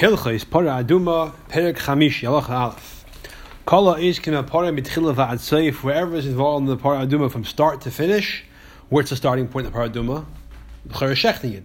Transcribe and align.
Hilchos 0.00 0.48
Para 0.48 0.82
Aduma 0.82 1.34
Perek 1.50 1.76
Chamish 1.76 2.22
Halacha 2.22 2.48
Aleph. 2.48 3.04
Kala 3.66 3.98
Ishkin 3.98 4.46
Para 4.46 4.72
Mitchila 4.72 5.14
Va'ad 5.14 5.34
Seif. 5.34 5.82
Wherever 5.82 6.16
is 6.16 6.24
involved 6.24 6.62
in 6.62 6.68
the 6.70 6.78
Para 6.78 7.06
Aduma 7.06 7.30
from 7.30 7.44
start 7.44 7.82
to 7.82 7.90
finish, 7.90 8.42
where's 8.88 9.10
the 9.10 9.16
starting 9.16 9.46
point 9.46 9.66
of 9.66 9.74
the 9.74 9.76
Para 9.76 9.90
Aduma? 9.90 10.24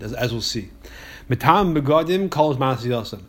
As, 0.03 0.11
as 0.11 0.33
we'll 0.33 0.41
see. 0.41 0.69
Mitam 1.29 1.79
Begadim 1.79 2.29
calls 2.29 2.57
Masiyasam. 2.57 3.21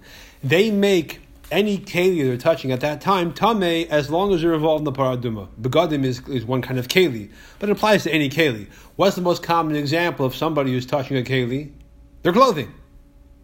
They 0.42 0.72
make 0.72 1.20
any 1.52 1.78
keli 1.78 2.24
they're 2.24 2.36
touching 2.36 2.72
at 2.72 2.80
that 2.80 3.00
time 3.00 3.32
tame 3.32 3.86
as 3.88 4.10
long 4.10 4.34
as 4.34 4.42
you're 4.42 4.54
involved 4.54 4.80
in 4.80 4.84
the 4.86 4.92
paraduma. 4.92 5.46
Begadim 5.60 6.02
is, 6.04 6.20
is 6.26 6.44
one 6.44 6.62
kind 6.62 6.80
of 6.80 6.88
keli, 6.88 7.30
but 7.60 7.68
it 7.68 7.72
applies 7.72 8.02
to 8.02 8.12
any 8.12 8.28
keli. 8.28 8.66
What's 8.96 9.14
the 9.14 9.22
most 9.22 9.44
common 9.44 9.76
example 9.76 10.26
of 10.26 10.34
somebody 10.34 10.72
who's 10.72 10.84
touching 10.84 11.16
a 11.16 11.22
keli? 11.22 11.70
Their 12.22 12.32
clothing, 12.32 12.74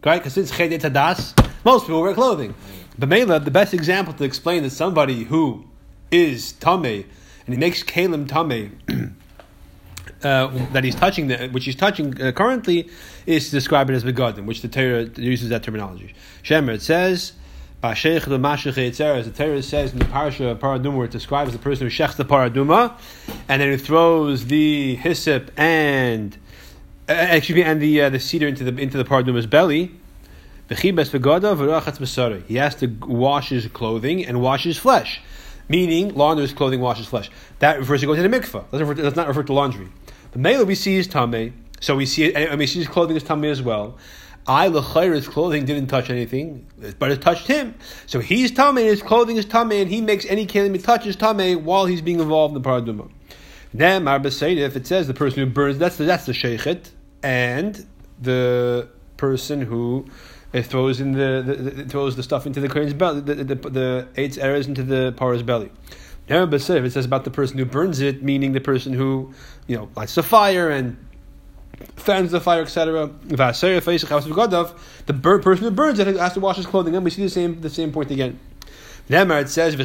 right? 0.04 0.18
Because 0.18 0.36
it's 0.36 0.50
chedet 0.50 0.80
tadas, 0.80 1.38
most 1.64 1.86
people 1.86 2.02
wear 2.02 2.14
clothing. 2.14 2.54
But 2.98 3.08
Mela, 3.08 3.40
the 3.40 3.50
best 3.50 3.74
example 3.74 4.14
to 4.14 4.24
explain 4.24 4.62
that 4.62 4.70
somebody 4.70 5.24
who 5.24 5.64
is 6.10 6.52
tame 6.52 7.04
and 7.46 7.54
he 7.54 7.56
makes 7.56 7.82
kalim 7.82 8.28
tame. 8.28 9.16
Uh, 10.22 10.66
that 10.72 10.84
he's 10.84 10.94
touching, 10.94 11.26
the, 11.26 11.48
which 11.48 11.64
he's 11.64 11.74
touching 11.74 12.20
uh, 12.22 12.30
currently, 12.30 12.88
is 13.26 13.46
to 13.46 13.50
describe 13.50 13.90
it 13.90 13.94
as 13.94 14.04
begadim, 14.04 14.44
which 14.44 14.62
the 14.62 14.68
Torah 14.68 15.02
uses 15.16 15.48
that 15.48 15.64
terminology. 15.64 16.14
Shemer, 16.44 16.74
it 16.74 16.82
says, 16.82 17.32
the 17.82 17.88
As 17.88 19.26
the 19.26 19.32
Torah 19.34 19.62
says 19.62 19.92
in 19.92 19.98
the 19.98 20.04
parasha 20.04 20.46
of 20.50 20.60
Paraduma, 20.60 20.96
where 20.96 21.06
it 21.06 21.10
describes 21.10 21.52
the 21.52 21.58
person 21.58 21.88
who 21.88 21.90
shechs 21.90 22.14
the 22.14 22.24
Paraduma, 22.24 22.96
and 23.48 23.60
then 23.60 23.72
he 23.72 23.76
throws 23.76 24.46
the 24.46 24.94
hyssop 24.94 25.50
and 25.56 26.38
uh, 27.08 27.14
excuse 27.30 27.56
me, 27.56 27.64
and 27.64 27.82
the 27.82 28.02
uh, 28.02 28.08
the 28.08 28.20
cedar 28.20 28.46
into 28.46 28.62
the 28.62 28.80
into 28.80 28.96
the 28.96 29.04
Paraduma's 29.04 29.46
belly. 29.46 29.90
He 30.78 32.56
has 32.56 32.74
to 32.76 32.86
wash 33.06 33.48
his 33.48 33.66
clothing 33.68 34.24
and 34.24 34.40
wash 34.40 34.64
his 34.64 34.78
flesh, 34.78 35.20
meaning 35.68 36.12
launders 36.12 36.54
clothing 36.54 36.80
washes 36.80 37.06
flesh. 37.06 37.30
That 37.58 37.78
refers 37.78 38.00
to 38.00 38.06
going 38.06 38.22
to 38.22 38.28
the 38.28 38.36
mikvah. 38.36 38.70
Doesn't 38.70 38.96
does 38.96 39.16
not 39.16 39.28
refer 39.28 39.42
to 39.44 39.52
laundry. 39.52 39.88
The 40.32 40.38
male 40.38 40.64
we 40.64 40.74
see 40.74 40.96
is 40.96 41.06
tame, 41.06 41.64
so 41.80 41.96
we 41.96 42.06
see 42.06 42.24
it, 42.24 42.36
and 42.36 42.58
we 42.58 42.66
see 42.66 42.78
his 42.78 42.88
clothing 42.88 43.16
is 43.16 43.22
tame 43.22 43.44
as 43.44 43.62
well. 43.62 43.98
I 44.46 44.68
his 44.68 45.28
clothing 45.28 45.64
didn't 45.66 45.86
touch 45.86 46.10
anything, 46.10 46.66
but 46.98 47.12
it 47.12 47.22
touched 47.22 47.46
him. 47.46 47.76
So 48.06 48.18
he's 48.18 48.50
tame, 48.50 48.76
his 48.76 49.02
clothing 49.02 49.36
is 49.36 49.44
tame, 49.44 49.70
and 49.72 49.88
he 49.88 50.00
makes 50.00 50.26
any 50.26 50.46
kelim 50.46 50.74
he 50.74 50.80
touches 50.80 51.14
tame 51.16 51.64
while 51.64 51.86
he's 51.86 52.02
being 52.02 52.18
involved 52.18 52.56
in 52.56 52.62
the 52.62 52.68
paraduma. 52.68 53.10
Then 53.74 54.06
if 54.06 54.76
it 54.76 54.86
says 54.86 55.06
the 55.06 55.14
person 55.14 55.40
who 55.40 55.46
burns, 55.46 55.78
that's 55.78 55.96
the 55.96 56.04
that's 56.04 56.26
the 56.26 56.32
sheikhet, 56.32 56.90
and 57.22 57.86
the 58.20 58.88
person 59.16 59.60
who 59.60 60.06
uh, 60.54 60.62
throws 60.62 61.00
in 61.00 61.12
the, 61.12 61.42
the, 61.44 61.54
the, 61.54 61.84
throws 61.84 62.16
the 62.16 62.22
stuff 62.22 62.46
into 62.46 62.60
the 62.60 62.68
kohen's 62.68 62.94
belly, 62.94 63.20
the 63.20 63.34
the, 63.34 63.54
the, 63.54 63.70
the 63.70 64.08
eight 64.16 64.38
errors 64.38 64.66
into 64.66 64.82
the 64.82 65.12
para's 65.16 65.42
belly. 65.42 65.70
Now, 66.28 66.46
but 66.46 66.68
if 66.68 66.84
it 66.84 66.92
says 66.92 67.04
about 67.04 67.24
the 67.24 67.30
person 67.30 67.58
who 67.58 67.64
burns 67.64 68.00
it, 68.00 68.22
meaning 68.22 68.52
the 68.52 68.60
person 68.60 68.92
who 68.92 69.32
you 69.66 69.76
know 69.76 69.88
lights 69.96 70.14
the 70.14 70.22
fire 70.22 70.70
and 70.70 70.96
fans 71.96 72.30
the 72.30 72.40
fire, 72.40 72.62
etc. 72.62 73.10
The 73.28 73.36
person 75.14 75.64
who 75.64 75.70
burns 75.70 75.98
it 75.98 76.06
has 76.06 76.32
to 76.34 76.40
wash 76.40 76.56
his 76.56 76.66
clothing. 76.66 76.94
And 76.94 77.04
we 77.04 77.10
see 77.10 77.22
the 77.22 77.28
same 77.28 77.60
the 77.60 77.70
same 77.70 77.92
point 77.92 78.10
again. 78.10 78.38
Nemar 79.08 79.42
it 79.42 79.48
says 79.48 79.76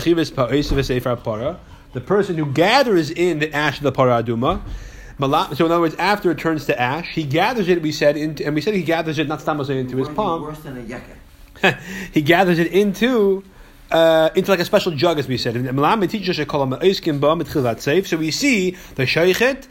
the 1.93 2.01
person 2.01 2.37
who 2.37 2.45
gathers 2.51 3.09
in 3.09 3.39
the 3.39 3.53
ash 3.53 3.77
of 3.77 3.83
the 3.83 3.91
paraduma. 3.91 4.61
So 5.19 5.65
in 5.65 5.71
other 5.71 5.79
words, 5.79 5.95
after 5.95 6.29
it 6.31 6.37
turns 6.37 6.65
to 6.65 6.79
ash, 6.79 7.09
he 7.13 7.23
gathers 7.23 7.67
it. 7.69 7.81
We 7.81 7.91
said, 7.91 8.17
into, 8.17 8.45
and 8.45 8.53
we 8.53 8.61
said 8.61 8.75
he 8.75 8.83
gathers 8.83 9.17
it 9.17 9.27
not 9.27 9.39
stamose 9.39 9.69
into 9.69 9.97
his 9.97 10.09
palm. 10.09 10.43
Worse 10.43 10.59
than 10.59 10.77
a 10.77 10.81
he 12.13 12.21
gathers 12.21 12.59
it 12.59 12.67
into 12.67 13.43
uh, 13.89 14.29
into 14.35 14.51
like 14.51 14.59
a 14.59 14.65
special 14.65 14.91
jug, 14.91 15.17
as 15.17 15.27
we 15.27 15.37
said. 15.37 15.53
So 15.55 15.61
we 15.61 15.71
see 18.31 18.71
the 18.71 19.03
sheikhet, 19.03 19.67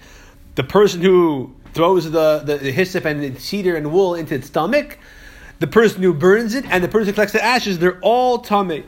the 0.55 0.65
person 0.65 1.03
who 1.03 1.55
throws 1.75 2.11
the, 2.11 2.43
the, 2.45 2.57
the 2.57 2.73
hyssop 2.73 3.05
and 3.05 3.23
the 3.23 3.39
cedar 3.39 3.77
and 3.77 3.93
wool 3.93 4.15
into 4.15 4.35
its 4.35 4.47
stomach, 4.47 4.99
the 5.59 5.67
person 5.67 6.03
who 6.03 6.15
burns 6.15 6.55
it, 6.55 6.65
and 6.71 6.83
the 6.83 6.89
person 6.89 7.09
who 7.09 7.13
collects 7.13 7.33
the 7.33 7.45
ashes, 7.45 7.79
they're 7.79 8.01
all 8.01 8.39
tummy. 8.39 8.85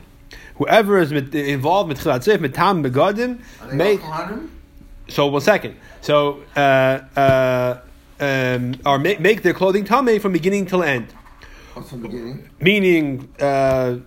Whoever 0.55 0.97
is 0.97 1.11
involved 1.11 1.89
with 1.89 1.99
chilat 1.99 2.25
seif, 2.25 2.39
mitam 2.39 2.85
begadim, 2.85 3.39
make. 3.73 4.01
So 5.09 5.27
one 5.27 5.41
second. 5.41 5.75
So 6.01 6.43
uh, 6.55 7.01
uh, 7.15 7.81
um, 8.19 8.75
or 8.85 8.99
make, 8.99 9.19
make 9.19 9.41
their 9.43 9.53
clothing 9.53 9.85
tame 9.85 10.19
from 10.19 10.31
beginning 10.31 10.65
till 10.65 10.83
end. 10.83 11.07
From 11.73 12.01
beginning? 12.01 12.49
Meaning. 12.59 13.33
Uh, 13.39 13.97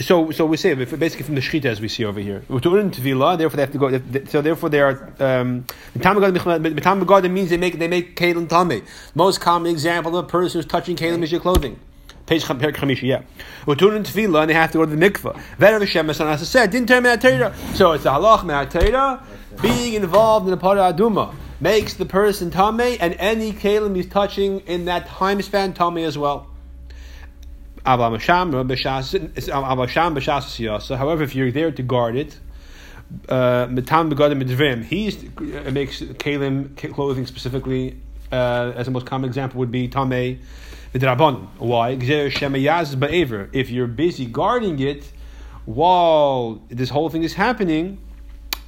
so, 0.00 0.30
so 0.30 0.46
we 0.46 0.56
say 0.56 0.74
basically 0.74 1.24
from 1.24 1.34
the 1.34 1.40
shechita 1.40 1.64
as 1.64 1.80
we 1.80 1.88
see 1.88 2.04
over 2.04 2.20
here. 2.20 2.44
Therefore, 2.48 2.70
they 2.70 3.62
have 3.62 3.72
to 3.72 3.78
go. 3.78 4.24
So, 4.26 4.40
therefore, 4.40 4.68
they 4.68 4.80
are. 4.80 5.12
Um, 5.18 5.66
the 5.92 5.98
time 6.80 7.04
god 7.04 7.30
means 7.30 7.50
they 7.50 7.56
make 7.56 7.78
they 7.78 7.88
make 7.88 8.16
kalim 8.16 8.48
tame. 8.48 8.84
Most 9.14 9.40
common 9.40 9.70
example 9.70 10.16
of 10.16 10.24
a 10.26 10.28
person 10.28 10.58
who's 10.58 10.66
touching 10.66 10.96
kalim 10.96 11.22
is 11.22 11.32
your 11.32 11.40
clothing. 11.40 11.80
Page 12.28 12.44
chamisha, 12.44 13.02
yeah. 13.02 13.22
Utunin 13.64 14.04
tefillah, 14.04 14.42
and 14.42 14.50
they 14.50 14.54
have 14.54 14.70
to 14.72 14.78
go 14.78 14.84
to 14.84 14.94
the 14.94 15.10
mikvah. 15.10 15.34
Ve'er 15.58 15.80
v'shem, 15.80 16.10
as 16.10 16.20
I 16.20 16.36
said, 16.36 16.70
didn't 16.70 16.88
turn 16.88 17.02
Torah. 17.18 17.54
So 17.72 17.92
it's 17.92 18.04
the 18.04 18.10
halach 18.10 18.44
me'atera. 18.44 19.22
Being 19.62 19.94
involved 19.94 20.44
in 20.46 20.50
the 20.50 20.58
part 20.58 20.76
of 20.76 20.94
aduma 20.94 21.34
makes 21.58 21.94
the 21.94 22.04
person 22.04 22.50
tame, 22.50 22.98
and 23.00 23.16
any 23.18 23.52
kalim 23.52 23.96
he's 23.96 24.10
touching 24.10 24.60
in 24.60 24.84
that 24.84 25.06
time 25.06 25.40
span 25.40 25.72
tame 25.72 25.96
as 25.98 26.18
well. 26.18 26.48
However, 27.86 28.16
if 28.16 28.28
you're 31.34 31.50
there 31.50 31.70
to 31.72 31.82
guard 31.82 32.16
it, 32.16 32.38
uh, 33.30 33.68
he 33.68 33.72
makes 33.72 33.96
kalim 36.02 36.76
clothing 36.92 37.24
specifically. 37.26 37.96
Uh, 38.30 38.74
as 38.76 38.84
the 38.84 38.92
most 38.92 39.06
common 39.06 39.26
example 39.26 39.58
would 39.58 39.70
be 39.70 39.88
v'drabon. 39.88 40.38
Why? 41.58 41.90
If 41.90 43.70
you're 43.70 43.86
busy 43.86 44.26
guarding 44.26 44.78
it 44.80 45.12
while 45.66 46.62
this 46.68 46.88
whole 46.88 47.10
thing 47.10 47.22
is 47.22 47.34
happening, 47.34 47.98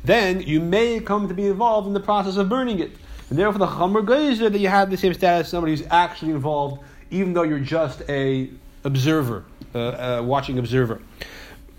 then 0.04 0.40
you 0.42 0.60
may 0.60 1.00
come 1.00 1.28
to 1.28 1.34
be 1.34 1.46
involved 1.46 1.86
in 1.86 1.94
the 1.94 2.00
process 2.00 2.36
of 2.36 2.48
burning 2.48 2.78
it. 2.78 2.92
And 3.30 3.38
therefore, 3.38 3.58
the 3.58 3.66
chamer 3.66 4.04
geyser 4.06 4.50
that 4.50 4.58
you 4.58 4.68
have 4.68 4.90
the 4.90 4.96
same 4.96 5.14
status 5.14 5.46
as 5.46 5.50
somebody 5.50 5.72
who's 5.72 5.86
actually 5.90 6.32
involved, 6.32 6.82
even 7.10 7.32
though 7.32 7.42
you're 7.44 7.58
just 7.58 8.02
a 8.08 8.50
observer, 8.84 9.44
uh, 9.74 9.78
uh, 9.78 10.22
watching 10.22 10.58
observer, 10.58 11.00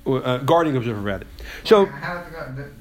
uh, 0.08 0.38
guarding 0.40 0.76
observer 0.78 1.02
rather. 1.02 1.26
So 1.66 1.86
how 1.86 2.24
the, 2.56 2.72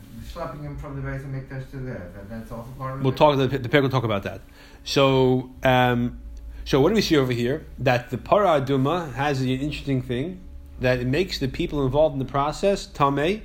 him 0.63 0.77
from 0.79 0.97
the 0.97 1.03
base 1.03 1.23
and 1.23 1.33
make 1.33 1.51
this 1.51 1.69
to 1.73 1.77
there. 1.79 2.11
That, 2.15 2.31
that's 2.31 2.53
also 2.53 2.71
part 2.79 2.97
of 2.97 3.03
we'll 3.03 3.13
it. 3.13 3.17
talk. 3.17 3.37
The, 3.37 3.59
the 3.59 3.81
will 3.81 3.91
talk 3.91 4.05
about 4.05 4.23
that. 4.23 4.41
So. 4.85 5.51
Um, 5.63 6.21
so 6.65 6.81
what 6.81 6.91
do 6.91 6.95
we 6.95 7.03
see 7.03 7.17
over 7.17 7.33
here? 7.33 7.67
That 7.79 8.11
the 8.11 8.19
para 8.19 8.61
aduma 8.61 9.13
has 9.15 9.41
an 9.41 9.49
interesting 9.49 10.03
thing 10.03 10.41
that 10.81 10.99
it 10.99 11.07
makes 11.07 11.39
the 11.39 11.49
people 11.49 11.85
involved 11.85 12.15
in 12.15 12.19
the 12.19 12.25
process 12.25 12.87
tame 12.87 13.43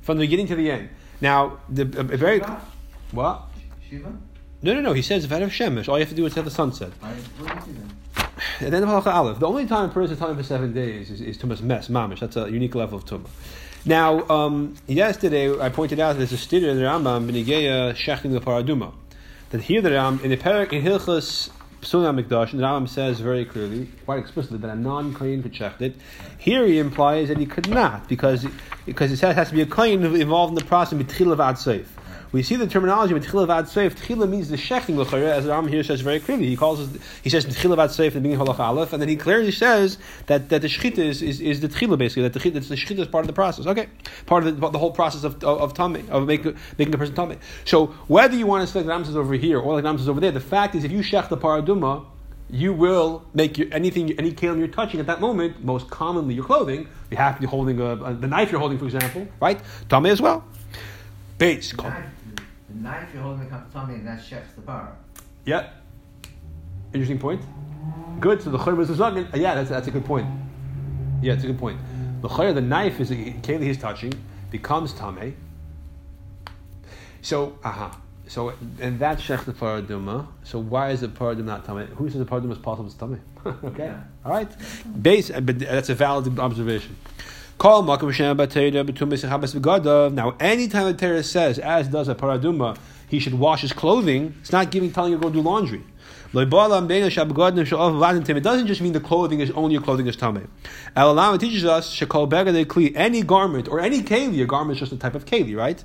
from 0.00 0.18
the 0.18 0.24
beginning 0.24 0.46
to 0.48 0.56
the 0.56 0.70
end. 0.70 0.88
Now, 1.20 1.58
the 1.68 1.82
a, 1.82 2.00
a 2.00 2.16
very 2.16 2.38
Shiva? 2.38 2.60
what? 3.12 3.42
Shiva? 3.88 4.16
No, 4.62 4.74
no, 4.74 4.80
no. 4.80 4.92
He 4.92 5.02
says 5.02 5.24
if 5.24 5.32
I 5.32 5.38
have 5.38 5.50
shemesh, 5.50 5.88
all 5.88 5.98
you 5.98 6.04
have 6.04 6.08
to 6.08 6.14
do 6.14 6.26
is 6.26 6.34
have 6.34 6.44
the 6.44 6.50
sunset. 6.50 6.92
I, 7.02 7.12
what 7.12 7.48
do 7.48 7.54
you 7.54 7.60
see 7.60 7.72
then? 7.72 7.94
And 8.60 8.72
then 8.72 8.82
halacha 8.82 9.12
aleph. 9.12 9.38
The 9.38 9.46
only 9.46 9.66
time 9.66 9.90
a 9.90 9.92
person 9.92 10.14
is 10.14 10.18
time 10.18 10.36
for 10.36 10.42
seven 10.42 10.72
days 10.72 11.10
is, 11.10 11.20
is 11.20 11.38
tumas 11.38 11.60
mess 11.60 11.88
mamish. 11.88 12.20
That's 12.20 12.36
a 12.36 12.50
unique 12.50 12.74
level 12.74 12.98
of 12.98 13.04
tumah. 13.04 13.28
Now, 13.84 14.28
um, 14.28 14.74
yesterday 14.86 15.58
I 15.58 15.68
pointed 15.68 16.00
out 16.00 16.16
there's 16.16 16.32
a 16.32 16.38
student 16.38 16.72
in 16.72 16.78
the 16.78 16.84
Rambam 16.84 17.30
benigeya 17.30 17.94
shechting 17.94 18.32
the 18.32 18.40
paraduma. 18.40 18.92
That 19.50 19.62
here 19.62 19.80
the 19.80 19.92
Ram 19.92 20.20
in 20.22 20.30
the 20.30 20.36
parak 20.36 20.72
in 20.72 20.82
Hilchas 20.82 21.50
Psulam 21.82 22.20
Mikdash, 22.20 22.50
the 22.50 22.58
Rambam 22.58 22.88
says 22.88 23.20
very 23.20 23.44
clearly, 23.44 23.88
quite 24.04 24.18
explicitly, 24.18 24.58
that 24.58 24.70
a 24.70 24.74
non-kohen 24.74 25.42
could 25.42 25.52
shecht 25.52 25.80
it. 25.80 25.94
Here 26.36 26.66
he 26.66 26.78
implies 26.78 27.28
that 27.28 27.38
he 27.38 27.46
could 27.46 27.68
not 27.68 28.08
because 28.08 28.46
because 28.84 29.12
it 29.12 29.18
says 29.18 29.32
it 29.32 29.36
has 29.36 29.48
to 29.50 29.54
be 29.54 29.62
a 29.62 29.66
kohen 29.66 30.04
involved 30.16 30.50
in 30.50 30.54
the 30.56 30.64
process 30.64 30.98
of 30.98 31.06
seif 31.06 31.86
we 32.32 32.42
see 32.42 32.56
the 32.56 32.66
terminology 32.66 33.14
with 33.14 33.26
tchila 33.26 33.46
vad 33.46 33.66
seif. 33.66 33.94
Tchila 33.94 34.28
means 34.28 34.48
the 34.48 34.56
shechting 34.56 34.96
l'chayre, 34.96 35.30
as 35.30 35.44
the 35.44 35.50
Ram 35.50 35.66
here 35.68 35.82
says 35.82 36.00
very 36.00 36.20
clearly. 36.20 36.46
He 36.46 36.56
calls 36.56 36.88
he 37.22 37.30
says 37.30 37.46
tchila 37.46 37.76
vad 37.76 37.90
seif 37.90 38.12
the 38.12 38.20
beginning 38.20 38.38
halach 38.38 38.58
aleph, 38.58 38.92
and 38.92 39.00
then 39.00 39.08
he 39.08 39.16
clearly 39.16 39.50
says 39.50 39.98
that, 40.26 40.48
that 40.48 40.62
the 40.62 40.68
shechita 40.68 40.98
is, 40.98 41.22
is, 41.22 41.40
is 41.40 41.60
the 41.60 41.68
tchila 41.68 41.96
basically 41.96 42.28
that 42.28 42.32
the, 42.32 42.50
the 42.50 42.60
shechita 42.60 42.98
is 42.98 43.08
part 43.08 43.22
of 43.22 43.26
the 43.26 43.32
process. 43.32 43.66
Okay, 43.66 43.88
part 44.26 44.46
of 44.46 44.60
the, 44.60 44.70
the 44.70 44.78
whole 44.78 44.92
process 44.92 45.24
of 45.24 45.42
of, 45.44 45.60
of 45.60 45.74
tummy 45.74 46.04
of 46.10 46.26
making 46.26 46.56
making 46.76 46.94
a 46.94 46.98
person 46.98 47.14
tummy. 47.14 47.36
So 47.64 47.86
whether 48.08 48.36
you 48.36 48.46
want 48.46 48.66
to 48.66 48.72
say 48.72 48.82
the 48.82 48.88
Ram 48.88 49.04
says 49.04 49.16
over 49.16 49.34
here 49.34 49.58
or 49.58 49.76
the 49.76 49.82
Ram 49.82 49.98
says 49.98 50.08
over 50.08 50.20
there, 50.20 50.32
the 50.32 50.40
fact 50.40 50.74
is 50.74 50.84
if 50.84 50.92
you 50.92 51.00
shech 51.00 51.28
the 51.28 51.36
paraduma 51.36 52.04
you 52.50 52.72
will 52.72 53.24
make 53.34 53.58
your, 53.58 53.68
anything, 53.72 54.18
any 54.18 54.32
kalim 54.32 54.58
you're 54.58 54.68
touching 54.68 55.00
at 55.00 55.06
that 55.06 55.20
moment, 55.20 55.62
most 55.64 55.90
commonly 55.90 56.34
your 56.34 56.44
clothing, 56.44 56.88
you 57.10 57.16
have 57.16 57.34
to 57.34 57.40
be 57.40 57.46
holding 57.46 57.78
a, 57.80 57.92
a, 57.92 58.14
the 58.14 58.26
knife 58.26 58.50
you're 58.50 58.60
holding, 58.60 58.78
for 58.78 58.86
example, 58.86 59.28
right? 59.40 59.60
Tummy 59.88 60.10
as 60.10 60.20
well. 60.20 60.44
Base. 61.36 61.74
Knife 62.82 63.08
you're 63.12 63.22
holding 63.22 63.48
the 63.48 63.62
tummy 63.72 63.94
and 63.94 64.06
that 64.06 64.22
chefs 64.22 64.52
the 64.54 64.60
bar. 64.60 64.96
Yeah. 65.44 65.70
Interesting 66.92 67.18
point. 67.18 67.42
Good. 68.20 68.42
So 68.42 68.50
the 68.50 68.58
chayr 68.58 68.76
was 68.76 68.88
the. 68.88 69.04
Uh, 69.04 69.36
yeah, 69.36 69.54
that's 69.54 69.70
that's 69.70 69.86
a 69.88 69.90
good 69.90 70.04
point. 70.04 70.26
Yeah, 71.22 71.34
it's 71.34 71.44
a 71.44 71.48
good 71.48 71.58
point. 71.58 71.78
The 72.22 72.28
chayr, 72.28 72.54
the 72.54 72.60
knife 72.60 73.00
is 73.00 73.10
keli 73.10 73.62
he's 73.62 73.78
touching 73.78 74.12
becomes 74.50 74.92
tame. 74.92 75.36
So 77.22 77.58
aha. 77.62 78.00
So 78.26 78.52
and 78.80 78.98
that's 78.98 79.22
shech 79.22 79.44
the 79.44 79.52
paraduma. 79.52 80.26
So 80.44 80.58
why 80.58 80.90
is 80.90 81.00
the 81.00 81.08
paraduma 81.08 81.44
not 81.44 81.66
tame? 81.66 81.86
Who 81.86 82.08
says 82.08 82.18
the 82.18 82.26
paraduma 82.26 82.52
is 82.52 82.58
possible 82.58 82.90
to 82.90 82.98
tame? 82.98 83.20
okay. 83.64 83.86
Yeah. 83.86 84.02
All 84.24 84.32
right. 84.32 84.50
Base, 85.02 85.30
uh, 85.30 85.40
but 85.40 85.58
that's 85.58 85.88
a 85.88 85.94
valid 85.94 86.38
observation. 86.38 86.96
Call 87.58 87.82
Makam 87.82 88.12
Shem 88.12 88.38
Batera 88.38 88.88
Betum 88.88 89.10
Habas 89.28 89.58
V'Gadav. 89.58 90.12
Now, 90.12 90.36
anytime 90.38 90.86
the 90.86 90.94
Torah 90.94 91.24
says, 91.24 91.58
as 91.58 91.88
does 91.88 92.06
a 92.06 92.14
paraduma, 92.14 92.78
he 93.08 93.18
should 93.18 93.34
wash 93.34 93.62
his 93.62 93.72
clothing, 93.72 94.36
it's 94.38 94.52
not 94.52 94.70
giving 94.70 94.92
telling 94.92 95.10
you 95.10 95.18
to 95.18 95.22
go 95.24 95.28
do 95.28 95.40
laundry. 95.40 95.82
It 96.32 96.50
doesn't 96.50 96.88
just 98.66 98.80
mean 98.80 98.92
the 98.92 99.00
clothing 99.00 99.40
is 99.40 99.50
only 99.52 99.72
your 99.72 99.82
clothing 99.82 100.06
is 100.06 100.16
tameh. 100.16 100.46
Al 100.94 101.38
teaches 101.38 101.64
us 101.64 102.00
any 102.94 103.22
garment 103.22 103.66
or 103.66 103.80
any 103.80 104.02
keli. 104.02 104.40
A 104.40 104.46
garment 104.46 104.76
is 104.76 104.80
just 104.80 104.92
a 104.92 104.96
type 104.96 105.16
of 105.16 105.24
keli, 105.24 105.56
right? 105.56 105.82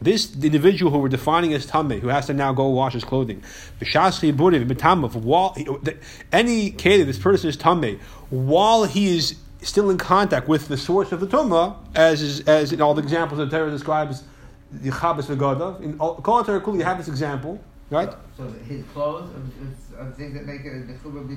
This 0.00 0.34
individual 0.34 0.90
who 0.90 0.98
we're 0.98 1.08
defining 1.08 1.52
as 1.52 1.66
tameh, 1.66 2.00
who 2.00 2.08
has 2.08 2.26
to 2.26 2.34
now 2.34 2.52
go 2.52 2.66
wash 2.70 2.94
his 2.94 3.04
clothing. 3.04 3.44
Any 3.80 4.32
keli, 6.72 7.06
this 7.06 7.20
person 7.20 7.50
is 7.50 7.56
tameh 7.56 8.00
while 8.30 8.82
he 8.84 9.16
is 9.16 9.36
still 9.62 9.90
in 9.90 9.98
contact 9.98 10.48
with 10.48 10.68
the 10.68 10.76
source 10.76 11.12
of 11.12 11.20
the 11.20 11.26
tumah, 11.26 11.76
as 11.94 12.22
is, 12.22 12.40
as 12.48 12.72
in 12.72 12.80
all 12.80 12.94
the 12.94 13.02
examples 13.02 13.38
that 13.38 13.50
Torah 13.50 13.70
describes 13.70 14.24
the 14.72 14.90
chabas 14.90 15.26
v'gadav. 15.26 15.80
In 15.82 15.98
all, 15.98 16.16
Kol 16.16 16.44
Torah 16.44 16.60
Kuli, 16.60 16.78
you 16.78 16.84
have 16.84 16.98
this 16.98 17.08
example, 17.08 17.60
right? 17.90 18.10
So 18.36 18.48
his 18.66 18.84
clothes 18.92 19.30
are, 19.98 20.10
things 20.12 20.32
that 20.34 20.46
make 20.46 20.64
it 20.64 20.86
the 20.86 20.94
chuba 20.94 21.28
be 21.28 21.36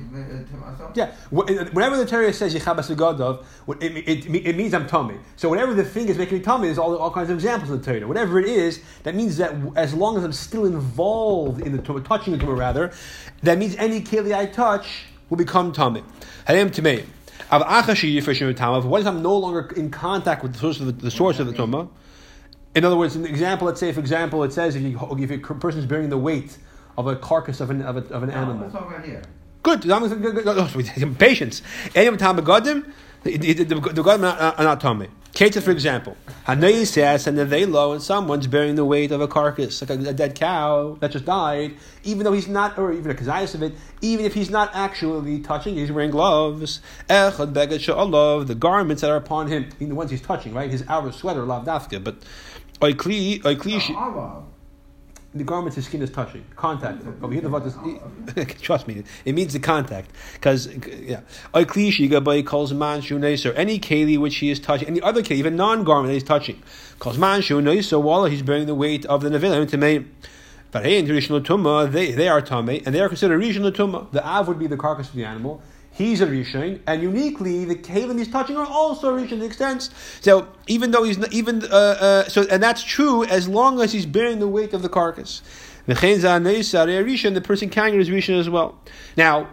also. 0.63 0.91
Yeah, 0.95 1.11
whenever 1.31 1.97
the 1.97 2.05
Torah 2.05 2.31
says 2.31 2.53
Yechabas 2.55 2.95
Gadov, 2.95 3.43
it, 3.81 4.07
it, 4.07 4.47
it, 4.47 4.55
means 4.55 4.73
I'm 4.73 4.87
tummy. 4.87 5.17
So 5.35 5.49
whatever 5.49 5.73
the 5.73 5.83
thing 5.83 6.07
is 6.07 6.17
making 6.17 6.37
me 6.37 6.43
tummy, 6.43 6.67
there's 6.67 6.77
all, 6.77 6.95
all 6.95 7.11
kinds 7.11 7.29
of 7.29 7.35
examples 7.35 7.71
in 7.71 7.79
the 7.79 7.83
Torah. 7.83 8.07
Whatever 8.07 8.39
it 8.39 8.47
is, 8.47 8.81
that 9.03 9.15
means 9.15 9.37
that 9.37 9.53
as 9.75 9.93
long 9.93 10.15
as 10.17 10.23
I'm 10.23 10.31
still 10.31 10.65
involved 10.65 11.61
in 11.61 11.75
the 11.75 11.81
tumah, 11.81 12.05
touching 12.05 12.37
the 12.37 12.43
tumah 12.43 12.57
rather, 12.57 12.93
that 13.41 13.57
means 13.57 13.75
any 13.75 13.99
keli 14.01 14.33
I 14.33 14.45
touch 14.45 15.05
will 15.29 15.37
become 15.37 15.73
tummy. 15.73 16.03
Hayim 16.47 16.71
Tameim. 17.49 18.85
What 18.85 19.01
if 19.01 19.07
I'm 19.07 19.21
no 19.21 19.37
longer 19.37 19.71
in 19.75 19.89
contact 19.89 20.43
with 20.43 20.53
the 20.53 20.59
source 20.59 20.79
of 20.79 20.85
the, 20.85 20.91
the 20.91 21.11
source 21.11 21.39
of 21.39 21.47
the 21.47 21.53
tumah? 21.53 21.89
In 22.75 22.85
other 22.85 22.97
words, 22.97 23.15
an 23.15 23.25
example, 23.25 23.67
let's 23.67 23.79
say, 23.79 23.91
for 23.91 23.99
example, 23.99 24.43
it 24.43 24.51
says 24.51 24.75
if, 24.75 24.81
you, 24.81 24.99
if 25.19 25.29
a 25.29 25.37
person 25.37 25.79
is 25.79 25.85
bearing 25.85 26.09
the 26.09 26.17
weight 26.17 26.57
of 26.97 27.07
a 27.07 27.15
carcass 27.15 27.59
of 27.61 27.69
an, 27.69 27.81
of, 27.81 27.97
a, 27.97 28.13
of 28.13 28.23
an 28.23 28.31
animal. 28.31 28.69
Talk 28.69 28.87
about 28.87 29.05
here. 29.05 29.21
Good. 29.61 29.89
Oh, 29.89 30.67
Patience. 31.19 31.61
Anyam 31.93 32.17
tam 32.17 32.37
begodim, 32.37 32.91
the 33.23 33.37
begodim 33.37 34.23
are 34.57 34.63
not 34.63 34.81
tummy. 34.81 35.07
Keta, 35.33 35.63
for 35.63 35.71
example, 35.71 36.15
Hanei 36.45 36.85
says, 36.85 37.25
and 37.25 37.37
low, 37.71 37.91
and 37.91 38.03
someone's 38.03 38.45
bearing 38.45 38.75
the 38.75 38.85
weight 38.85 39.11
of 39.11 39.19
a 39.19 39.27
carcass, 39.27 39.81
like 39.81 39.89
a, 39.89 40.09
a, 40.09 40.13
dead 40.13 40.35
cow 40.35 40.95
that 40.99 41.09
just 41.09 41.25
died, 41.25 41.73
even 42.03 42.23
though 42.23 42.33
he's 42.33 42.47
not, 42.47 42.77
or 42.77 42.93
even 42.93 43.09
a 43.09 43.15
kazayas 43.15 43.55
of 43.55 43.63
it, 43.63 43.73
even 44.01 44.27
if 44.27 44.35
he's 44.35 44.51
not 44.51 44.69
actually 44.75 45.39
touching, 45.39 45.73
he's 45.73 45.91
wearing 45.91 46.11
gloves. 46.11 46.81
Echad 47.09 47.51
begad 47.51 47.79
sha'alav, 47.79 48.45
the 48.45 48.53
garments 48.53 49.01
that 49.01 49.09
are 49.09 49.17
upon 49.17 49.47
him, 49.47 49.67
the 49.79 49.87
ones 49.87 50.11
he's 50.11 50.21
touching, 50.21 50.53
right? 50.53 50.69
His 50.69 50.83
outer 50.87 51.11
sweater, 51.11 51.41
lav 51.41 51.65
dafka, 51.65 52.03
but 52.03 52.17
oikli, 52.79 53.41
oikli, 53.41 54.52
the 55.35 55.43
garment 55.43 55.75
his 55.75 55.85
skin 55.85 56.01
is 56.01 56.11
touching, 56.11 56.45
contact. 56.55 57.03
Over 57.21 57.33
here, 57.33 57.41
the 57.41 57.49
is, 57.65 58.61
trust 58.61 58.87
me, 58.87 59.03
it 59.25 59.33
means 59.33 59.53
the 59.53 59.59
contact. 59.59 60.11
Because 60.33 60.69
yeah, 60.99 61.21
by 61.51 62.41
calls 62.41 62.73
man 62.73 62.99
or 63.11 63.53
any 63.53 63.79
keli 63.79 64.17
which 64.17 64.35
he 64.37 64.51
is 64.51 64.59
touching, 64.59 64.87
any 64.87 65.01
other 65.01 65.23
keli, 65.23 65.37
even 65.37 65.55
non-garment 65.55 66.07
that 66.07 66.13
he's 66.13 66.23
touching, 66.23 66.61
calls 66.99 67.17
man 67.17 67.41
so 67.41 67.99
while 67.99 68.25
he's 68.25 68.41
bearing 68.43 68.67
the 68.67 68.75
weight 68.75 69.05
of 69.07 69.21
the 69.21 69.29
nevila 69.29 69.67
to 69.67 69.77
me. 69.77 70.05
But 70.71 70.85
hey, 70.85 70.97
in 70.97 71.05
traditional 71.05 71.39
tumah, 71.39 71.91
they 71.91 72.11
they 72.11 72.27
are 72.27 72.41
tame, 72.41 72.81
and 72.83 72.95
they 72.95 72.99
are 72.99 73.07
considered 73.07 73.37
regional 73.37 73.71
tumah. 73.71 74.11
The 74.11 74.25
av 74.25 74.47
would 74.47 74.57
be 74.57 74.67
the 74.67 74.77
carcass 74.77 75.09
of 75.09 75.15
the 75.15 75.23
animal 75.23 75.61
he's 75.93 76.21
a 76.21 76.27
rishon, 76.27 76.79
and 76.85 77.01
uniquely 77.01 77.65
the 77.65 77.75
kalim 77.75 78.17
he's 78.17 78.27
touching 78.27 78.57
are 78.57 78.65
also 78.65 79.15
rishon 79.15 79.29
to 79.29 79.35
the 79.37 79.45
extent. 79.45 79.89
So 80.21 80.47
even 80.67 80.91
though 80.91 81.03
he's 81.03 81.17
not, 81.17 81.31
even 81.31 81.63
uh, 81.63 81.67
uh, 81.67 82.23
so, 82.27 82.45
and 82.51 82.61
that's 82.61 82.83
true 82.83 83.23
as 83.25 83.47
long 83.47 83.79
as 83.79 83.93
he's 83.93 84.05
bearing 84.05 84.39
the 84.39 84.47
weight 84.47 84.73
of 84.73 84.81
the 84.81 84.89
carcass. 84.89 85.41
The 85.85 85.93
The 85.95 87.41
person 87.43 87.69
carrying 87.69 87.99
his 87.99 88.09
rishon 88.09 88.39
as 88.39 88.49
well. 88.49 88.77
Now 89.17 89.49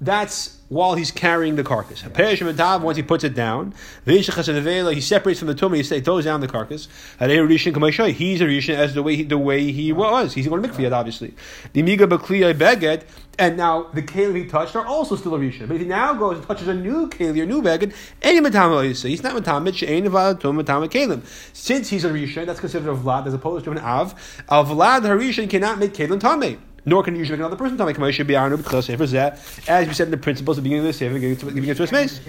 that's 0.00 0.58
while 0.68 0.94
he's 0.94 1.10
carrying 1.10 1.56
the 1.56 1.64
carcass. 1.64 2.04
Once 2.04 2.96
he 2.96 3.02
puts 3.02 3.24
it 3.24 3.34
down, 3.34 3.74
he 4.04 4.22
separates 4.22 5.38
from 5.38 5.48
the 5.48 5.54
tummy, 5.54 5.82
he 5.82 6.00
throws 6.00 6.24
down 6.24 6.40
the 6.40 6.46
carcass. 6.46 6.88
He's 7.18 7.28
a 7.28 8.44
rishon 8.44 8.74
as 8.74 8.94
the 8.94 9.02
way 9.02 9.16
he, 9.16 9.22
the 9.24 9.38
way 9.38 9.72
he 9.72 9.92
was. 9.92 10.34
He's 10.34 10.46
going 10.46 10.62
to 10.62 10.68
mikviyat, 10.68 10.92
obviously. 10.92 11.34
The 11.72 11.82
miga 11.82 12.06
beget, 12.06 13.04
and 13.38 13.56
now 13.56 13.84
the 13.94 14.02
keli 14.02 14.42
he 14.42 14.46
touched 14.46 14.76
are 14.76 14.84
also 14.84 15.16
still 15.16 15.34
a 15.34 15.38
rishon. 15.38 15.68
But 15.68 15.76
if 15.76 15.80
he 15.82 15.88
now 15.88 16.12
goes 16.12 16.36
and 16.36 16.46
touches 16.46 16.68
a 16.68 16.74
new 16.74 17.08
keli 17.08 17.40
or 17.40 17.46
new 17.46 17.62
beged, 17.62 17.94
any 18.20 18.40
matam 18.40 18.84
he's 18.84 19.22
not 19.22 19.34
matamid 19.42 19.74
she'ein 19.74 20.04
v'alatum 20.04 20.62
matamid 20.62 20.90
kelim. 20.90 21.24
Since 21.54 21.88
he's 21.88 22.04
a 22.04 22.10
rishon, 22.10 22.44
that's 22.46 22.60
considered 22.60 22.92
a 22.92 22.96
vlad 22.96 23.26
as 23.26 23.32
opposed 23.32 23.64
to 23.64 23.70
an 23.70 23.78
av. 23.78 24.12
A 24.48 24.62
vlad 24.62 25.02
harishon 25.02 25.48
cannot 25.48 25.78
make 25.78 25.94
kelim 25.94 26.20
tameh 26.20 26.58
nor 26.84 27.02
can 27.02 27.14
you 27.14 27.20
usually 27.20 27.36
make 27.36 27.44
another 27.44 27.56
person 27.56 27.76
tell 27.76 27.86
me 27.86 28.12
should 28.12 28.26
be 28.26 28.36
iron 28.36 28.52
or 28.52 28.56
blue, 28.56 28.78
As 28.78 28.88
we 28.88 29.94
said 29.94 30.06
in 30.06 30.10
the 30.10 30.16
principles 30.16 30.58
of 30.58 30.64
the 30.64 30.68
beginning 30.68 30.86
of 30.86 30.92
the 30.92 30.98
Sefer, 30.98 31.18
giving 31.18 31.68
it 31.68 31.76
to 31.76 31.82
a 31.82 31.86
space. 31.86 32.20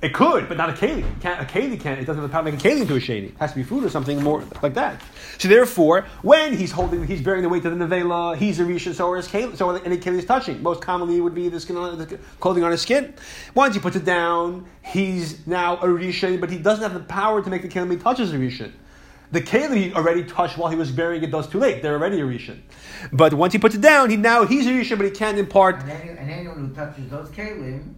It 0.00 0.14
could, 0.14 0.48
but 0.48 0.56
not 0.56 0.70
a 0.70 0.74
keli. 0.74 1.04
Can't, 1.20 1.40
a 1.40 1.44
keli 1.44 1.80
can't. 1.80 1.98
It 1.98 2.04
doesn't 2.04 2.22
have 2.22 2.30
the 2.30 2.32
power 2.32 2.44
to 2.44 2.52
make 2.52 2.64
a 2.64 2.68
keli 2.68 2.82
into 2.82 2.94
a 2.94 3.00
sheni. 3.00 3.30
It 3.30 3.38
has 3.38 3.50
to 3.50 3.56
be 3.56 3.64
food 3.64 3.82
or 3.82 3.88
something 3.88 4.22
more 4.22 4.44
like 4.62 4.74
that. 4.74 5.02
So 5.38 5.48
therefore, 5.48 6.06
when 6.22 6.56
he's 6.56 6.70
holding, 6.70 7.04
he's 7.04 7.20
bearing 7.20 7.42
the 7.42 7.48
weight 7.48 7.64
of 7.64 7.76
the 7.76 7.84
nevela. 7.84 8.36
He's 8.36 8.60
a 8.60 8.62
rishon. 8.62 8.94
So 8.94 9.12
is 9.14 9.26
keli. 9.26 9.56
So 9.56 9.74
any 9.74 9.98
keli 9.98 10.18
is 10.18 10.24
touching. 10.24 10.62
Most 10.62 10.82
commonly, 10.82 11.16
it 11.16 11.20
would 11.20 11.34
be 11.34 11.48
the 11.48 11.58
skin, 11.58 11.76
on, 11.76 11.98
the 11.98 12.06
clothing 12.38 12.62
on 12.62 12.70
his 12.70 12.82
skin. 12.82 13.12
Once 13.56 13.74
he 13.74 13.80
puts 13.80 13.96
it 13.96 14.04
down, 14.04 14.66
he's 14.82 15.44
now 15.48 15.78
a 15.78 15.86
rishon, 15.86 16.40
but 16.40 16.48
he 16.48 16.58
doesn't 16.58 16.84
have 16.84 16.94
the 16.94 17.00
power 17.00 17.42
to 17.42 17.50
make 17.50 17.62
the 17.62 17.68
keli 17.68 18.00
touch 18.00 18.20
as 18.20 18.32
a 18.32 18.36
rishon. 18.36 18.70
The 19.30 19.40
keli 19.42 19.76
he 19.76 19.92
already 19.92 20.24
touched 20.24 20.56
while 20.56 20.70
he 20.70 20.76
was 20.76 20.90
burying 20.90 21.22
it. 21.22 21.30
Those 21.30 21.46
too 21.46 21.58
late. 21.58 21.82
They're 21.82 21.94
already 21.94 22.20
a 22.20 22.24
rishon. 22.24 22.60
But 23.12 23.34
once 23.34 23.52
he 23.52 23.58
puts 23.58 23.74
it 23.74 23.80
down, 23.80 24.10
he 24.10 24.16
now 24.16 24.46
he's 24.46 24.66
a 24.66 24.70
rishon, 24.70 24.96
but 24.96 25.04
he 25.04 25.10
can't 25.10 25.38
impart. 25.38 25.82
And, 25.82 25.90
any, 25.90 26.10
and 26.10 26.30
anyone 26.30 26.68
who 26.68 26.74
touches 26.74 27.10
those 27.10 27.28
kelim, 27.30 27.94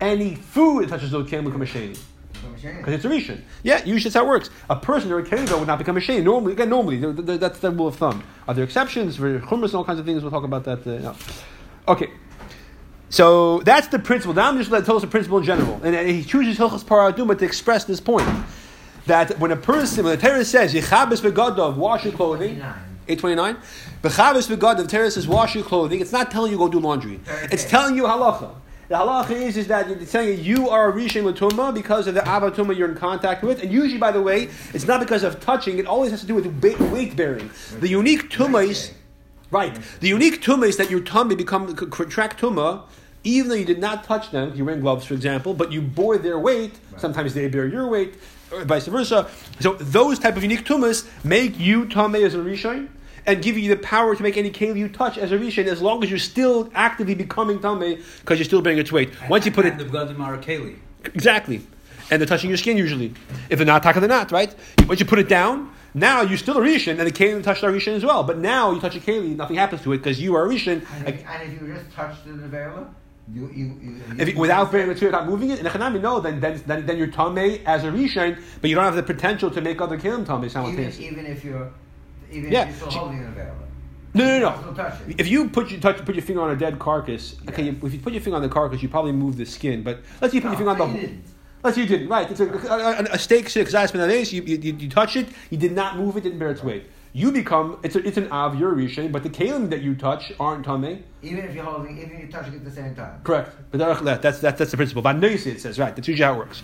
any 0.00 0.36
food 0.36 0.84
that 0.84 0.90
touches 0.90 1.10
those 1.10 1.28
kelim 1.28 1.44
will 1.44 1.50
become 1.50 1.62
a 1.62 1.66
sheni. 1.66 1.98
Because 2.62 2.94
it's 2.94 3.04
a 3.04 3.08
rishon. 3.08 3.40
Yeah, 3.62 3.84
usually 3.84 4.04
that's 4.04 4.14
how 4.14 4.24
it 4.24 4.28
works. 4.28 4.48
A 4.70 4.76
person 4.76 5.12
or 5.12 5.18
a 5.18 5.24
keli 5.24 5.58
would 5.58 5.66
not 5.66 5.78
become 5.78 5.96
a 5.96 6.00
sheni. 6.00 6.22
Normally, 6.22 6.52
again, 6.52 6.70
normally 6.70 6.98
that's 7.12 7.58
the 7.58 7.70
rule 7.70 7.88
of 7.88 7.96
thumb. 7.96 8.22
Are 8.46 8.54
there 8.54 8.64
exceptions 8.64 9.16
for 9.16 9.40
chumras 9.40 9.66
and 9.66 9.74
all 9.74 9.84
kinds 9.84 10.00
of 10.00 10.06
things? 10.06 10.22
We'll 10.22 10.30
talk 10.30 10.44
about 10.44 10.64
that. 10.64 10.86
Uh, 10.86 10.98
no. 10.98 11.16
Okay. 11.88 12.10
So 13.10 13.60
that's 13.60 13.88
the 13.88 13.98
principle. 13.98 14.34
Now 14.34 14.48
I'm 14.48 14.58
just 14.58 14.70
going 14.70 14.82
to 14.82 14.86
tell 14.86 14.96
us 14.96 15.02
the 15.02 15.08
principle 15.08 15.38
in 15.38 15.44
general. 15.44 15.80
And 15.82 16.08
he 16.08 16.22
chooses 16.24 16.58
Hilchas 16.58 16.84
Paraduma 16.84 17.38
to 17.38 17.44
express 17.44 17.84
this 17.84 18.00
point 18.00 18.28
that 19.08 19.38
when 19.38 19.50
a 19.50 19.56
person, 19.56 20.04
when 20.04 20.18
the 20.18 20.28
Torah 20.28 20.44
says, 20.44 20.72
Yechabes 20.72 21.20
begadov, 21.20 21.76
wash 21.76 22.04
your 22.04 22.14
clothing, 22.14 22.56
829, 23.08 23.56
Bechabes 24.02 24.48
begadov, 24.48 24.76
the 24.76 24.86
Torah 24.86 25.10
says, 25.10 25.26
wash 25.26 25.54
your 25.54 25.64
clothing, 25.64 26.00
it's 26.00 26.12
not 26.12 26.30
telling 26.30 26.52
you 26.52 26.58
go 26.58 26.68
do 26.68 26.78
laundry. 26.78 27.20
It's 27.50 27.64
telling 27.64 27.96
you 27.96 28.04
halacha. 28.04 28.54
The 28.88 28.94
halacha 28.94 29.32
is, 29.32 29.56
is 29.56 29.66
that 29.66 29.90
it's 29.90 30.12
telling 30.12 30.28
you 30.28 30.34
you 30.34 30.70
are 30.70 30.90
a 30.90 30.92
rishon 30.92 31.30
latuma 31.30 31.74
because 31.74 32.06
of 32.06 32.14
the 32.14 32.20
abatuma 32.20 32.76
you're 32.76 32.88
in 32.88 32.96
contact 32.96 33.42
with, 33.42 33.62
and 33.62 33.72
usually, 33.72 33.98
by 33.98 34.12
the 34.12 34.22
way, 34.22 34.48
it's 34.72 34.86
not 34.86 35.00
because 35.00 35.24
of 35.24 35.40
touching. 35.40 35.78
It 35.78 35.86
always 35.86 36.10
has 36.10 36.20
to 36.20 36.26
do 36.26 36.34
with 36.34 36.46
weight 36.92 37.16
bearing. 37.16 37.50
The 37.80 37.88
unique 37.88 38.30
tuma 38.30 38.66
is 38.66 38.92
right? 39.50 39.78
The 40.00 40.08
unique 40.08 40.42
tuma 40.42 40.68
is 40.68 40.76
that 40.76 40.90
your 40.90 41.00
tummy 41.00 41.34
become 41.34 41.74
contract 41.74 42.40
tuma 42.40 42.84
even 43.24 43.48
though 43.48 43.56
you 43.56 43.64
did 43.64 43.80
not 43.80 44.04
touch 44.04 44.30
them, 44.30 44.54
you 44.54 44.64
were 44.64 44.70
in 44.70 44.80
gloves, 44.80 45.04
for 45.04 45.12
example, 45.14 45.52
but 45.52 45.72
you 45.72 45.82
bore 45.82 46.18
their 46.18 46.38
weight. 46.38 46.78
Sometimes 46.96 47.34
they 47.34 47.48
bear 47.48 47.66
your 47.66 47.88
weight 47.88 48.14
vice 48.50 48.86
versa. 48.86 49.28
So 49.60 49.74
those 49.74 50.18
type 50.18 50.36
of 50.36 50.42
unique 50.42 50.64
tumas 50.64 51.06
make 51.24 51.58
you 51.58 51.86
tameh 51.86 52.24
as 52.24 52.34
a 52.34 52.38
rishon 52.38 52.88
and 53.26 53.42
give 53.42 53.58
you 53.58 53.68
the 53.68 53.80
power 53.80 54.16
to 54.16 54.22
make 54.22 54.36
any 54.36 54.50
keli 54.50 54.78
you 54.78 54.88
touch 54.88 55.18
as 55.18 55.32
a 55.32 55.38
rishon, 55.38 55.66
as 55.66 55.82
long 55.82 56.02
as 56.02 56.10
you're 56.10 56.18
still 56.18 56.70
actively 56.74 57.14
becoming 57.14 57.58
tameh 57.58 58.02
because 58.20 58.38
you're 58.38 58.44
still 58.44 58.62
bearing 58.62 58.78
its 58.78 58.90
weight. 58.90 59.10
Once 59.28 59.44
you 59.44 59.52
put 59.52 59.66
it, 59.66 59.76
the 59.78 59.84
blood 59.84 60.08
are 60.18 60.38
keli. 60.38 60.76
Exactly, 61.04 61.66
and 62.10 62.20
they're 62.20 62.26
touching 62.26 62.50
your 62.50 62.56
skin 62.56 62.76
usually. 62.76 63.12
If 63.50 63.58
they're 63.58 63.66
not 63.66 63.82
taka, 63.82 64.00
they're 64.00 64.08
not 64.08 64.32
right. 64.32 64.54
Once 64.86 65.00
you 65.00 65.06
put 65.06 65.18
it 65.18 65.28
down. 65.28 65.72
Now 65.94 66.20
you're 66.20 66.38
still 66.38 66.58
a 66.58 66.60
rishon, 66.60 66.98
and 66.98 67.00
the 67.00 67.10
keli 67.10 67.42
touched 67.42 67.64
our 67.64 67.72
rishon 67.72 67.94
as 67.94 68.04
well. 68.04 68.22
But 68.22 68.38
now 68.38 68.72
you 68.72 68.80
touch 68.80 68.94
a 68.94 69.00
keli, 69.00 69.34
nothing 69.34 69.56
happens 69.56 69.82
to 69.82 69.92
it 69.94 69.98
because 69.98 70.20
you 70.20 70.34
are 70.36 70.44
a 70.44 70.48
rishon. 70.48 70.84
And 70.94 71.08
if, 71.08 71.26
and 71.26 71.52
if 71.52 71.60
you 71.60 71.74
just 71.74 71.90
touched 71.92 72.26
the 72.26 72.32
nevela, 72.32 72.88
you, 73.32 73.50
you, 73.54 73.66
you, 73.82 74.00
if, 74.18 74.34
without 74.36 74.72
bearing 74.72 74.88
material, 74.88 75.18
without 75.18 75.28
moving 75.28 75.50
it, 75.50 75.58
in 75.58 75.66
Echanami, 75.66 76.00
no, 76.00 76.20
then, 76.20 76.40
then, 76.40 76.62
then, 76.66 76.86
then 76.86 76.96
you're 76.96 77.08
Tomei 77.08 77.62
as 77.64 77.84
a 77.84 77.88
Rishon, 77.88 78.40
but 78.60 78.70
you 78.70 78.74
don't 78.74 78.84
have 78.84 78.96
the 78.96 79.02
potential 79.02 79.50
to 79.50 79.60
make 79.60 79.80
other 79.80 79.98
Kilim 79.98 80.24
Tomei 80.24 80.50
simultaneously. 80.50 81.06
Even, 81.06 81.20
even 81.20 81.32
if 81.32 81.44
you're, 81.44 81.72
even 82.30 82.50
yeah. 82.50 82.68
if 82.68 82.80
you're 82.80 82.90
still 82.90 83.02
holding 83.02 83.18
it 83.18 83.28
available. 83.28 83.66
No, 84.14 84.24
no, 84.24 84.38
no. 84.38 84.62
Don't 84.62 84.74
touch 84.74 85.00
it. 85.06 85.20
If 85.20 85.28
you 85.28 85.50
put 85.50 85.70
your 85.70 85.80
touch, 85.80 86.04
put 86.04 86.14
your 86.14 86.24
finger 86.24 86.40
on 86.40 86.50
a 86.50 86.56
dead 86.56 86.78
carcass, 86.78 87.36
okay. 87.48 87.68
If 87.68 87.92
you 87.92 88.00
put 88.00 88.14
your 88.14 88.22
finger 88.22 88.36
on 88.36 88.42
the 88.42 88.48
carcass, 88.48 88.82
you 88.82 88.88
probably 88.88 89.12
move 89.12 89.36
the 89.36 89.44
skin. 89.44 89.82
But 89.82 90.00
let's 90.20 90.32
say 90.32 90.38
you 90.38 90.42
put 90.42 90.48
your 90.48 90.56
finger 90.56 90.70
on 90.70 90.78
No, 90.78 90.86
the. 90.86 90.94
you 90.94 91.00
didn't. 91.00 91.24
Let's 91.62 91.74
say 91.76 91.82
you 91.82 91.88
didn't. 91.88 92.08
Right. 92.08 92.30
It's 92.30 92.40
a, 92.40 92.48
a, 92.48 93.14
a 93.14 93.18
steak 93.18 93.52
because 93.52 93.74
I 93.74 93.84
spent 93.86 94.08
days. 94.08 94.32
You, 94.32 94.42
you, 94.42 94.56
you 94.56 94.88
touch 94.88 95.16
it. 95.16 95.28
You 95.50 95.58
did 95.58 95.72
not 95.72 95.98
move 95.98 96.16
it. 96.16 96.22
Didn't 96.22 96.38
bear 96.38 96.50
its 96.50 96.62
weight. 96.62 96.86
You 97.12 97.32
become. 97.32 97.78
It's 97.82 97.96
a, 97.96 98.06
it's 98.06 98.16
an 98.16 98.30
av. 98.30 98.58
You're 98.58 98.72
a 98.72 98.76
rishon, 98.76 99.12
but 99.12 99.22
the 99.22 99.30
kalim 99.30 99.70
that 99.70 99.82
you 99.82 99.94
touch 99.94 100.32
aren't 100.38 100.64
tummy. 100.64 101.04
Even 101.22 101.44
if 101.44 101.54
you're 101.54 101.64
holding, 101.64 101.98
even 101.98 102.12
if 102.12 102.20
you're 102.20 102.28
touching 102.30 102.54
it 102.54 102.56
at 102.58 102.64
the 102.64 102.70
same 102.70 102.94
time. 102.94 103.20
Correct. 103.24 103.54
But 103.70 103.78
that's 103.78 104.40
that's 104.40 104.58
that's, 104.58 104.70
the 104.70 104.76
principle. 104.76 105.02
But 105.02 105.22
it 105.22 105.60
says 105.60 105.78
right. 105.78 105.94
That's 105.94 106.06
usually 106.06 106.24
how 106.24 106.34
it 106.34 106.38
works. 106.38 106.62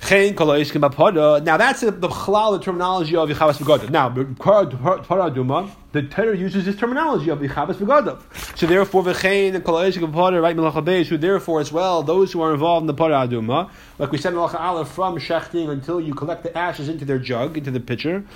Chen 0.00 0.34
kol 0.34 0.46
ha'iskim 0.46 0.80
b'pada. 0.80 1.42
Now 1.42 1.56
that's 1.56 1.80
the, 1.80 1.90
the 1.90 2.08
chalal, 2.08 2.56
the 2.56 2.64
terminology 2.64 3.16
of 3.16 3.28
Yichavas 3.28 3.58
V'Gadav. 3.58 3.90
Now, 3.90 4.08
Paraduma, 4.08 5.70
the 5.90 6.02
Torah 6.02 6.36
uses 6.36 6.64
this 6.64 6.76
terminology 6.76 7.30
of 7.30 7.40
Yichavas 7.40 7.74
V'Gadav. 7.74 8.56
So 8.56 8.66
therefore, 8.66 9.02
V'chein 9.02 9.56
and 9.56 9.64
kol 9.64 9.76
ha'iskim 9.76 10.12
b'pada, 10.12 10.40
right, 10.40 10.56
Beis, 10.56 11.06
who 11.06 11.18
therefore 11.18 11.60
as 11.60 11.72
well, 11.72 12.04
those 12.04 12.32
who 12.32 12.40
are 12.42 12.54
involved 12.54 12.84
in 12.84 12.86
the 12.86 12.94
Paraduma, 12.94 13.70
like 13.98 14.12
we 14.12 14.18
said 14.18 14.32
in 14.32 14.38
Melacha 14.38 14.60
Aleph, 14.60 14.88
from 14.88 15.16
shechting 15.16 15.68
until 15.68 16.00
you 16.00 16.14
collect 16.14 16.44
the 16.44 16.56
ashes 16.56 16.88
into 16.88 17.04
their 17.04 17.18
jug, 17.18 17.58
into 17.58 17.72
the 17.72 17.80
pitcher, 17.80 18.18
im 18.18 18.22
naga 18.22 18.24
v'veged, 18.24 18.26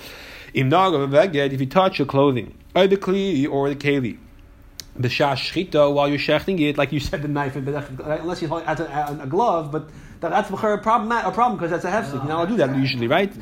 if 0.55 1.61
you 1.61 1.67
touch 1.67 1.99
your 1.99 2.07
clothing, 2.07 2.55
or 2.75 2.87
the 2.87 2.97
kli, 2.97 3.51
or 3.51 3.69
the 3.69 3.77
keli, 3.77 4.19
b'shash 4.99 5.53
shchita 5.53 5.93
while 5.93 6.09
you're 6.09 6.19
shechting 6.19 6.61
it, 6.61 6.77
like 6.77 6.93
you 6.93 7.01
said, 7.01 7.23
the 7.23 7.29
knife, 7.29 7.57
unless 7.57 8.43
you 8.43 8.49
hold 8.49 8.63
a, 8.63 8.71
a, 8.71 8.85
uh, 8.85 9.19
a 9.23 9.27
glove, 9.27 9.73
but 9.73 9.89
that's 10.21 10.51
a 10.51 10.57
problem, 10.57 11.11
a 11.13 11.33
problem 11.33 11.59
because 11.59 11.71
that's 11.71 11.85
a 11.85 11.91
hefsek. 11.91 12.15
You're 12.15 12.25
not 12.25 12.49
do 12.49 12.57
that 12.57 12.77
usually, 12.77 13.09
right? 13.09 13.33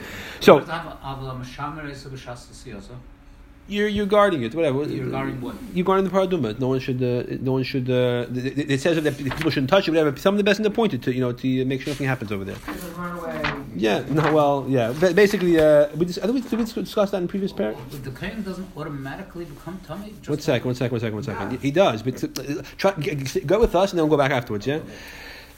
So 0.40 0.60
you're 3.70 3.88
you're 3.88 4.06
guarding 4.06 4.42
it, 4.42 4.54
whatever. 4.54 4.84
You're 4.84 5.10
guarding 5.10 5.40
what? 5.40 5.54
You're 5.74 5.84
guarding 5.84 6.04
the 6.04 6.10
paraduma. 6.10 6.58
No 6.58 6.68
one 6.68 6.80
should. 6.80 7.02
Uh, 7.02 7.36
no 7.40 7.52
one 7.52 7.62
should. 7.62 7.88
Uh, 7.88 8.26
it 8.34 8.70
it 8.74 8.80
says 8.80 9.02
that 9.02 9.16
people 9.16 9.50
shouldn't 9.50 9.70
touch 9.70 9.88
it. 9.88 9.92
Whatever. 9.92 10.16
Some 10.18 10.34
of 10.34 10.38
the 10.38 10.44
best 10.44 10.58
in 10.58 10.64
the 10.64 10.70
pointed 10.70 11.02
to 11.04 11.14
you 11.14 11.20
know 11.20 11.32
to 11.32 11.64
make 11.64 11.80
sure 11.82 11.92
nothing 11.92 12.06
happens 12.06 12.30
over 12.32 12.44
there. 12.44 12.56
Just 12.66 12.96
run 12.96 13.16
away. 13.18 13.40
Yeah. 13.76 14.04
No. 14.10 14.32
Well. 14.34 14.66
Yeah. 14.68 14.92
Ba- 15.00 15.14
Basically, 15.14 15.58
uh, 15.58 15.88
we 15.96 16.04
dis- 16.06 16.18
I 16.18 16.22
think 16.26 16.34
we, 16.34 16.40
did 16.42 16.76
we 16.76 16.82
discuss 16.82 17.10
that 17.12 17.18
in 17.22 17.28
previous 17.28 17.52
pair. 17.52 17.74
The 17.90 18.10
kohen 18.10 18.42
doesn't 18.42 18.68
automatically 18.76 19.44
become 19.46 19.80
tummy. 19.86 20.10
Just 20.18 20.28
One 20.28 20.40
second, 20.40 20.66
one 20.66 20.74
second, 20.74 20.92
one 20.92 21.00
second, 21.00 21.14
one 21.14 21.22
second. 21.24 21.60
He 21.60 21.70
does, 21.70 22.02
but 22.02 22.22
uh, 22.24 22.62
try, 22.76 22.92
g- 22.98 23.14
g- 23.14 23.40
go 23.40 23.60
with 23.60 23.74
us 23.74 23.92
and 23.92 23.98
then 23.98 24.08
we'll 24.08 24.16
go 24.16 24.22
back 24.22 24.32
afterwards, 24.32 24.66
yeah? 24.66 24.80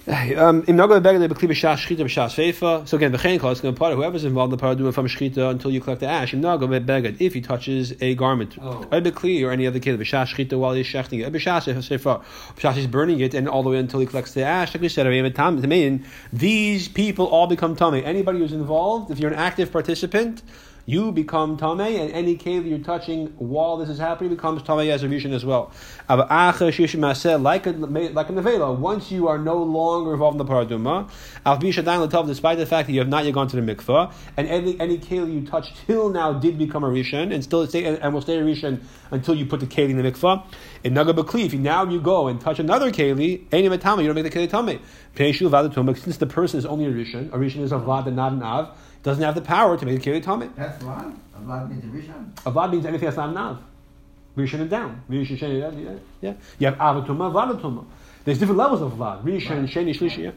Um, 0.05 0.65
im 0.65 0.77
Nago 0.77 1.01
Beged 1.01 1.31
Bekli 1.31 1.49
B'Shas 1.49 1.77
Shchita 1.77 2.01
B'Shas 2.01 2.35
Feifa. 2.35 2.89
So 2.89 2.97
again, 2.97 3.13
Kol, 3.39 3.53
it's 3.53 3.61
going 3.61 3.73
to 3.73 3.79
part 3.79 3.95
whoever's 3.95 4.25
involved 4.25 4.53
in 4.53 4.59
the 4.59 4.65
paraduma 4.65 4.93
from 4.93 5.07
Shchita 5.07 5.51
until 5.51 5.71
you 5.71 5.81
collect 5.81 6.01
the 6.01 6.09
ash. 6.09 6.35
Im 6.35 6.43
Nago 6.43 6.67
Beged, 6.85 7.21
if 7.21 7.35
he 7.35 7.41
touches 7.41 7.95
a 8.01 8.17
garment, 8.17 8.57
Oh. 8.61 8.85
or 8.91 8.99
er 8.99 9.01
Bekli 9.01 9.47
or 9.47 9.53
any 9.53 9.65
other 9.65 9.79
kid, 9.79 10.01
B'Shas 10.01 10.33
er 10.33 10.45
Shchita 10.45 10.59
while 10.59 10.73
he's 10.73 10.87
shechting 10.87 11.25
it, 11.25 11.33
B'Shas 11.33 11.67
B'Shas 11.69 12.73
he's 12.73 12.89
burning 12.89 13.21
it, 13.21 13.33
and 13.33 13.49
all 13.49 13.63
the 13.63 13.71
way 13.71 13.79
until 13.79 14.01
he 14.01 14.07
collects 14.07 14.33
the 14.33 14.43
ash. 14.43 14.75
Like 14.75 14.83
we 14.83 14.89
said, 14.89 15.07
these 16.33 16.89
people 16.89 17.27
all 17.27 17.47
become 17.47 17.77
tummy. 17.77 18.05
Anybody 18.05 18.41
who's 18.41 18.53
involved, 18.53 19.13
if 19.13 19.21
you're 19.21 19.31
an 19.31 19.39
active 19.39 19.71
participant, 19.71 20.43
you 20.87 21.13
become 21.13 21.57
tamei, 21.57 22.01
and 22.01 22.13
any 22.13 22.37
cave 22.37 22.67
you're 22.67 22.79
touching 22.79 23.29
while 23.39 23.77
this 23.77 23.89
is 23.89 23.99
happening 23.99 24.31
becomes 24.31 24.63
tamei 24.63 24.91
as 24.91 25.03
a 25.03 25.09
rishon 25.09 25.33
as 25.33 25.45
well. 25.45 25.71
Like 26.09 27.67
a 27.67 27.71
like 27.71 28.29
a 28.29 28.33
nevela, 28.33 28.77
once 28.77 29.13
you 29.13 29.29
are 29.29 29.39
no 29.39 29.63
longer 29.63 30.13
involved 30.13 30.41
in 30.41 30.47
the 30.47 30.53
paraduma, 30.53 31.09
despite 32.27 32.59
the 32.59 32.67
fact 32.67 32.87
that 32.89 32.93
you 32.93 32.99
have 32.99 33.09
not 33.09 33.25
yet 33.25 33.35
gone 33.35 33.49
to 33.49 33.61
the 33.61 33.75
mikvah, 33.75 34.13
and 34.37 34.49
any 34.49 34.79
any 34.81 34.99
keli 34.99 35.33
you 35.35 35.47
touched 35.47 35.77
till 35.87 36.09
now 36.09 36.33
did 36.33 36.59
become 36.59 36.83
a 36.85 36.89
rishon, 36.89 37.33
and 37.33 37.45
still 37.45 37.67
stay 37.67 37.85
and, 37.85 37.99
and 37.99 38.13
will 38.13 38.21
stay 38.21 38.39
a 38.39 38.43
rishon 38.43 38.81
until 39.11 39.35
you 39.35 39.47
put 39.47 39.61
the 39.61 39.67
keli 39.67 39.91
in 39.91 39.97
the 39.97 40.11
mikvah. 40.11 40.45
In 40.83 40.95
naga 40.95 41.13
if 41.39 41.55
now 41.55 41.85
you 41.85 42.01
go 42.01 42.27
and 42.27 42.41
touch 42.41 42.59
another 42.59 42.91
keli, 42.91 43.45
any 43.53 43.65
you 43.65 43.69
don't 43.69 44.15
make 44.15 44.25
the 44.25 44.31
keli 44.31 44.81
vadatumah, 45.17 45.99
since 45.99 46.17
the 46.17 46.27
person 46.27 46.59
is 46.59 46.67
only 46.67 46.87
a 46.87 46.91
rishon, 46.91 47.33
a 47.33 47.39
rishon 47.39 47.61
is 47.61 47.71
a 47.73 47.79
vad 47.79 48.07
and 48.07 48.17
not 48.17 48.33
an 48.33 48.43
av, 48.43 48.77
doesn't 49.03 49.23
have 49.23 49.35
the 49.35 49.41
power 49.41 49.77
to 49.77 49.85
make 49.85 50.03
the 50.03 50.11
keli 50.11 50.23
tamei. 50.23 50.55
That's 50.55 50.83
Vlad. 50.83 51.15
Vlad 51.45 51.71
means 51.71 51.85
a 51.85 51.89
Rishon. 51.89 52.33
Avad 52.45 52.71
means 52.73 52.87
anything 52.87 53.07
that's 53.07 53.17
not 53.17 53.31
an 53.31 53.37
av. 53.37 53.63
Rishon 54.37 54.61
and 54.61 54.71
down. 54.71 55.03
Rishon, 55.11 55.39
sheni, 55.39 55.61
yeah, 55.61 55.91
yeah, 55.91 55.99
yeah. 56.21 56.35
You 56.59 56.67
have 56.69 56.79
avatuma, 56.79 57.33
vadatuma. 57.33 57.85
There's 58.25 58.39
different 58.39 58.59
levels 58.59 58.81
of 58.81 58.93
vlad. 58.93 59.25
Rishon, 59.25 59.69
sheni, 59.69 59.95
shlishi, 59.95 60.19
yeah. 60.19 60.31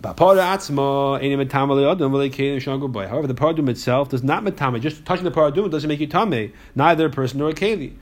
Ba'para 0.00 0.56
atzma, 0.56 1.18
any 1.22 1.36
metama 1.36 1.74
le'adam, 1.74 2.10
v'lei 2.10 2.30
kelim 2.30 2.56
shangur 2.56 2.90
boy. 2.90 3.06
However, 3.06 3.26
the 3.26 3.34
paradum 3.34 3.68
itself 3.68 4.08
does 4.08 4.22
not 4.22 4.42
metame. 4.42 4.80
Just 4.80 5.04
touching 5.04 5.24
the 5.24 5.30
paradum 5.30 5.70
doesn't 5.70 5.88
make 5.88 6.00
you 6.00 6.06
tame. 6.06 6.52
Neither 6.74 7.06
a 7.06 7.10
person 7.10 7.38
nor 7.38 7.50
a 7.50 7.54
keli. 7.54 7.92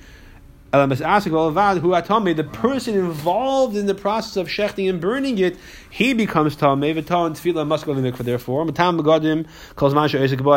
The 0.74 2.48
person 2.52 2.94
involved 2.94 3.76
in 3.76 3.86
the 3.86 3.94
process 3.94 4.36
of 4.36 4.48
shechting 4.48 4.90
and 4.90 5.00
burning 5.00 5.38
it, 5.38 5.56
he 5.88 6.14
becomes 6.14 6.56
tame. 6.56 6.80
V'tal 6.80 7.26
and. 7.26 8.14
Therefore, 8.14 8.62
and 8.62 8.74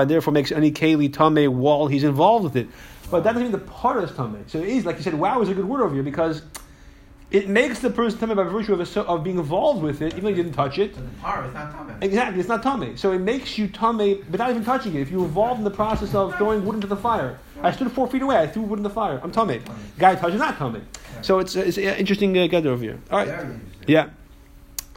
therefore 0.10 0.34
makes 0.34 0.52
any 0.52 0.72
keli 0.72 1.14
tame 1.14 1.58
while 1.58 1.88
he's 1.88 2.04
involved 2.04 2.46
with 2.46 2.56
it. 2.56 2.68
But 3.12 3.24
that 3.24 3.34
doesn't 3.34 3.44
mean 3.44 3.52
the 3.52 3.60
part 3.60 4.04
is 4.04 4.12
tame. 4.12 4.44
So 4.48 4.58
it 4.60 4.70
is 4.70 4.86
like 4.86 4.98
you 4.98 5.04
said. 5.04 5.14
Wow 5.14 5.42
is 5.42 5.50
a 5.50 5.54
good 5.54 5.66
word 5.66 5.84
over 5.84 5.94
here 5.94 6.04
because. 6.04 6.42
It 7.30 7.50
makes 7.50 7.80
the 7.80 7.90
person 7.90 8.20
tummy 8.20 8.36
by 8.36 8.44
virtue 8.44 8.74
of, 8.74 8.98
a, 8.98 9.02
of 9.02 9.22
being 9.22 9.38
involved 9.38 9.84
with 9.84 10.02
it, 10.02 10.14
even 10.14 10.24
though 10.24 10.30
you 10.30 10.36
didn't 10.36 10.54
touch 10.54 10.80
it. 10.80 10.96
So 10.96 11.02
the 11.02 11.08
par 11.22 11.46
is 11.46 11.54
not 11.54 11.74
Tommy. 11.74 11.94
Exactly, 12.02 12.40
it's 12.40 12.48
not 12.48 12.64
tummy. 12.64 12.96
So 12.96 13.12
it 13.12 13.20
makes 13.20 13.58
you 13.58 13.68
tummy 13.68 14.24
without 14.32 14.50
even 14.50 14.64
touching 14.64 14.96
it. 14.96 15.02
If 15.02 15.12
you're 15.12 15.26
involved 15.26 15.58
in 15.60 15.66
the 15.66 15.72
process 15.72 16.16
of 16.16 16.38
throwing 16.38 16.66
wood 16.66 16.76
into 16.76 16.88
the 16.88 16.96
fire, 16.96 17.38
I 17.62 17.72
stood 17.72 17.92
four 17.92 18.08
feet 18.08 18.22
away, 18.22 18.38
I 18.38 18.48
threw 18.48 18.62
wood 18.62 18.80
in 18.80 18.84
the 18.84 18.90
fire. 18.90 19.20
I'm 19.22 19.32
tummy. 19.32 19.60
Guy 20.00 20.16
touches 20.16 20.40
not 20.40 20.58
tummy. 20.58 20.82
So 21.22 21.40
it's 21.40 21.56
it's 21.56 21.78
an 21.78 21.96
interesting 21.96 22.38
uh, 22.38 22.48
gather 22.48 22.70
over 22.70 22.82
here. 22.84 23.00
All 23.12 23.18
right, 23.26 23.46
yeah. 23.88 24.10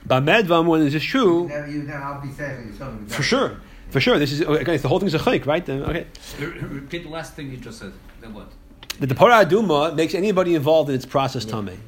But 0.07 0.23
medvam, 0.25 0.67
when 0.67 0.85
this 0.85 0.95
is 0.95 1.03
true, 1.03 1.49
Never, 1.49 1.67
you 1.69 1.83
never, 1.83 2.03
I'll 2.03 2.21
be 2.21 2.31
safe. 2.31 2.65
You 2.65 2.73
told 2.79 3.01
me. 3.01 3.09
for 3.09 3.23
sure, 3.23 3.57
for 3.91 4.01
sure. 4.01 4.19
This 4.21 4.31
is 4.33 4.41
again, 4.43 4.75
it's 4.75 4.83
the 4.83 4.89
whole 4.89 5.01
thing's 5.01 5.15
a 5.15 5.19
chayk, 5.19 5.47
right? 5.47 5.65
Then, 5.65 5.83
okay. 5.83 6.07
Repeat 6.39 7.03
the 7.05 7.09
last 7.09 7.35
thing 7.35 7.51
you 7.51 7.57
just 7.57 7.79
said. 7.81 7.93
Then 8.21 8.35
what? 8.35 8.53
The 9.01 9.15
para 9.15 9.45
aduma 9.45 9.95
makes 9.97 10.15
anybody 10.15 10.55
involved 10.55 10.91
in 10.91 10.95
its 10.95 11.07
process 11.07 11.45
tummy. 11.45 11.79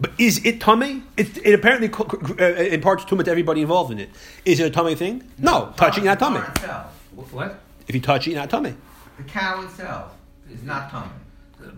But 0.00 0.12
is 0.18 0.44
it 0.44 0.60
tummy? 0.60 1.02
It, 1.16 1.36
it 1.46 1.52
apparently 1.54 1.88
co- 1.88 2.04
co- 2.04 2.34
uh, 2.42 2.62
imparts 2.62 3.04
tummy 3.04 3.24
to 3.24 3.30
everybody 3.30 3.60
involved 3.60 3.92
in 3.92 3.98
it. 3.98 4.10
Is 4.44 4.58
it 4.60 4.66
a 4.66 4.70
tummy 4.70 4.94
thing? 4.94 5.22
No, 5.38 5.72
touching 5.76 6.04
not 6.04 6.18
tummy. 6.18 6.38
The 6.40 6.44
cow 6.46 6.52
itself, 6.52 7.32
What? 7.32 7.60
If 7.86 7.94
you 7.94 8.00
touch 8.00 8.26
it, 8.28 8.34
not 8.34 8.48
tummy. 8.50 8.74
the 9.18 9.24
cow 9.24 9.62
itself 9.62 10.14
is 10.50 10.62
not 10.62 10.90
tummy, 10.90 11.10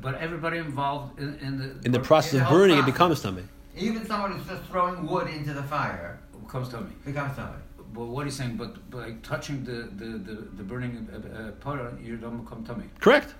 But 0.00 0.14
everybody 0.16 0.58
involved 0.58 1.18
in, 1.18 1.34
in 1.40 1.58
the 1.58 1.74
In 1.84 1.90
the 1.92 2.00
process 2.00 2.34
In 2.34 2.38
the 2.38 2.44
of 2.44 2.48
whole 2.50 2.58
burning, 2.58 2.78
it 2.78 2.86
becomes 2.86 3.20
tummy. 3.20 3.42
Even 3.76 4.06
someone 4.06 4.32
who's 4.32 4.46
just 4.46 4.62
throwing 4.70 5.06
wood 5.06 5.28
into 5.28 5.52
the 5.54 5.62
fire 5.64 6.18
comes 6.48 6.68
to 6.68 6.80
me. 6.82 6.92
becomes 7.04 7.34
Tommy. 7.36 7.56
But 7.94 8.04
what 8.04 8.26
he's 8.26 8.36
saying, 8.36 8.56
but, 8.56 8.88
but 8.90 8.98
like 8.98 9.22
touching 9.22 9.64
the 9.64 9.88
the 10.00 10.18
the, 10.18 10.34
the 10.58 10.62
burning 10.62 11.08
uh, 11.12 11.16
uh, 11.16 11.50
part, 11.52 11.98
you 12.00 12.16
don't 12.18 12.38
become 12.44 12.62
tummy. 12.64 12.84
Correct. 13.00 13.34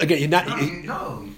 Again, 0.00 0.18
you're 0.20 0.28
not. 0.28 0.46
No, 0.48 0.56
you- 0.56 0.66
you, 0.76 0.82
no, 0.84 1.28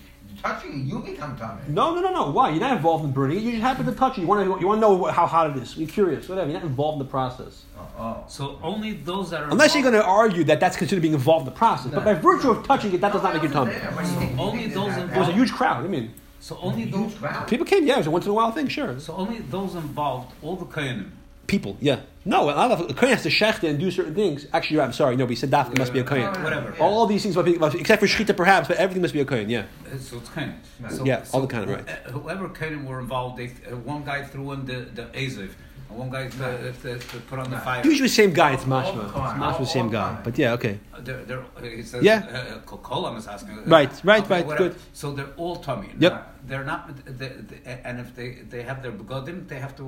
touching 0.42 0.86
you 0.86 0.98
become 1.00 1.36
Tommy. 1.36 1.60
no, 1.68 1.94
no, 1.94 2.00
no, 2.00 2.10
no. 2.12 2.30
Why? 2.30 2.50
You're 2.50 2.60
not 2.60 2.76
involved 2.76 3.04
in 3.04 3.12
burning 3.12 3.38
it. 3.38 3.42
You 3.42 3.50
just 3.52 3.62
happen 3.62 3.86
to 3.86 3.92
touch 3.92 4.18
it. 4.18 4.22
You 4.22 4.26
want 4.26 4.44
to. 4.44 4.60
You 4.60 4.66
want 4.66 4.78
to 4.78 4.80
know 4.80 5.04
how 5.04 5.26
hot 5.26 5.50
it 5.50 5.62
is. 5.62 5.76
You're 5.76 5.88
curious. 5.88 6.28
Whatever. 6.28 6.50
You're 6.50 6.60
not 6.60 6.66
involved 6.68 7.00
in 7.00 7.06
the 7.06 7.10
process. 7.10 7.64
Oh, 7.78 7.88
oh. 7.98 8.24
So 8.28 8.58
only 8.62 8.92
those 8.92 9.30
that 9.30 9.42
are 9.42 9.50
Unless 9.50 9.74
you're 9.74 9.82
going 9.82 9.94
to 9.94 10.04
argue 10.04 10.44
that 10.44 10.60
that's 10.60 10.76
considered 10.76 11.02
being 11.02 11.14
involved 11.14 11.46
in 11.46 11.52
the 11.52 11.58
process. 11.58 11.92
But 11.92 12.04
by 12.04 12.14
virtue 12.14 12.50
of 12.50 12.66
touching 12.66 12.92
it, 12.94 13.00
that 13.00 13.12
does 13.12 13.22
not 13.22 13.34
make 13.34 13.42
you 13.42 13.48
tummy. 13.48 13.72
There, 13.72 13.90
what 13.92 14.04
do 14.04 14.10
you 14.10 14.16
think- 14.18 14.32
you 14.32 14.38
Only 14.38 14.66
those 14.68 14.88
involved- 14.96 15.12
It 15.16 15.18
was 15.18 15.28
a 15.28 15.32
huge 15.32 15.52
crowd. 15.52 15.84
I 15.84 15.88
mean, 15.88 16.12
So 16.40 16.58
only 16.62 16.82
Huge 16.82 16.92
those. 16.92 17.14
crowd. 17.14 17.48
people 17.48 17.66
came. 17.66 17.86
Yeah, 17.86 17.94
it 17.94 17.98
was 17.98 18.06
a 18.06 18.10
once 18.10 18.24
in 18.24 18.30
a 18.30 18.34
while 18.34 18.52
thing. 18.52 18.68
Sure. 18.68 18.98
So 19.00 19.14
only 19.14 19.38
those 19.40 19.74
involved, 19.74 20.32
all 20.42 20.54
the 20.56 20.64
kohenim. 20.66 21.10
People. 21.48 21.76
Yeah. 21.80 22.00
No, 22.26 22.50
a 22.50 22.52
lot 22.52 22.72
of 22.72 22.80
a 22.90 22.94
kohen 22.94 23.12
has 23.14 23.22
to 23.22 23.28
shecht 23.30 23.62
and 23.62 23.78
do 23.78 23.88
certain 23.90 24.14
things. 24.14 24.46
Actually, 24.52 24.74
you're 24.74 24.80
right, 24.82 24.86
I'm 24.88 24.92
sorry. 24.92 25.14
No, 25.16 25.24
but 25.26 25.30
he 25.30 25.36
said 25.36 25.50
dafka 25.50 25.78
must 25.78 25.92
be 25.92 26.00
a 26.00 26.04
kohen. 26.04 26.24
Whatever. 26.42 26.74
Yeah. 26.76 26.82
All 26.84 27.06
these 27.06 27.22
things, 27.22 27.36
must 27.36 27.74
be, 27.74 27.80
except 27.80 28.00
for 28.00 28.08
shchita, 28.08 28.36
perhaps, 28.36 28.66
but 28.68 28.76
everything 28.78 29.00
must 29.02 29.14
be 29.14 29.20
a 29.20 29.24
kohen. 29.24 29.48
Yeah. 29.48 29.60
Uh, 29.92 29.96
So 29.98 30.16
it's 30.18 30.28
kohen. 30.30 30.54
So, 30.90 31.04
Yeah, 31.04 31.24
all 31.32 31.40
the 31.46 31.48
so 31.54 31.54
kohenim, 31.54 31.76
right. 31.76 31.88
uh, 31.88 32.10
Whoever 32.10 32.48
kohenim 32.48 32.84
were 32.84 32.98
involved, 33.00 33.36
they 33.38 33.46
uh, 33.70 33.76
one 33.94 34.02
guy 34.04 34.24
threw 34.24 34.52
in 34.52 34.66
the 34.66 34.78
the 34.98 35.04
aziv, 35.22 35.50
and 35.88 35.98
one 36.02 36.10
guy 36.10 36.24
uh, 36.26 36.44
uh, 36.44 36.90
uh, 36.90 36.98
put 37.30 37.38
on 37.38 37.48
the 37.54 37.58
fire. 37.66 37.80
Usually, 37.92 38.08
same 38.08 38.32
guy. 38.32 38.50
It's 38.56 38.64
All- 38.66 38.72
all 38.74 38.82
mashma. 38.82 38.96
the 38.96 39.06
It's 39.06 39.44
mashma, 39.44 39.58
the 39.58 39.66
same 39.76 39.84
All 39.86 39.96
guy. 39.98 40.08
time. 40.14 40.22
But 40.26 40.34
yeah, 40.42 40.52
okay. 40.58 40.74
Uh, 40.92 41.00
They're, 41.06 41.22
they're, 41.28 41.44
uh, 41.56 41.62
he 41.80 41.82
says, 41.90 42.02
Yeah. 42.02 42.18
uh, 42.26 42.74
uh, 42.74 42.76
Kolam 42.88 43.14
is 43.20 43.26
asking. 43.34 43.54
uh, 43.58 43.62
Right, 43.76 43.92
right, 44.02 44.24
okay, 44.24 44.34
right, 44.34 44.46
whatever. 44.46 44.70
good. 44.70 44.74
So 45.00 45.06
they're 45.16 45.34
all 45.42 45.56
tummy. 45.68 45.90
Yep. 46.04 46.14
They're 46.48 46.64
not, 46.72 46.80
they, 47.20 47.30
they, 47.48 47.80
and 47.88 48.00
if 48.04 48.08
they, 48.18 48.28
they 48.52 48.62
have 48.70 48.78
their 48.82 48.92
begodim, 49.00 49.46
they 49.50 49.60
have 49.66 49.74
to 49.80 49.84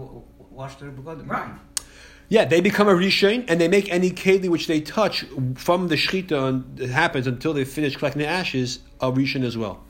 wash 0.58 0.74
their 0.80 0.90
begodim. 0.98 1.26
Right. 1.28 1.50
Yeah, 2.30 2.44
they 2.44 2.60
become 2.60 2.88
a 2.88 2.92
rishon 2.94 3.44
and 3.48 3.58
they 3.60 3.68
make 3.68 3.90
any 3.90 4.10
keli 4.10 4.48
which 4.48 4.66
they 4.66 4.80
touch 4.80 5.24
from 5.54 5.88
the 5.88 5.94
shechita 5.94 6.48
and 6.48 6.78
it 6.80 6.90
happens 6.90 7.26
until 7.26 7.54
they 7.54 7.64
finish 7.64 7.96
collecting 7.96 8.20
the 8.20 8.28
ashes 8.28 8.80
a 9.00 9.10
rishon 9.10 9.44
as 9.44 9.56
well. 9.56 9.80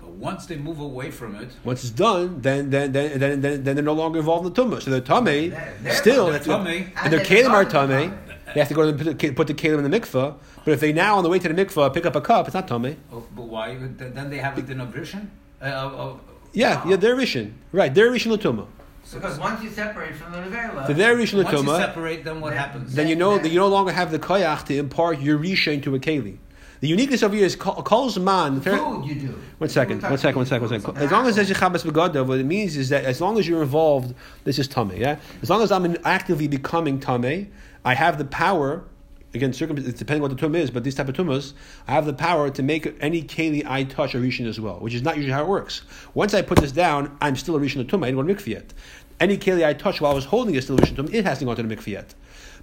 But 0.00 0.10
once 0.10 0.46
they 0.46 0.56
move 0.56 0.80
away 0.80 1.12
from 1.12 1.36
it, 1.36 1.50
Once 1.64 1.84
it's 1.84 1.92
done, 1.92 2.42
then 2.42 2.70
then 2.70 2.90
then 2.92 3.18
then, 3.20 3.40
then, 3.40 3.62
then 3.64 3.76
they're 3.76 3.84
no 3.84 3.92
longer 3.94 4.18
involved 4.18 4.46
in 4.46 4.52
the 4.52 4.62
tumah. 4.76 4.82
So 4.82 4.90
they're 4.90 5.00
tummy 5.00 5.48
They're- 5.50 5.74
they're- 5.82 5.94
still, 5.94 6.24
they're 6.24 6.32
that's 6.34 6.46
tummy. 6.46 6.88
and 7.02 7.12
their 7.12 7.20
kelim 7.20 7.50
are 7.50 7.64
tummy. 7.64 8.06
Uh, 8.06 8.10
they 8.52 8.60
have 8.60 8.68
to 8.68 8.74
go 8.74 8.90
to 8.92 9.04
the, 9.14 9.32
put 9.32 9.46
the 9.46 9.54
kelim 9.54 9.78
in 9.84 9.88
the 9.88 10.00
mikveh. 10.00 10.34
But 10.64 10.72
if 10.72 10.80
they 10.80 10.92
now 10.92 11.16
on 11.18 11.22
the 11.22 11.30
way 11.30 11.38
to 11.38 11.48
the 11.48 11.54
mikveh 11.64 11.94
pick 11.94 12.04
up 12.04 12.16
a 12.16 12.20
cup, 12.20 12.46
it's 12.48 12.54
not 12.54 12.66
tummy. 12.66 12.96
Oh, 13.12 13.22
but 13.36 13.44
why? 13.46 13.76
Then 13.76 14.28
they 14.30 14.38
have 14.38 14.58
it 14.58 14.68
in 14.68 14.80
a 14.80 14.86
vision. 14.86 15.30
Uh, 15.62 15.64
uh, 15.66 16.16
Yeah, 16.52 16.86
yeah, 16.88 16.96
they're 16.96 17.16
rishon. 17.16 17.52
Right, 17.72 17.94
they're 17.94 18.10
rishon 18.10 18.32
l'tumah. 18.32 18.66
Because 19.14 19.38
once 19.38 19.62
you 19.62 19.70
separate 19.70 20.14
from 20.14 20.32
the 20.32 20.38
Nevela, 20.38 20.86
So 20.86 20.92
they're 20.92 21.16
rishon 21.16 21.44
Once 21.44 21.62
you 21.62 21.66
separate 21.76 22.24
them, 22.24 22.40
what 22.40 22.50
Then- 22.50 22.58
happens? 22.58 22.94
Then 22.94 23.08
you 23.08 23.16
know 23.16 23.38
that 23.38 23.48
you 23.48 23.58
no 23.58 23.68
longer 23.68 23.92
have 23.92 24.10
the 24.10 24.18
koyach 24.18 24.64
to 24.66 24.76
impart 24.76 25.20
your 25.20 25.38
rishon 25.38 25.82
to 25.84 25.94
a 25.94 25.98
keli. 25.98 26.38
The 26.80 26.88
uniqueness 26.88 27.22
of 27.22 27.32
here 27.32 27.46
is 27.46 27.56
kol's 27.56 28.18
man. 28.18 28.60
food 28.60 29.06
you 29.06 29.14
do. 29.14 29.34
One 29.56 29.70
second, 29.70 30.02
one 30.02 30.18
second, 30.18 30.36
one 30.36 30.44
second, 30.44 30.68
one 30.70 30.80
second. 30.80 30.98
As 30.98 31.10
long 31.10 31.26
as 31.26 31.36
there's 31.36 31.50
a 31.50 31.54
chabas 31.54 31.82
begada, 31.82 32.26
what 32.26 32.38
it 32.38 32.44
means 32.44 32.76
is 32.76 32.90
that 32.90 33.06
as 33.06 33.22
long 33.22 33.38
as 33.38 33.48
you're 33.48 33.62
involved, 33.62 34.14
this 34.44 34.58
is 34.58 34.68
tame. 34.68 34.92
Yeah. 34.94 35.16
As 35.40 35.48
long 35.48 35.62
as 35.62 35.72
I'm 35.72 35.96
actively 36.04 36.46
becoming 36.46 37.00
tame, 37.00 37.50
I 37.86 37.94
have 37.94 38.18
the 38.18 38.26
power. 38.26 38.84
Again, 39.32 39.50
it's 39.50 39.58
depending 39.58 40.22
what 40.22 40.30
the 40.30 40.36
tum 40.36 40.54
is, 40.54 40.70
but 40.70 40.84
these 40.84 40.94
type 40.94 41.08
of 41.08 41.14
tumas, 41.16 41.54
I 41.88 41.92
have 41.92 42.06
the 42.06 42.12
power 42.12 42.50
to 42.50 42.62
make 42.62 42.94
any 43.00 43.22
keli 43.22 43.64
I 43.66 43.82
touch 43.84 44.14
a 44.14 44.18
rishon 44.18 44.46
as 44.46 44.60
well, 44.60 44.78
which 44.78 44.94
is 44.94 45.02
not 45.02 45.16
usually 45.16 45.32
how 45.32 45.42
it 45.42 45.48
works. 45.48 45.82
Once 46.12 46.34
I 46.34 46.42
put 46.42 46.58
this 46.58 46.70
down, 46.70 47.16
I'm 47.20 47.34
still 47.34 47.56
a 47.56 47.60
rishon 47.60 47.88
tum. 47.88 48.04
I 48.04 48.10
didn't 48.10 48.26
go 48.26 48.32
to 48.32 48.34
mikveh 48.34 48.46
yet. 48.46 48.74
Any 49.20 49.38
keli 49.38 49.64
I 49.64 49.72
touch 49.74 50.00
while 50.00 50.12
I 50.12 50.14
was 50.14 50.24
holding 50.24 50.54
it 50.54 50.58
is 50.58 50.64
still 50.64 50.76
a 50.76 50.80
rishon 50.80 50.96
tum. 50.96 51.08
It 51.12 51.24
hasn't 51.24 51.46
gone 51.46 51.56
to 51.56 51.62
the 51.62 51.76
mikveh 51.76 51.86
yet. 51.86 52.14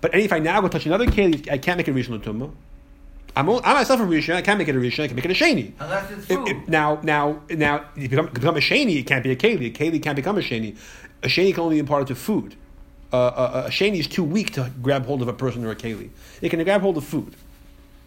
But 0.01 0.13
any, 0.13 0.23
if 0.23 0.33
I 0.33 0.39
now 0.39 0.59
go 0.61 0.67
touch 0.67 0.85
another 0.85 1.05
keli, 1.05 1.49
I 1.49 1.57
can't 1.57 1.77
make 1.77 1.87
it 1.87 1.91
a 1.91 1.93
rishon 1.93 2.21
tum. 2.21 2.55
I'm, 3.35 3.49
I'm 3.49 3.61
myself 3.61 3.99
a 4.01 4.03
rishon. 4.03 4.35
I 4.35 4.41
can't 4.41 4.57
make 4.57 4.67
it 4.67 4.75
a 4.75 4.79
rishon. 4.79 5.03
I 5.03 5.07
can 5.07 5.15
make 5.15 5.25
it 5.25 5.31
a 5.31 5.33
sheni. 5.33 5.71
Unless 5.79 6.11
it's 6.11 6.25
food. 6.25 6.47
if- 6.49 6.67
now, 6.67 6.99
now, 7.03 7.41
now, 7.49 7.85
if 7.95 8.03
you 8.03 8.09
become, 8.09 8.27
become 8.27 8.57
a 8.57 8.59
sheni, 8.59 8.99
it 8.99 9.03
can't 9.03 9.23
be 9.23 9.31
a 9.31 9.35
keli. 9.35 9.67
A 9.67 9.69
keli 9.71 10.03
can't 10.03 10.15
become 10.15 10.37
a 10.37 10.41
sheni. 10.41 10.75
A 11.23 11.27
sheni 11.27 11.53
can 11.53 11.63
only 11.63 11.75
be 11.75 11.79
imparted 11.79 12.07
to 12.09 12.15
food. 12.15 12.55
Uh, 13.13 13.17
a, 13.17 13.67
a 13.67 13.69
sheni 13.69 13.99
is 13.99 14.07
too 14.07 14.23
weak 14.23 14.51
to 14.53 14.71
grab 14.81 15.05
hold 15.05 15.21
of 15.21 15.27
a 15.27 15.33
person 15.33 15.63
or 15.65 15.71
a 15.71 15.75
keli. 15.75 16.09
It 16.41 16.49
can 16.49 16.61
grab 16.63 16.81
hold 16.81 16.97
of 16.97 17.05
food. 17.05 17.35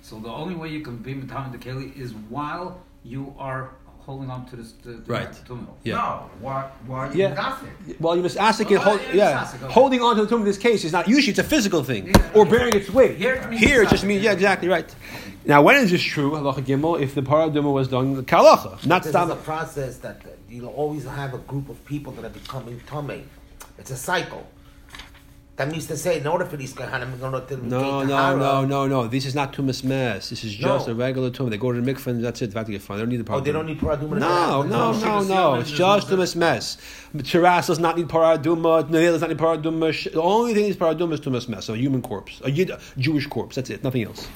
So 0.03 0.19
the 0.19 0.29
only 0.29 0.55
way 0.55 0.69
you 0.69 0.83
can 0.83 0.99
be 0.99 1.15
Matam 1.15 1.53
the 1.53 1.57
Keli 1.59 1.97
is 1.97 2.13
while 2.29 2.83
you 3.05 3.35
are 3.39 3.71
holding 4.05 4.31
on 4.31 4.45
to 4.47 4.57
this. 4.57 4.73
The, 4.83 4.93
the 4.93 5.13
Right. 5.13 5.31
tumah. 5.49 5.67
Yeah. 5.83 5.95
No, 5.97 6.31
why, 6.41 6.71
why 6.87 7.11
you 7.13 7.19
Yeah. 7.23 7.35
nothing? 7.35 7.71
Well, 8.01 8.17
you 8.17 8.23
must 8.23 8.37
ask 8.37 8.61
it. 8.61 8.67
Oh, 8.77 8.79
Hold, 8.81 9.01
yeah, 9.01 9.15
yeah, 9.15 9.45
misasik, 9.45 9.63
okay. 9.63 9.73
holding 9.73 10.01
on 10.03 10.17
to 10.17 10.23
the 10.23 10.29
tomb 10.29 10.41
in 10.41 10.47
this 10.47 10.59
case 10.59 10.85
is 10.85 10.93
not 10.93 11.09
usually 11.09 11.31
it's 11.31 11.39
a 11.39 11.45
physical 11.45 11.83
thing 11.83 12.09
Yeah. 12.09 12.31
or 12.35 12.45
bearing 12.45 12.75
its 12.75 12.91
weight. 12.91 13.17
Here 13.17 13.35
it 13.35 13.49
means 13.51 13.63
Here 13.63 13.83
it 13.83 13.89
just 13.89 14.05
means 14.05 14.23
yeah. 14.23 14.31
yeah, 14.31 14.35
exactly 14.35 14.69
right. 14.69 14.95
Now, 15.47 15.63
when 15.63 15.77
is 15.77 15.91
this 15.91 16.03
true? 16.03 16.31
Halacha 16.33 16.63
gimel 16.65 17.01
if 17.01 17.15
the 17.15 17.23
paraduma 17.23 17.71
was 17.73 17.89
done 17.89 18.15
the 18.15 18.23
kalacha, 18.23 18.85
not 18.87 19.03
This 19.03 19.13
stam. 19.13 19.31
is 19.31 19.37
a 19.37 19.41
process 19.41 19.97
that 19.99 20.21
you'll 20.49 20.69
always 20.69 21.05
have 21.05 21.35
a 21.35 21.39
group 21.39 21.69
of 21.69 21.83
people 21.85 22.13
that 22.15 22.25
are 22.25 22.31
becoming 22.41 22.81
tummy. 22.87 23.25
It's 23.79 23.91
a 23.91 23.97
cycle. 23.97 24.47
That 25.57 25.71
means 25.71 25.87
to 25.87 25.97
say, 25.97 26.19
in 26.19 26.27
order 26.27 26.45
for 26.45 26.57
these 26.57 26.75
kahanim 26.75 27.13
to 27.13 27.17
go 27.19 27.41
to 27.41 27.57
No, 27.65 28.03
no, 28.03 28.37
no, 28.37 28.65
no, 28.65 28.89
no. 28.89 29.07
This 29.07 29.25
is 29.25 29.37
not 29.37 29.53
tumas 29.53 29.85
mess. 29.85 30.31
This 30.31 30.43
is 30.43 30.53
just 30.53 30.89
a 30.89 30.95
regular 30.97 31.31
tumah. 31.31 31.51
They 31.51 31.59
go 31.59 31.71
to 31.73 31.81
the 31.81 31.93
mikveh 31.93 32.09
and 32.09 32.25
that's 32.25 32.43
it. 32.43 32.51
They 32.51 32.59
have 32.59 32.67
to 32.67 32.73
get 32.73 32.83
fine. 32.83 32.97
They 32.97 33.03
don't 33.03 33.11
need 33.11 33.19
the 33.19 33.25
paraduma. 33.25 33.37
Oh, 33.37 33.41
they 33.41 33.53
don't 33.53 33.67
need 33.67 33.79
paraduma. 33.79 34.19
No, 34.19 34.63
no, 34.63 34.93
no, 34.99 35.23
no. 35.23 35.55
It's 35.61 35.71
just 35.71 36.09
tumas 36.09 36.35
mess. 36.35 36.79
Shiraz 37.23 37.69
does 37.69 37.79
not 37.79 37.97
need 37.97 38.09
paraduma. 38.09 38.89
Nehel 38.89 39.13
does 39.13 39.21
not 39.21 39.31
need 39.31 39.39
paraduma. 39.39 40.13
The 40.13 40.21
only 40.21 40.55
thing 40.55 40.65
is 40.67 40.77
paraduma 40.77 41.13
is 41.13 41.21
tumas 41.21 41.49
mess. 41.49 41.69
A 41.69 41.77
human 41.77 42.03
corpse, 42.03 42.41
a 42.45 42.51
Yid- 42.51 42.73
Jewish 42.99 43.29
corpse. 43.29 43.55
That's 43.55 43.71
it. 43.71 43.85
Nothing 43.85 44.03
else. 44.05 44.27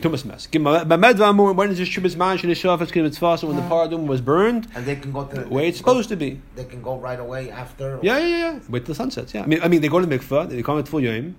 Tumas 0.00 0.24
mess. 0.24 0.48
When 0.50 1.70
is 1.70 1.78
this 1.78 1.88
shenishafas 1.90 2.92
kibitz 2.92 3.42
when 3.46 3.56
the 3.56 3.62
paraduma 3.62 4.06
was 4.06 4.22
burned? 4.22 4.68
And 4.74 4.86
they 4.86 4.96
can 4.96 5.12
go 5.12 5.24
to 5.26 5.42
The 5.42 5.48
way 5.48 5.68
it's 5.68 5.76
supposed 5.76 6.08
to 6.08 6.16
be. 6.16 6.40
They 6.54 6.64
can 6.64 6.80
go 6.80 6.96
right 6.96 7.20
away 7.20 7.50
after. 7.50 7.98
Yeah, 8.02 8.16
yeah, 8.18 8.26
yeah. 8.26 8.60
Wait 8.70 8.86
till 8.86 8.88
the 8.88 8.94
sun 8.94 9.10
sets. 9.10 9.34
Yeah. 9.34 9.42
I 9.42 9.46
mean, 9.46 9.60
I 9.62 9.68
mean, 9.68 9.82
they 9.82 9.88
go 9.88 10.00
to 10.00 10.06
the 10.06 10.18
mikveh. 10.18 10.45
They 10.46 10.62
come 10.62 10.78
at 10.78 10.88
full 10.88 11.00
yom. 11.00 11.36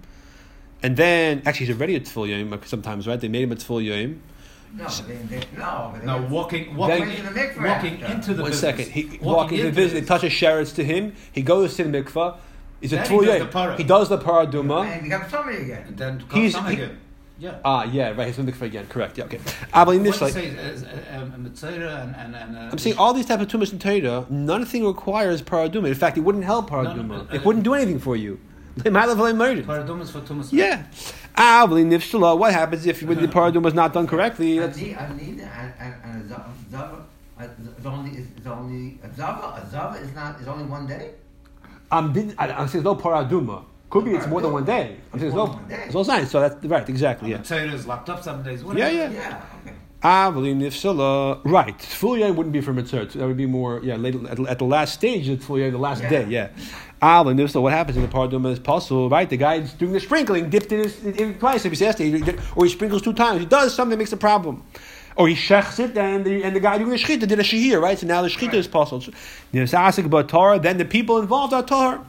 And 0.84 0.96
then, 0.96 1.42
actually, 1.46 1.68
he's 1.68 1.76
already 1.76 1.96
at 1.96 2.08
full 2.08 2.28
yom 2.28 2.60
sometimes, 2.66 3.08
right? 3.08 3.20
They 3.20 3.28
made 3.28 3.44
him 3.44 3.52
at 3.52 3.62
full 3.62 3.82
yom. 3.82 4.22
No, 4.76 4.88
they, 4.88 5.16
they, 5.16 5.44
no. 5.58 5.94
They 5.98 6.06
Now 6.06 6.20
get- 6.20 6.30
walking, 6.30 6.66
Then- 6.66 6.76
walking, 6.78 7.00
Went 7.00 7.16
to 7.18 7.24
the 7.24 7.40
mikveh 7.40 7.68
walking 7.68 8.00
into 8.02 8.34
the 8.34 8.42
One 8.44 8.52
business. 8.52 8.60
second. 8.60 8.92
He 8.92 9.04
Walking 9.06 9.26
walking 9.26 9.58
into 9.60 9.72
the 9.72 9.76
business. 9.76 10.02
They 10.02 10.06
touch 10.06 10.22
his 10.22 10.34
sherets 10.34 10.76
to 10.76 10.84
him. 10.84 11.14
He 11.32 11.42
goes 11.42 11.76
to 11.78 11.84
the 11.84 12.04
mikveh. 12.04 12.38
He's 12.82 12.92
Then 12.92 13.00
a 13.06 13.08
he 13.10 13.18
does 13.18 13.26
yom. 13.28 13.40
the 13.40 13.46
para. 13.48 13.78
He 13.78 13.84
does 13.84 14.10
the 14.10 14.18
And 14.18 14.94
he 15.04 15.10
becomes 15.10 15.32
somebody 15.32 15.58
again. 15.58 15.86
And 15.88 15.98
then 15.98 16.20
He's- 16.32 16.54
comes 16.54 16.68
he- 16.68 16.74
again. 16.76 16.98
Yeah. 17.40 17.60
Ah, 17.64 17.84
yeah, 17.84 18.10
right. 18.12 18.28
He's 18.28 18.38
in 18.40 18.46
the 18.48 18.52
mikveh 18.52 18.64
again. 18.64 18.88
Correct. 18.88 19.18
Yeah, 19.18 19.26
okay. 19.26 19.40
Ah, 19.74 19.86
but 19.86 19.92
in 19.96 20.02
this, 20.04 20.20
like, 20.22 20.34
say 20.34 20.50
uh, 20.58 21.20
um, 21.22 21.34
and 21.34 21.48
and 21.56 22.36
and. 22.36 22.58
Uh, 22.58 22.70
I'm 22.72 22.78
saying 22.80 22.98
all 22.98 23.14
these 23.14 23.28
type 23.28 23.40
of 23.40 23.48
tumas 23.48 23.72
and 23.72 23.80
Torah, 23.80 24.26
nothing 24.30 24.86
requires 24.86 25.42
paraduma. 25.44 25.88
In 25.88 25.94
fact, 25.94 26.18
it 26.18 26.22
wouldn't 26.22 26.44
help 26.46 26.70
paraduma. 26.70 27.08
no, 27.08 27.28
it 27.32 27.40
uh, 27.40 27.44
wouldn't 27.44 27.64
do 27.64 27.76
anything 27.76 28.00
for 28.00 28.16
you. 28.16 28.40
Paradumas 28.84 30.12
for 30.12 30.22
tumas. 30.22 30.52
Yeah. 30.52 30.84
Ah, 31.36 31.66
well, 31.68 31.78
in 31.78 31.90
nifshala, 31.90 32.38
what 32.38 32.54
happens 32.54 32.86
if 32.86 33.04
when 33.04 33.22
the 33.22 33.28
paraduma 33.28 33.64
was 33.64 33.74
not 33.74 33.94
done 33.94 34.08
correctly? 34.08 34.60
That's, 34.60 34.78
zava, 34.78 35.06
zava, 36.72 37.06
only, 37.86 39.00
a 39.04 39.16
zava, 39.16 39.62
a 39.62 39.70
zava 39.70 39.98
is 39.98 40.14
not, 40.16 40.40
is 40.42 40.48
only 40.48 40.66
one 40.66 40.88
day? 40.88 41.12
I'm, 41.92 42.12
did, 42.12 42.36
I, 42.38 42.48
I'm 42.52 42.68
saying 42.68 42.84
there's 42.84 42.96
no 42.96 42.96
paraduma. 42.96 43.64
Could 43.90 44.04
be 44.06 44.16
it's 44.16 44.28
more 44.28 44.42
than 44.42 44.52
one 44.52 44.66
day. 44.66 44.98
I'm 45.14 45.20
saying 45.20 45.32
there's 45.32 45.34
no. 45.34 45.46
than 45.46 45.56
one 45.56 45.68
day. 45.70 45.84
It's 45.86 45.96
all 45.96 46.04
signs. 46.04 46.30
So 46.30 46.42
that's 46.42 46.66
right. 46.66 46.90
Exactly. 46.90 47.30
Yeah. 47.32 47.38
Mitzvah 47.38 47.74
is 47.74 47.88
locked 47.88 48.10
up 48.10 48.22
some 48.22 48.44
days. 48.44 48.62
Yeah, 48.64 48.90
yeah. 48.90 49.10
Yeah, 49.10 49.42
okay. 49.66 49.76
Avlim 49.76 49.76
nifsala. 49.76 49.77
Ah, 50.04 50.30
right. 50.30 51.82
Full 51.82 52.18
yom 52.20 52.36
wouldn't 52.36 52.54
be 52.54 52.62
for 52.62 52.72
mitzvah. 52.74 53.06
That 53.06 53.26
would 53.26 53.36
be 53.38 53.48
more, 53.48 53.82
yeah, 53.84 53.96
late, 53.96 54.16
at, 54.16 54.40
at 54.40 54.60
the 54.60 54.66
last 54.66 54.94
stage 54.94 55.28
of 55.28 55.44
full 55.44 55.58
the 55.58 55.72
last 55.78 56.04
Yeah. 56.04 56.10
day, 56.10 56.26
yeah. 56.30 56.50
Ah, 57.02 57.24
Avlim 57.24 57.36
nifsala. 57.36 57.62
What 57.64 57.74
happens 57.74 57.98
in 57.98 58.04
the 58.04 58.08
paraduma 58.10 58.52
is 58.52 58.60
possible, 58.60 59.10
right? 59.10 59.28
The 59.30 59.38
guy's 59.38 59.74
doing 59.74 59.94
the 59.94 60.00
sprinkling, 60.00 60.50
dipped 60.50 60.72
in 60.72 60.84
his, 60.84 61.04
in, 61.04 61.36
twice 61.40 61.66
if 61.66 61.72
he's 61.72 61.98
he 61.98 62.24
or 62.56 62.66
he 62.66 62.72
sprinkles 62.72 63.02
two 63.02 63.14
times. 63.14 63.40
He 63.40 63.46
does 63.48 63.74
something 63.74 63.92
that 63.92 63.98
makes 63.98 64.14
a 64.14 64.18
problem. 64.18 64.64
Or 65.16 65.28
he 65.28 65.34
shechs 65.34 65.80
it, 65.80 65.98
and 65.98 66.24
the, 66.24 66.44
and 66.44 66.56
the 66.56 66.60
guy 66.60 66.78
doing 66.78 66.92
the 66.92 66.96
shechita 66.98 67.28
did 67.28 67.40
a 67.40 67.44
shehir, 67.44 67.82
right? 67.82 67.98
So 67.98 68.06
now 68.06 68.22
the 68.22 68.28
shechita 68.28 68.48
Right. 68.48 68.54
is 68.56 68.68
possible. 68.68 69.02
Nisasik 69.52 70.10
but 70.12 70.30
Torah, 70.30 70.60
then 70.60 70.78
the 70.78 70.86
people 70.86 71.18
involved 71.18 71.54
are 71.54 71.64
Torah. 71.64 71.98
Or- 72.00 72.04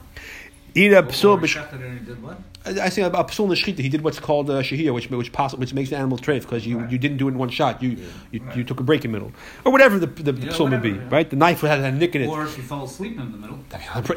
psul 0.77 1.31
or 1.31 1.38
b'sh- 1.38 1.57
Shachter 1.57 1.83
and 1.85 1.98
he 2.01 2.05
did 2.05 2.22
what? 2.22 2.38
I 2.66 2.71
I 2.87 2.88
say 2.88 3.03
a 3.03 3.11
psul 3.11 3.44
in 3.44 3.51
the 3.51 3.55
shechita. 3.57 3.79
He 3.79 3.88
did 3.88 4.03
what's 4.03 4.18
called 4.21 4.51
uh, 4.51 4.55
a 4.55 4.62
shehir, 4.62 4.92
which 4.94 5.09
which 5.11 5.33
poss- 5.33 5.55
which 5.55 5.73
makes 5.75 5.90
the 5.90 5.97
animal 5.97 6.18
treif 6.18 6.42
because 6.42 6.66
you, 6.66 6.79
Right. 6.79 6.90
you 6.90 6.99
didn't 6.99 7.16
do 7.18 7.29
it 7.29 7.33
in 7.33 7.38
one 7.38 7.49
shot. 7.51 7.83
You 7.83 7.97
you, 8.33 8.40
you 8.55 8.64
took 8.64 8.81
a 8.81 8.83
break 8.83 9.05
in 9.05 9.12
the 9.12 9.18
middle, 9.18 9.33
or 9.64 9.73
whatever 9.73 9.99
the 9.99 10.07
the 10.07 10.33
Yeah, 10.33 10.53
psul 10.53 10.71
would 10.71 10.83
be. 10.83 10.90
yeah. 10.90 11.09
Right, 11.11 11.29
the 11.31 11.37
knife 11.37 11.61
had 11.61 11.81
a 11.81 11.92
nick 11.92 12.14
in 12.14 12.23
it. 12.23 12.29
Or 12.29 12.44
if 12.44 12.57
you 12.57 12.62
fell 12.64 12.85
asleep 12.85 13.18
in 13.18 13.33
the 13.33 13.38
middle. 13.38 13.59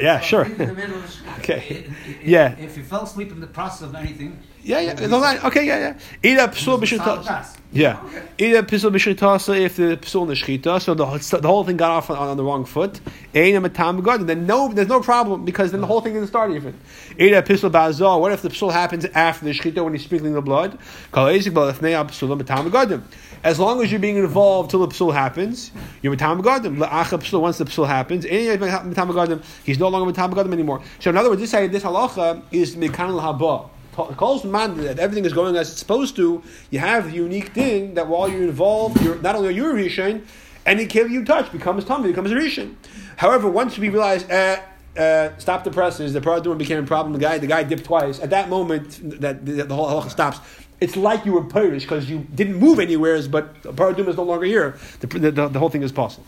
yeah, 0.00 0.20
sure. 0.20 0.44
In 0.44 0.58
the 0.58 0.72
middle 0.74 1.02
okay. 1.38 1.60
I- 1.86 1.90
I- 2.10 2.16
Yeah. 2.24 2.56
If 2.58 2.76
you 2.76 2.82
fell 2.84 3.02
asleep 3.04 3.30
in 3.32 3.40
the 3.40 3.46
process 3.46 3.82
of 3.88 3.94
anything. 3.94 4.38
Yeah, 4.64 4.78
yeah. 4.80 4.92
it's 4.92 5.12
right. 5.12 5.44
Okay, 5.44 5.66
yeah, 5.66 5.78
yeah. 5.78 5.98
Eat 6.22 6.38
a 6.38 6.46
psul 6.48 6.80
it's 6.82 6.92
a 6.92 6.96
solid 6.98 7.22
b'shita. 7.22 7.58
Yeah. 7.72 8.00
Eat 8.38 8.54
a 8.54 8.62
psul 8.62 8.92
b'shita 8.92 9.58
if 9.58 9.76
the 9.76 9.96
psul 9.96 10.28
the 10.28 10.34
shechita. 10.34 10.80
So 10.80 10.94
the, 10.94 11.04
whole- 11.04 11.18
the 11.18 11.48
whole 11.48 11.64
thing 11.64 11.76
got 11.76 11.90
off 11.90 12.10
on, 12.10 12.16
on 12.16 12.36
the 12.36 12.44
wrong 12.44 12.64
foot. 12.64 13.00
Ein 13.34 13.56
a 13.56 13.60
matam 13.60 14.00
garden. 14.02 14.26
Then 14.26 14.46
no, 14.46 14.72
there's 14.72 14.88
no 14.88 15.00
problem 15.00 15.44
because 15.44 15.72
then 15.72 15.80
the 15.80 15.86
whole 15.88 16.00
thing 16.00 16.12
didn't 16.14 16.28
start 16.28 16.52
even. 16.52 16.78
Eat 17.18 17.32
a 17.32 17.42
psul 17.42 17.70
ba'azah. 17.70 18.20
What 18.20 18.30
if 18.30 18.42
the 18.42 18.50
psul 18.50 18.72
happens 18.72 19.04
after 19.06 19.44
the 19.44 19.50
shechita 19.50 19.82
when 19.82 19.94
he's 19.94 20.04
sprinkling 20.04 20.34
the 20.34 20.42
blood? 20.42 20.78
Kol 21.10 21.26
ezik 21.26 21.52
b'lefnei 21.52 21.94
psul 22.08 22.36
matam 22.36 22.70
garden. 22.70 23.02
As 23.42 23.58
long 23.58 23.82
as 23.82 23.90
you're 23.90 23.98
being 23.98 24.18
involved 24.18 24.70
till 24.70 24.86
the 24.86 24.94
psul 24.94 25.12
happens, 25.12 25.72
you're 26.02 26.12
matam 26.12 26.40
garden. 26.40 26.76
La'acha 26.76 27.18
psul 27.18 27.40
once 27.40 27.58
the 27.58 27.64
psul 27.64 27.88
happens, 27.88 28.24
ein 28.26 28.60
matam 28.60 29.12
garden. 29.12 29.42
He's 29.64 29.80
no 29.80 29.88
longer 29.88 30.08
a 30.08 30.12
matam 30.12 30.32
garden 30.32 30.52
anymore. 30.52 30.82
So 31.00 31.10
in 31.10 31.16
other 31.16 31.30
words, 31.30 31.40
this 31.40 31.50
this 31.50 31.82
halacha 31.82 32.42
is 32.52 32.76
mekan 32.76 33.20
haba 33.20 33.68
calls 33.92 34.44
man 34.44 34.76
that 34.78 34.98
everything 34.98 35.24
is 35.24 35.32
going 35.32 35.56
as 35.56 35.70
it's 35.70 35.78
supposed 35.78 36.16
to, 36.16 36.42
you 36.70 36.78
have 36.78 37.06
the 37.06 37.16
unique 37.16 37.48
thing 37.48 37.94
that 37.94 38.08
while 38.08 38.28
you're 38.28 38.42
involved, 38.42 39.00
you're 39.02 39.20
not 39.20 39.36
only 39.36 39.48
are 39.48 39.52
you 39.52 39.70
a 39.70 39.74
rishon, 39.74 40.24
any 40.64 40.86
kid 40.86 41.10
you 41.10 41.24
touch 41.24 41.50
becomes 41.52 41.84
tummy, 41.84 42.08
becomes 42.08 42.30
a 42.30 42.34
rishon. 42.34 42.74
However, 43.16 43.48
once 43.48 43.78
we 43.78 43.88
realize, 43.88 44.24
uh, 44.30 44.62
uh, 44.96 45.30
stop 45.38 45.64
the 45.64 45.70
presses, 45.70 46.12
the 46.12 46.20
paraduma 46.20 46.58
became 46.58 46.82
a 46.82 46.86
problem. 46.86 47.12
The 47.12 47.18
guy, 47.18 47.38
the 47.38 47.46
guy 47.46 47.62
dipped 47.62 47.84
twice. 47.84 48.20
At 48.20 48.30
that 48.30 48.48
moment, 48.48 49.20
that 49.20 49.44
the, 49.44 49.74
whole 49.74 49.88
halacha 49.88 50.10
stops. 50.10 50.40
It's 50.80 50.96
like 50.96 51.24
you 51.24 51.32
were 51.32 51.44
Polish 51.44 51.84
because 51.84 52.10
you 52.10 52.26
didn't 52.34 52.56
move 52.56 52.80
anywhere, 52.80 53.20
but 53.28 53.62
the 53.62 53.70
is 54.08 54.16
no 54.16 54.24
longer 54.24 54.44
here. 54.44 54.76
The, 55.00 55.06
the, 55.06 55.30
the, 55.30 55.48
the 55.48 55.58
whole 55.58 55.68
thing 55.68 55.82
is 55.82 55.92
possible. 55.92 56.26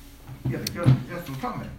Yeah, 0.48 0.58
just, 0.72 0.94
just 1.08 1.26
for 1.26 1.40
coming. 1.40 1.70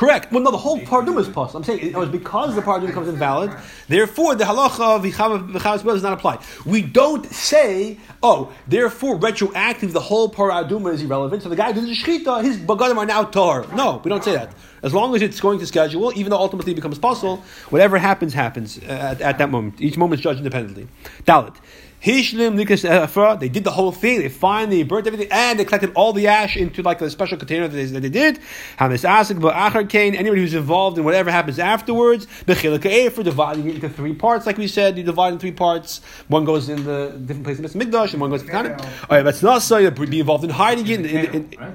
Correct. 0.00 0.32
Well, 0.32 0.42
no, 0.42 0.50
the 0.50 0.56
whole 0.56 0.78
paraduma 0.80 1.20
is 1.20 1.28
possible. 1.28 1.58
I'm 1.58 1.64
saying 1.64 1.80
it 1.80 1.94
was 1.94 2.08
because 2.08 2.54
the 2.54 2.62
paraduma 2.62 2.86
becomes 2.86 3.08
invalid. 3.08 3.52
Therefore, 3.86 4.34
the 4.34 4.44
halacha 4.44 4.96
of 4.96 5.02
v'chamas 5.04 5.84
does 5.84 6.02
not 6.02 6.14
apply. 6.14 6.42
We 6.64 6.80
don't 6.80 7.26
say, 7.26 7.98
oh, 8.22 8.50
therefore, 8.66 9.16
retroactive, 9.16 9.92
the 9.92 10.00
whole 10.00 10.32
paraduma 10.32 10.94
is 10.94 11.02
irrelevant. 11.02 11.42
So 11.42 11.50
the 11.50 11.56
guy 11.56 11.74
who 11.74 11.82
does 11.82 11.84
the 11.84 11.94
shechita, 11.94 12.42
his 12.42 12.56
bagadim 12.56 12.96
are 12.96 13.04
now 13.04 13.24
tar. 13.24 13.66
No, 13.74 14.00
we 14.02 14.08
don't 14.08 14.24
say 14.24 14.32
that. 14.32 14.54
As 14.82 14.94
long 14.94 15.14
as 15.14 15.20
it's 15.20 15.38
going 15.38 15.58
to 15.58 15.66
schedule, 15.66 16.14
even 16.16 16.30
though 16.30 16.38
ultimately 16.38 16.72
it 16.72 16.76
becomes 16.76 16.98
possible, 16.98 17.44
whatever 17.68 17.98
happens, 17.98 18.32
happens 18.32 18.78
uh, 18.78 18.84
at, 19.12 19.20
at 19.20 19.36
that 19.36 19.50
moment. 19.50 19.82
Each 19.82 19.98
moment 19.98 20.20
is 20.20 20.24
judged 20.24 20.38
independently. 20.38 20.88
Dalit. 21.24 21.56
Hishlim 22.02 22.58
Likas 22.58 22.88
uh, 22.88 23.06
Efra, 23.06 23.38
they 23.38 23.50
did 23.50 23.62
the 23.64 23.70
whole 23.70 23.92
thing, 23.92 24.20
they 24.20 24.30
finally 24.30 24.82
burnt 24.84 25.06
everything, 25.06 25.28
and 25.30 25.58
they 25.58 25.66
collected 25.66 25.92
all 25.94 26.14
the 26.14 26.28
ash 26.28 26.56
into 26.56 26.82
like 26.82 27.00
a 27.02 27.10
special 27.10 27.36
container 27.36 27.68
that 27.68 27.76
they, 27.76 27.84
that 27.84 28.00
they 28.00 28.08
did. 28.08 28.38
Hamis 28.78 29.06
Asik, 29.06 29.38
Achar 29.38 29.88
Kain, 29.88 30.14
anybody 30.14 30.40
who's 30.40 30.54
involved 30.54 30.96
in 30.96 31.04
whatever 31.04 31.30
happens 31.30 31.58
afterwards, 31.58 32.26
Bechilika 32.46 32.86
Efer, 32.86 33.22
dividing 33.22 33.68
it 33.68 33.74
into 33.74 33.90
three 33.90 34.14
parts, 34.14 34.46
like 34.46 34.56
we 34.56 34.66
said, 34.66 34.96
you 34.96 35.04
divide 35.04 35.34
in 35.34 35.38
three 35.38 35.52
parts. 35.52 36.00
One 36.28 36.46
goes 36.46 36.70
in 36.70 36.84
the 36.84 37.10
different 37.18 37.44
place 37.44 37.58
in 37.58 37.64
Mikdash, 37.66 38.12
and 38.12 38.20
one 38.20 38.30
goes 38.30 38.40
in 38.40 38.46
the 38.46 38.52
Tanakh. 38.52 38.80
Oh, 38.80 39.02
Alright, 39.10 39.24
that's 39.24 39.42
not 39.42 39.60
so, 39.60 39.76
you 39.76 39.90
be 39.90 40.20
involved 40.20 40.44
in 40.44 40.50
hiding 40.50 40.86
it, 40.86 41.00
in, 41.00 41.06
in, 41.06 41.34
in, 41.34 41.54
Right? 41.58 41.74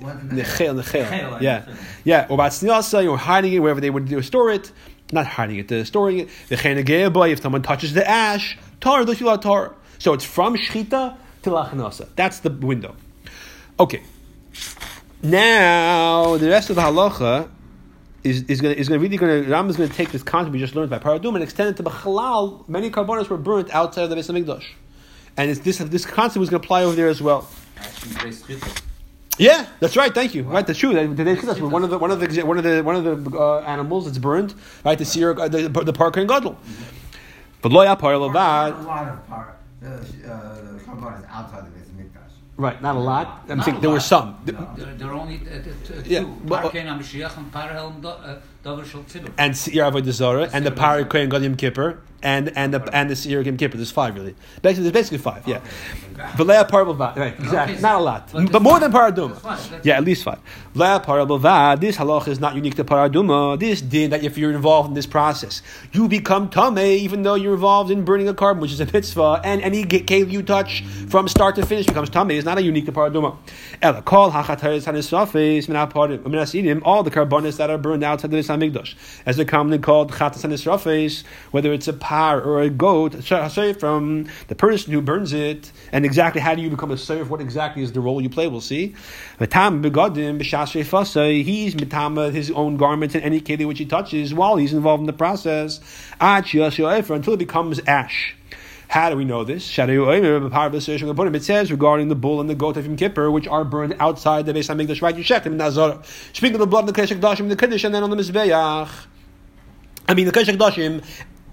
What's 0.00 0.24
the 0.24 0.42
chel, 0.42 0.74
the 0.74 0.82
chel. 0.82 1.08
Chel, 1.08 1.42
Yeah, 1.42 1.64
yeah. 2.02 2.26
Or 2.28 2.34
about 2.34 2.50
snilasa, 2.50 3.04
you're 3.04 3.16
hiding 3.16 3.52
it 3.52 3.60
wherever 3.60 3.80
they 3.80 3.90
would 3.90 4.08
do 4.08 4.20
store 4.22 4.50
it. 4.50 4.72
Not 5.12 5.26
hiding 5.26 5.58
it, 5.58 5.68
they're 5.68 5.84
storing 5.84 6.20
it. 6.20 6.28
The 6.48 7.30
if 7.30 7.40
someone 7.40 7.62
touches 7.62 7.92
the 7.92 8.08
ash, 8.08 8.58
don't 8.82 9.20
you 9.20 9.36
tar. 9.38 9.74
So 9.98 10.12
it's 10.12 10.24
from 10.24 10.56
shchita 10.56 11.16
to 11.42 11.50
lachnasa. 11.50 12.08
That's 12.16 12.40
the 12.40 12.50
window. 12.50 12.96
Okay. 13.78 14.02
Now 15.22 16.36
the 16.36 16.48
rest 16.48 16.70
of 16.70 16.76
the 16.76 16.82
halacha 16.82 17.48
is, 18.24 18.42
is 18.44 18.60
going 18.60 18.76
to 18.76 18.98
really 18.98 19.16
going 19.16 19.44
to 19.44 19.50
Ram 19.50 19.68
is 19.70 19.76
going 19.76 19.88
to 19.88 19.94
take 19.94 20.10
this 20.10 20.22
concept 20.22 20.52
we 20.52 20.58
just 20.58 20.74
learned 20.74 20.90
by 20.90 20.98
Paradum 20.98 21.34
and 21.34 21.42
extend 21.42 21.70
it 21.70 21.76
to 21.76 21.82
Bachalal. 21.82 22.68
Many 22.68 22.90
carbonas 22.90 23.28
were 23.28 23.36
burnt 23.36 23.70
outside 23.70 24.04
of 24.04 24.10
the 24.10 24.16
Beis 24.16 24.30
Hamikdash, 24.30 24.64
and 25.36 25.50
it's 25.50 25.60
this 25.60 25.78
this 25.78 26.04
concept 26.04 26.38
was 26.38 26.50
going 26.50 26.60
to 26.60 26.66
apply 26.66 26.84
over 26.84 26.94
there 26.94 27.08
as 27.08 27.22
well. 27.22 27.48
Yeah, 29.38 29.66
that's 29.80 29.96
right. 29.96 30.14
Thank 30.14 30.34
you. 30.34 30.42
Right, 30.42 30.66
that's 30.66 30.78
true. 30.78 30.92
That's 30.92 31.60
one 31.60 31.84
of 31.84 31.90
the 31.90 31.98
one 31.98 32.10
of 32.10 32.20
the 32.20 32.44
one 32.44 32.58
of 32.58 32.64
the 32.64 32.82
one 32.82 32.96
of 32.96 33.04
the 33.04 33.38
uh, 33.38 33.60
animals 33.60 34.04
that's 34.04 34.18
burned. 34.18 34.54
Right, 34.84 34.98
the 34.98 35.04
seer, 35.04 35.38
uh, 35.38 35.48
the 35.48 35.68
the 35.68 35.92
parker 35.92 36.20
and 36.20 36.28
gadol. 36.28 36.58
But 37.62 37.70
lo 37.72 37.80
yapar 37.84 38.12
a 38.14 38.18
lot 38.18 39.08
of 39.08 39.26
part. 39.28 39.56
The 39.80 39.88
uh, 39.88 40.76
the 40.78 40.84
carbon 40.84 41.14
is 41.14 41.24
outside 41.30 41.64
the 41.66 41.70
Beis 41.70 41.88
Hamikdash. 41.90 42.34
Right, 42.56 42.80
not 42.82 42.94
a 42.96 42.98
lot. 42.98 43.44
I'm 43.48 43.56
Not 43.58 43.64
saying 43.64 43.78
a 43.78 43.80
there 43.80 43.90
were 43.90 43.96
lot. 43.96 44.02
some. 44.02 44.36
There, 44.44 44.54
there 44.98 45.08
are 45.08 45.14
only 45.14 45.36
uh, 45.38 45.62
t- 45.62 45.70
t- 46.02 46.10
Yeah, 46.14 46.20
two. 46.20 46.26
but- 46.44 46.62
Parkein 46.62 46.86
HaMashiach 46.86 47.36
and 47.38 47.52
Parhelm 47.52 48.00
Do- 48.02 48.08
uh, 48.08 48.14
Dover 48.14 48.20
Shel 48.22 48.38
Tzibur. 48.38 48.51
And 48.64 49.56
seer 49.56 49.84
avodah 49.84 50.12
zarah, 50.12 50.50
and 50.52 50.64
the 50.64 50.70
Seir 50.70 51.04
Avodah 51.04 51.22
and 51.22 51.30
gadol 51.30 51.56
kippur, 51.56 51.98
and 52.22 52.56
and 52.56 52.72
the 52.72 52.96
and 52.96 53.10
the 53.10 53.16
seer 53.16 53.40
yom 53.40 53.56
kippur. 53.56 53.76
There's 53.76 53.90
five 53.90 54.14
really. 54.14 54.36
Basically, 54.62 54.84
there's 54.84 54.92
basically 54.92 55.18
five. 55.18 55.46
Yeah. 55.48 55.60
But 56.36 56.46
leah 56.46 56.64
par. 56.64 56.84
Right, 56.84 57.34
exactly. 57.38 57.80
Not 57.80 58.00
a 58.00 58.02
lot, 58.02 58.30
but 58.32 58.62
more 58.62 58.78
than 58.78 58.92
paraduma. 58.92 59.84
Yeah, 59.84 59.96
at 59.96 60.04
least 60.04 60.22
five. 60.22 60.38
Leah 60.74 61.00
par 61.00 61.18
levad. 61.18 61.80
This 61.80 61.96
halach 61.96 62.28
is 62.28 62.38
not 62.38 62.54
unique 62.54 62.76
to 62.76 62.84
paraduma. 62.84 63.58
This 63.58 63.80
din 63.80 64.10
that 64.10 64.22
if 64.22 64.38
you're 64.38 64.52
involved 64.52 64.88
in 64.88 64.94
this 64.94 65.06
process, 65.06 65.62
you 65.92 66.06
become 66.06 66.48
tameh, 66.48 66.98
even 66.98 67.22
though 67.22 67.34
you're 67.34 67.54
involved 67.54 67.90
in 67.90 68.04
burning 68.04 68.28
a 68.28 68.34
carbon, 68.34 68.60
which 68.60 68.72
is 68.72 68.80
a 68.80 68.86
mitzvah, 68.86 69.40
and 69.42 69.60
any 69.62 69.84
kale 69.84 70.28
you 70.28 70.42
touch 70.42 70.84
from 71.08 71.26
start 71.26 71.56
to 71.56 71.66
finish 71.66 71.86
becomes 71.86 72.10
tameh. 72.10 72.36
It's 72.36 72.44
not 72.44 72.58
a 72.58 72.62
unique 72.62 72.86
to 72.86 72.92
paraduma. 72.92 73.36
Ela 73.80 74.02
kol 74.02 74.30
hachataris 74.30 74.84
hanisrafes 74.86 75.66
minaparadim 75.66 76.18
minasidim. 76.18 76.82
All 76.84 77.02
the 77.02 77.10
carbonas 77.10 77.56
that 77.56 77.70
are 77.70 77.78
burned 77.78 78.04
outside 78.04 78.30
the 78.30 78.36
Hamikdash, 78.58 78.94
as 79.26 79.36
they're 79.36 79.44
commonly 79.44 79.78
called 79.78 80.12
chatas 80.12 80.42
hanisrafes, 80.42 81.24
whether 81.50 81.72
it's 81.72 81.88
a 81.88 81.92
par 81.92 82.40
or 82.40 82.60
a 82.62 82.70
goat, 82.70 83.14
from 83.24 84.26
the 84.48 84.54
person 84.54 84.92
who 84.92 85.00
burns 85.00 85.32
it, 85.32 85.72
and 85.92 86.04
exactly 86.04 86.40
how 86.40 86.54
do 86.54 86.62
you 86.62 86.70
become 86.70 86.90
a 86.90 86.96
serf? 86.96 87.28
What 87.28 87.40
exactly 87.40 87.82
is 87.82 87.92
the 87.92 88.00
role 88.00 88.20
you 88.20 88.28
play? 88.28 88.48
We'll 88.48 88.60
see. 88.60 88.94
Matam 89.40 89.82
begodim 89.82 90.40
b'shasrei. 90.40 91.44
He's 91.44 91.74
mitama 91.74 92.32
his 92.32 92.50
own 92.50 92.76
garments 92.76 93.14
and 93.14 93.24
any 93.24 93.40
keli 93.40 93.66
which 93.66 93.78
he 93.78 93.86
touches 93.86 94.32
while 94.34 94.56
he's 94.56 94.72
involved 94.72 95.00
in 95.00 95.06
the 95.06 95.12
process. 95.12 95.80
Until 96.20 97.34
it 97.34 97.38
becomes 97.38 97.80
ash. 97.86 98.36
How 98.92 99.08
do 99.08 99.16
we 99.16 99.24
know 99.24 99.42
this? 99.42 99.78
It 99.78 101.44
says 101.44 101.70
regarding 101.72 102.08
the 102.08 102.14
bull 102.14 102.42
and 102.42 102.50
the 102.50 102.54
goat 102.54 102.76
of 102.76 102.84
Yom 102.84 102.96
Kippur, 102.96 103.30
which 103.30 103.48
are 103.48 103.64
burned 103.64 103.96
outside 103.98 104.44
the 104.44 104.52
Beis 104.52 104.68
Hamikdash, 104.68 105.00
right? 105.00 105.16
You 105.16 105.24
check 105.24 105.44
them 105.44 105.54
in 105.54 105.58
Nazarah. 105.58 106.04
Sprinkle 106.34 106.58
the 106.58 106.66
blood 106.66 106.86
in 106.86 106.86
the 106.88 106.92
Kodesh 106.92 107.18
HaKadoshim, 107.18 107.40
in 107.40 107.48
the 107.48 107.56
and 107.86 107.94
then 107.94 108.02
on 108.02 108.10
the 108.10 108.16
Mizbeach. 108.16 108.90
I 110.06 110.12
mean, 110.12 110.26
the 110.26 110.32
Kodesh 110.32 110.54
HaKadoshim, 110.54 111.02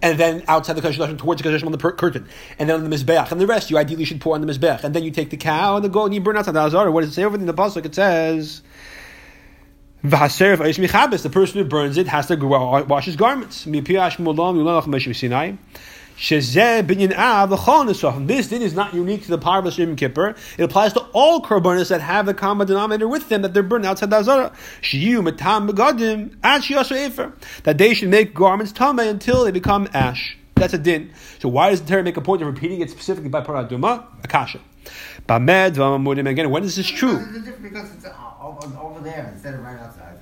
and 0.02 0.20
then 0.20 0.44
outside 0.50 0.74
the 0.74 0.82
Kodesh 0.82 1.18
towards 1.18 1.42
the 1.42 1.50
Kodesh 1.50 1.66
on 1.66 1.72
the 1.72 1.78
per- 1.78 1.94
curtain, 1.94 2.28
and 2.60 2.68
then 2.68 2.76
on 2.76 2.90
the 2.90 2.94
Mizbeach. 2.94 3.32
And 3.32 3.40
the 3.40 3.48
rest 3.48 3.70
you 3.72 3.78
ideally 3.78 4.04
should 4.04 4.20
pour 4.20 4.36
on 4.36 4.42
the 4.46 4.48
Mizbeach. 4.52 4.84
And 4.84 4.94
then 4.94 5.04
you 5.06 5.12
take 5.12 5.30
the 5.30 5.38
cow 5.38 5.78
and 5.78 5.86
the 5.86 5.88
goat 5.88 6.08
and 6.08 6.16
you 6.16 6.20
burn 6.20 6.36
outside 6.36 6.52
the 6.52 6.60
Nazarah. 6.60 6.92
What 6.92 7.02
does 7.02 7.12
it 7.12 7.14
say 7.14 7.24
over 7.24 7.38
in 7.38 7.46
the 7.46 7.54
Pasuk? 7.54 7.86
It 7.86 7.96
says... 7.96 8.64
The 10.02 11.30
person 11.32 11.62
who 11.62 11.70
burns 11.70 11.98
it 11.98 12.08
has 12.08 12.28
to 12.28 12.36
wash 12.36 13.06
his 13.06 13.16
garments. 13.16 13.66
Mipiash 16.20 16.28
mulam 16.28 16.28
yulach 16.28 16.28
Moshe 16.28 16.44
Sinai. 16.44 16.84
Shezeh 16.84 16.84
binyan 16.84 17.18
av 17.18 17.52
l'chol. 17.52 18.28
This 18.28 18.48
din 18.48 18.62
is 18.62 18.74
not 18.74 18.94
unique 18.94 19.24
to 19.24 19.30
the 19.30 19.38
Parvas 19.38 19.78
Yom 19.78 19.96
Kippur. 19.96 20.36
It 20.58 20.64
applies 20.64 20.94
to 20.94 21.00
all 21.14 21.42
korbanos 21.42 21.90
that 21.90 22.02
have 22.02 22.26
the 22.26 22.34
common 22.34 22.68
denominator 22.68 23.08
with 23.08 23.30
them 23.30 23.42
that 23.42 23.54
they're 23.54 23.64
burned 23.64 23.86
outside 23.86 24.10
the 24.10 24.18
Azara. 24.18 24.52
Shiyu 24.82 25.24
matam 25.24 25.68
begadim 25.68 26.36
efer. 26.44 27.34
That 27.64 27.78
they 27.78 27.94
should 27.94 28.10
make 28.10 28.34
garments 28.34 28.74
tameh 28.74 29.10
until 29.10 29.46
they 29.46 29.52
become 29.52 29.88
ash. 29.94 30.38
That's 30.56 30.74
a 30.74 30.78
din. 30.78 31.12
So 31.40 31.48
why 31.48 31.70
does 31.70 31.82
the 31.82 31.88
Torah 31.88 32.04
make 32.04 32.18
a 32.18 32.22
point 32.22 32.42
of 32.42 32.48
repeating 32.48 32.82
it 32.82 32.90
specifically 32.90 33.30
by 33.30 33.42
paraduma? 33.42 34.04
Akasha. 34.24 34.60
Bamed 35.26 35.76
v'amamudim. 35.76 36.28
Again, 36.30 36.50
when 36.50 36.64
is 36.64 36.76
this 36.76 36.88
true? 36.88 37.18
Because 37.62 37.94
it's 37.94 38.06
uh, 38.06 38.14
over, 38.42 39.00
there 39.02 39.32
instead 39.34 39.54
of 39.54 39.62
right 39.62 39.80
outside. 39.80 40.20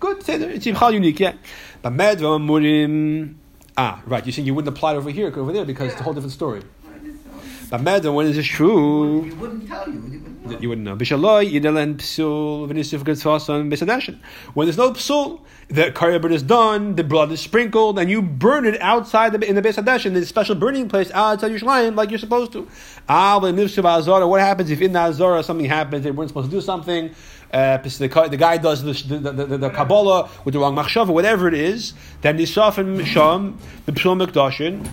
Good. 0.00 0.22
It's 0.26 0.66
unique, 0.66 1.20
yeah. 1.20 1.34
But 1.82 1.92
Medva 1.94 2.40
Murim. 2.40 3.36
Ah, 3.76 4.02
right. 4.06 4.24
You're 4.24 4.32
saying 4.32 4.46
you 4.46 4.54
wouldn't 4.54 4.76
apply 4.76 4.94
it 4.94 4.96
over 4.96 5.10
here, 5.10 5.32
over 5.36 5.52
there, 5.52 5.64
because 5.64 5.92
it's 5.92 6.00
a 6.00 6.04
whole 6.04 6.14
different 6.14 6.32
story. 6.32 6.62
But 7.70 7.80
Medva, 7.80 8.14
when 8.14 8.26
is 8.26 8.36
this 8.36 8.46
true? 8.46 9.24
You 9.24 9.34
wouldn't 9.36 9.66
tell 9.66 9.88
you. 9.88 9.94
You 9.94 10.00
wouldn't 10.00 10.44
know. 10.44 10.58
You 10.60 10.68
wouldn't 10.68 10.84
know. 10.84 10.96
Bishaloi, 10.96 11.50
Yidelen, 11.50 11.96
Psul, 11.96 12.68
Venisif, 12.68 13.00
Getzvasan, 13.00 13.72
Besadashin. 13.72 14.20
When 14.52 14.66
there's 14.66 14.76
no 14.76 14.92
Psul, 14.92 15.40
the 15.68 15.90
Karyabrit 15.90 16.32
is 16.32 16.42
done, 16.42 16.94
the 16.94 17.02
blood 17.02 17.32
is 17.32 17.40
sprinkled, 17.40 17.98
and 17.98 18.10
you 18.10 18.22
burn 18.22 18.66
it 18.66 18.80
outside 18.80 19.32
the, 19.32 19.48
in 19.48 19.56
the 19.56 19.62
Besadashin, 19.62 20.12
the 20.12 20.24
special 20.26 20.54
burning 20.54 20.88
place 20.88 21.10
outside 21.12 21.50
Yerushalayim, 21.50 21.96
like 21.96 22.10
you're 22.10 22.18
supposed 22.18 22.52
to. 22.52 22.68
Ah, 23.08 23.40
when 23.40 23.56
Nivshu 23.56 23.84
Azara, 23.84 24.28
what 24.28 24.40
happens 24.40 24.70
if 24.70 24.80
in 24.80 24.92
the 24.92 25.00
Azara 25.00 25.42
something 25.42 25.66
happens, 25.66 26.04
they 26.04 26.10
weren't 26.10 26.28
supposed 26.30 26.50
to 26.50 26.56
do 26.56 26.60
something? 26.60 27.14
Uh, 27.54 27.76
the, 27.78 28.08
guy- 28.08 28.26
the 28.26 28.36
does 28.36 28.82
the, 28.82 28.92
the, 28.92 29.30
the, 29.30 29.46
the, 29.46 29.58
the 29.58 29.70
Kabbalah 29.70 30.28
with 30.44 30.54
the 30.54 30.58
wrong 30.58 30.74
machshava, 30.74 31.14
whatever 31.14 31.46
it 31.46 31.54
is, 31.54 31.94
then 32.20 32.36
Nisaf 32.36 32.78
and 32.78 33.06
Sham, 33.06 33.56
the 33.86 33.92
Psul 33.92 34.20
Mikdashin, 34.20 34.90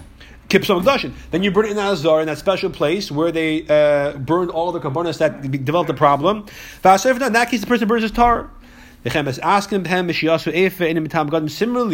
Kipsum 0.48 0.84
Mikdashin. 0.84 1.14
Then 1.32 1.42
you 1.42 1.50
burn 1.50 1.66
it 1.66 1.72
in 1.72 1.78
the 1.78 1.82
Azar, 1.82 2.22
in 2.22 2.28
that 2.28 2.38
special 2.38 2.70
place 2.70 3.10
where 3.10 3.32
they 3.32 3.66
uh, 3.68 4.16
burned 4.18 4.52
all 4.52 4.72
the 4.72 4.80
carbonas 4.80 5.18
that 5.18 5.42
developed 5.42 5.88
the 5.88 5.96
problem. 5.96 6.46
In 6.84 7.34
that 7.34 7.48
case, 7.50 7.62
the 7.62 7.68
person 7.68 7.88
burns 7.88 8.04
his 8.04 8.12
tar. 8.12 8.52
Similarly, 9.04 9.24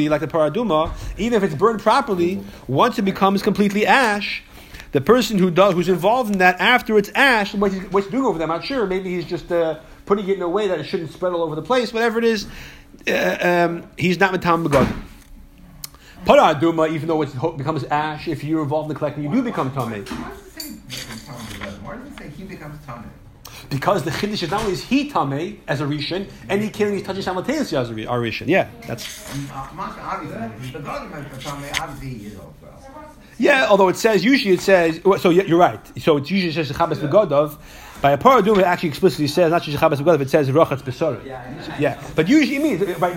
like 0.09 0.19
the 0.19 0.27
paraduma, 0.27 0.91
even 1.17 1.37
if 1.37 1.43
it's 1.43 1.55
burned 1.55 1.79
properly, 1.79 2.43
once 2.67 2.99
it 2.99 3.03
becomes 3.03 3.41
completely 3.41 3.85
ash, 3.85 4.43
the 4.91 4.99
person 4.99 5.37
who 5.37 5.49
does, 5.49 5.73
who's 5.73 5.87
involved 5.87 6.33
in 6.33 6.39
that 6.39 6.59
after 6.59 6.97
it's 6.97 7.09
ash, 7.15 7.53
what 7.53 7.71
he's, 7.71 7.83
what's 7.91 8.07
he 8.07 8.11
doing 8.11 8.25
over 8.25 8.37
there, 8.37 8.47
I'm 8.49 8.53
not 8.57 8.65
sure. 8.65 8.85
Maybe 8.85 9.15
he's 9.15 9.25
just 9.25 9.49
uh, 9.51 9.79
putting 10.07 10.27
it 10.27 10.37
in 10.37 10.41
a 10.41 10.49
way 10.49 10.67
that 10.69 10.79
it 10.79 10.85
shouldn't 10.85 11.11
spread 11.11 11.33
all 11.33 11.43
over 11.43 11.53
the 11.55 11.61
place. 11.61 11.93
Whatever 11.93 12.17
it 12.17 12.25
is, 12.25 12.47
uh, 13.07 13.67
um, 13.69 13.89
he's 13.97 14.19
not 14.19 14.31
matam 14.31 14.65
begodim. 14.65 15.03
Paraduma, 16.25 16.91
even 16.91 17.07
though 17.07 17.21
it 17.21 17.57
becomes 17.57 17.83
ash, 17.85 18.27
if 18.27 18.43
you're 18.43 18.63
involved 18.63 18.89
in 18.89 18.93
the 18.93 18.97
collecting, 18.97 19.23
you 19.23 19.31
do 19.31 19.43
become 19.43 19.69
tamei. 19.71 20.09
Why 20.09 20.29
does 20.29 20.47
it 20.47 20.61
say? 20.61 20.69
Why 21.83 21.95
does 21.97 22.07
it 22.11 22.17
say 22.17 22.29
he 22.29 22.43
becomes 22.43 22.83
Tommy? 22.85 23.07
Because 23.69 24.03
the 24.03 24.11
chiddush 24.11 24.43
is 24.43 24.51
not 24.51 24.61
only 24.61 24.73
is 24.73 24.83
he 24.83 25.09
tamei 25.09 25.59
as 25.67 25.81
a 25.81 25.85
rishon, 25.85 26.29
any 26.49 26.69
killing 26.69 26.95
he's 26.95 27.03
touching 27.03 27.21
simultaneously 27.21 27.77
as 27.77 27.89
a 27.89 27.93
ri- 27.93 28.05
rishon. 28.05 28.47
Yeah, 28.47 28.69
that's 28.87 29.29
Uh, 29.51 29.67
obviously, 29.79 30.71
the 30.71 30.79
God 30.79 31.13
of 31.13 31.43
Tommy, 31.43 31.67
obviously 31.79 32.09
he 32.09 32.25
is 32.27 32.39
also. 32.39 32.53
Yeah. 33.37 33.67
Although 33.69 33.89
it 33.89 33.97
says 33.97 34.23
usually 34.23 34.53
it 34.55 34.61
says 34.61 35.01
so. 35.19 35.29
Yeah, 35.29 35.43
you're 35.43 35.59
right. 35.59 35.79
So 36.01 36.17
it 36.17 36.29
usually 36.29 36.51
says 36.51 36.71
chabas 36.71 36.97
begodov. 36.97 37.57
By 38.01 38.11
a 38.11 38.17
paraduma, 38.17 38.59
it 38.59 38.65
actually 38.65 38.89
explicitly 38.89 39.27
says 39.27 39.49
not 39.51 39.63
just 39.63 39.77
chabas 39.77 39.97
begodov. 39.97 40.21
It 40.21 40.29
says 40.29 40.49
rochatz 40.49 40.83
besora. 40.83 41.23
Yeah, 41.79 42.01
but 42.15 42.27
usually 42.27 42.57
it 42.57 42.61
means 42.61 42.99
by 42.99 43.13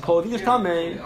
clothing 0.00 0.32
is 0.32 0.42
tamei. 0.42 0.98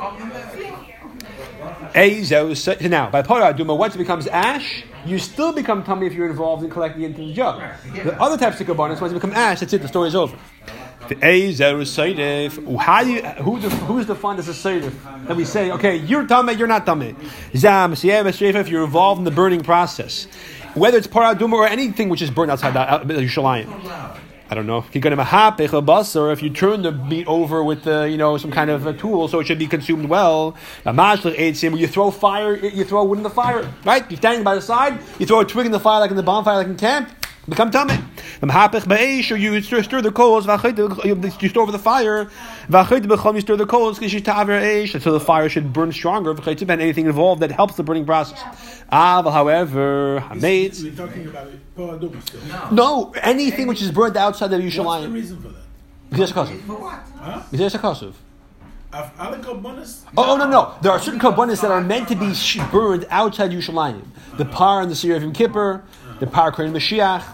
Ezo, 1.95 2.55
so 2.57 2.77
now, 2.89 3.11
by 3.11 3.23
paraduma, 3.23 3.77
once 3.77 3.95
it 3.95 3.99
becomes 3.99 4.27
ash, 4.27 4.85
you 5.05 5.19
still 5.19 5.53
become 5.53 5.83
tummy 5.83 6.07
if 6.07 6.13
you're 6.13 6.29
involved 6.29 6.63
in 6.63 6.71
collecting 6.71 7.03
into 7.03 7.23
the 7.23 7.33
jug. 7.33 7.63
The 7.93 8.21
other 8.21 8.37
types 8.37 8.61
of 8.61 8.67
kabbanis, 8.67 9.01
once 9.01 9.13
it 9.13 9.15
become 9.15 9.33
ash, 9.33 9.61
that's 9.61 9.73
it, 9.73 9.83
the 9.83 9.89
story's 9.89 10.15
over. 10.15 10.37
The 11.09 11.25
Ezer 11.25 11.75
Seidif, 11.83 12.79
how 12.79 13.05
do 13.05 13.11
you, 13.11 13.23
who 13.23 13.59
the, 13.61 13.71
who's 13.71 14.07
defined 14.07 14.39
as 14.39 14.49
a 14.49 14.53
Seidif? 14.53 14.93
That 15.27 15.37
we 15.37 15.45
say, 15.45 15.71
okay, 15.73 15.97
you're 15.97 16.27
tummy, 16.27 16.55
you're 16.55 16.67
not 16.67 16.87
tummy. 16.87 17.15
Zam, 17.55 17.93
if 17.93 18.05
you're 18.69 18.85
involved 18.85 19.19
in 19.19 19.25
the 19.25 19.31
burning 19.31 19.63
process. 19.63 20.27
Whether 20.75 20.99
it's 20.99 21.07
paraduma 21.07 21.55
or 21.55 21.67
anything 21.67 22.09
which 22.09 22.23
is 22.23 22.31
burned 22.31 22.51
outside 22.51 22.77
uh, 22.77 22.99
the 22.99 23.15
out- 23.15 23.21
Yerushalayim. 23.23 24.19
I 24.49 24.55
don't 24.55 24.67
know. 24.67 24.85
Or 26.17 26.33
if 26.33 26.43
you 26.43 26.51
turn 26.51 26.83
the 26.83 26.93
meat 26.93 27.27
over 27.27 27.65
with 27.65 27.83
the, 27.83 28.09
you 28.09 28.17
know, 28.17 28.37
some 28.37 28.53
kind 28.53 28.71
of 28.71 28.87
a 28.87 28.93
tool, 28.93 29.27
so 29.27 29.41
it 29.41 29.47
should 29.49 29.59
be 29.59 29.67
consumed 29.67 30.09
well. 30.09 30.55
You 30.85 31.87
throw 31.89 32.11
fire, 32.13 32.57
you 32.57 32.85
throw 32.85 33.05
wood 33.05 33.19
in 33.19 33.25
the 33.25 33.31
fire, 33.31 33.69
right? 33.85 34.09
You're 34.09 34.19
standing 34.19 34.45
by 34.45 34.55
the 34.55 34.63
side, 34.63 35.01
you 35.19 35.27
throw 35.27 35.41
a 35.41 35.45
twig 35.45 35.67
in 35.67 35.73
the 35.73 35.81
fire, 35.81 35.99
like 35.99 36.11
in 36.11 36.17
the 36.17 36.23
bonfire, 36.23 36.59
like 36.59 36.69
in 36.69 36.77
camp, 36.77 37.11
become 37.49 37.71
tummy. 37.71 37.95
Or 38.43 39.37
you 39.37 39.61
stir, 39.63 39.83
stir 39.83 40.03
the 40.03 40.13
coals, 40.13 40.47
you 40.47 41.49
store 41.49 41.63
over 41.63 41.73
the 41.73 41.79
fire, 41.79 42.29
you 42.69 43.41
stir 43.41 43.57
the 43.57 43.67
coals, 43.67 43.99
so 45.03 45.13
the 45.13 45.21
fire 45.21 45.49
should 45.49 45.73
burn 45.73 45.93
stronger, 45.93 46.31
and 46.33 46.71
anything 46.71 47.07
involved 47.07 47.43
that 47.43 47.51
helps 47.51 47.77
the 47.77 47.83
burning 47.83 48.05
process. 48.05 48.43
Ah, 48.91 49.23
but 49.23 49.33
however, 49.33 50.23
Hametz. 50.29 50.83
We're 50.83 50.95
talking 50.95 51.27
about 51.27 51.49
Paraduma 51.77 52.23
still. 52.23 52.41
No, 52.73 53.13
anything 53.23 53.67
which 53.67 53.83
is 53.83 53.91
burnt 53.91 54.17
outside 54.17 54.53
of 54.53 54.63
What's 54.63 54.77
the 54.77 54.83
Yerushalayim. 54.83 55.13
reason 55.13 55.41
for 55.43 55.49
that? 55.49 55.63
Is 56.13 56.19
there 56.19 56.43
a 56.43 56.47
kosov? 56.47 56.61
For 56.63 56.73
what? 56.75 57.01
Huh? 57.19 57.43
Is 57.53 57.59
there 57.59 57.67
a 57.69 57.71
kosov? 57.71 58.15
Af 58.93 59.11
alle 59.19 59.39
bonus? 59.61 60.05
Oh, 60.17 60.35
oh, 60.35 60.37
no, 60.37 60.49
no. 60.49 60.75
There 60.81 60.93
are 60.93 61.01
certain 61.01 61.19
kabbanis 61.21 61.61
that 61.63 61.71
are 61.73 61.81
meant 61.81 62.07
to 62.09 62.15
be 62.15 62.33
sh- 62.33 62.61
burned 62.71 63.05
outside 63.11 63.51
Yerushalayim. 63.51 64.03
The 64.39 64.45
par 64.45 64.81
and 64.81 64.91
the 64.91 64.95
Siyar 64.95 65.17
of 65.17 65.23
Yom 65.23 65.33
Kippur, 65.33 65.83
the 66.21 66.27
par 66.27 66.53
Mashiach, 66.53 67.25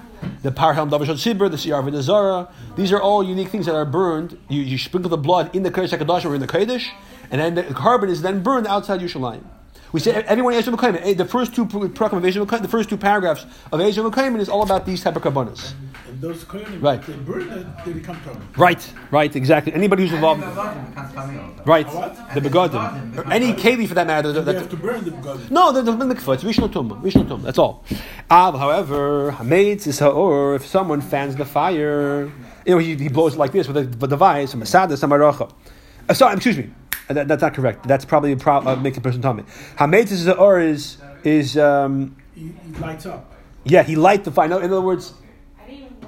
the 0.42 0.50
par 0.50 0.74
Helm 0.74 0.90
Davar 0.90 1.06
Shal 1.06 1.14
Tzibur, 1.14 1.50
the 1.50 1.56
Siyar 1.56 2.02
Zara. 2.02 2.52
These 2.76 2.92
are 2.92 3.00
all 3.00 3.22
unique 3.22 3.48
things 3.48 3.66
that 3.66 3.74
are 3.74 3.84
burned. 3.84 4.38
You, 4.48 4.62
you 4.62 4.78
sprinkle 4.78 5.10
the 5.10 5.16
blood 5.16 5.54
in 5.54 5.62
the 5.62 5.70
Kodesh 5.70 5.96
HaKadosh 5.96 6.24
or 6.24 6.34
in 6.34 6.40
the 6.40 6.46
Kodesh, 6.46 6.88
and 7.30 7.40
then 7.40 7.54
the 7.54 7.74
carbon 7.74 8.08
is 8.10 8.22
then 8.22 8.42
burned 8.42 8.66
outside 8.66 9.00
Yerushalayim. 9.00 9.44
We 9.92 10.00
say 10.00 10.12
everyone 10.12 10.54
Eizehu 10.54 10.74
Mekoman. 10.74 11.02
Eh, 11.02 11.14
the 11.14 11.26
first 11.26 11.54
two 11.54 11.66
the 11.66 12.68
first 12.68 12.88
two 12.88 12.96
paragraphs 12.96 13.44
of 13.70 13.80
Eizehu 13.80 14.10
Mekoman 14.10 14.40
is 14.40 14.48
all 14.48 14.62
about 14.62 14.86
these 14.86 15.02
type 15.02 15.16
of 15.16 15.22
kabbanis. 15.22 15.74
And 16.22 16.30
those 16.30 16.44
Kohanim, 16.44 16.80
Right. 16.80 17.02
they 17.04 17.12
burn 17.14 17.50
it, 17.50 17.66
they 17.84 17.92
become 17.92 18.16
trouble. 18.22 18.40
Right, 18.56 18.92
right, 19.10 19.34
exactly. 19.34 19.72
Anybody 19.74 20.04
who's 20.04 20.12
involved, 20.12 20.42
right, 21.66 21.86
the 22.34 22.40
begodim, 22.40 23.18
or 23.18 23.32
any 23.32 23.52
keli 23.54 23.88
for 23.88 23.94
that 23.94 24.06
matter. 24.06 24.30
that- 24.32 24.44
They 24.44 24.52
that- 24.52 24.60
have 24.60 24.70
to 24.70 24.76
burn 24.76 25.04
the 25.04 25.10
God. 25.10 25.50
No, 25.50 25.72
the, 25.72 25.82
the 25.82 25.92
mikvah. 25.92 26.34
It's 26.34 26.44
rishon 26.44 26.72
tum. 26.72 26.90
Rishon 27.02 27.26
tum. 27.28 27.42
That's 27.42 27.58
all. 27.58 27.84
Av, 28.30 28.56
however, 28.58 29.32
hametz 29.32 29.86
is 29.88 30.00
or 30.00 30.54
if 30.54 30.64
someone 30.66 31.00
fans 31.00 31.34
the 31.36 31.44
fire, 31.44 32.26
you 32.66 32.72
know, 32.74 32.78
he, 32.78 32.94
he 32.94 33.08
blows 33.08 33.34
it 33.34 33.38
like 33.38 33.50
this 33.52 33.66
with 33.66 33.76
a, 33.76 33.80
with 33.82 34.04
a 34.04 34.08
device, 34.08 34.54
a 34.54 34.56
masada, 34.56 34.94
samaracha. 34.94 35.50
Uh, 36.08 36.14
sorry, 36.14 36.34
excuse 36.36 36.56
me. 36.56 36.70
Uh, 37.08 37.14
that, 37.14 37.26
that's 37.28 37.42
not 37.42 37.54
correct. 37.54 37.86
That's 37.88 38.04
probably 38.04 38.30
a 38.32 38.36
pro- 38.36 38.58
uh, 38.64 38.76
make 38.76 38.96
a 38.96 39.00
person 39.00 39.22
tummy. 39.22 39.42
Hametz 39.76 40.12
is 40.12 40.28
or 40.28 40.60
is 40.60 40.98
is 41.24 41.58
um, 41.58 42.16
He, 42.34 42.52
he 42.64 42.72
lights 42.80 43.06
up. 43.06 43.32
yeah. 43.64 43.82
He 43.82 43.96
light 43.96 44.22
the 44.24 44.30
fire. 44.30 44.46
No, 44.48 44.58
in 44.58 44.66
other 44.66 44.80
words, 44.80 45.14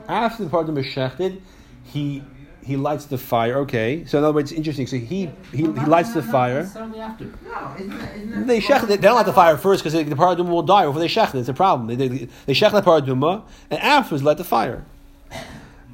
after 0.09 0.45
the 0.45 0.51
part 0.51 0.69
of 0.69 0.77
is 0.79 0.87
shechted, 0.87 1.41
he 1.85 2.23
he 2.65 2.77
lights 2.77 3.05
the 3.07 3.19
fire. 3.19 3.59
Okay, 3.59 4.05
so 4.07 4.19
in 4.19 4.25
other 4.25 4.33
words, 4.33 4.51
it's 4.51 4.57
interesting. 4.57 4.87
So 4.87 4.97
he 4.97 5.31
he, 5.53 5.59
he 5.59 5.65
lights 5.65 6.15
the 6.15 6.23
fire. 6.23 6.61
Necessarily 6.61 7.01
after. 7.01 7.25
No, 7.25 7.75
isn't 7.79 7.99
that, 7.99 8.17
isn't 8.17 8.31
that 8.31 8.47
They 8.47 8.61
shech, 8.61 8.87
they 8.89 8.97
don't 8.97 9.17
light 9.17 9.27
the 9.27 9.33
fire 9.33 9.57
first 9.57 9.85
because 9.85 9.93
the 9.93 10.15
paraduma 10.15 10.49
will 10.49 10.63
die 10.63 10.87
before 10.87 11.01
they 11.01 11.09
shech 11.09 11.35
it. 11.35 11.39
It's 11.39 11.49
a 11.49 11.55
problem. 11.55 11.89
They, 11.89 12.09
they, 12.09 12.29
they 12.47 12.55
shech 12.55 12.73
the 12.73 12.83
paraduma 12.83 13.45
and 13.71 13.81
afterwards 13.81 14.25
light 14.25 14.39
the 14.39 14.45
fire. 14.45 14.85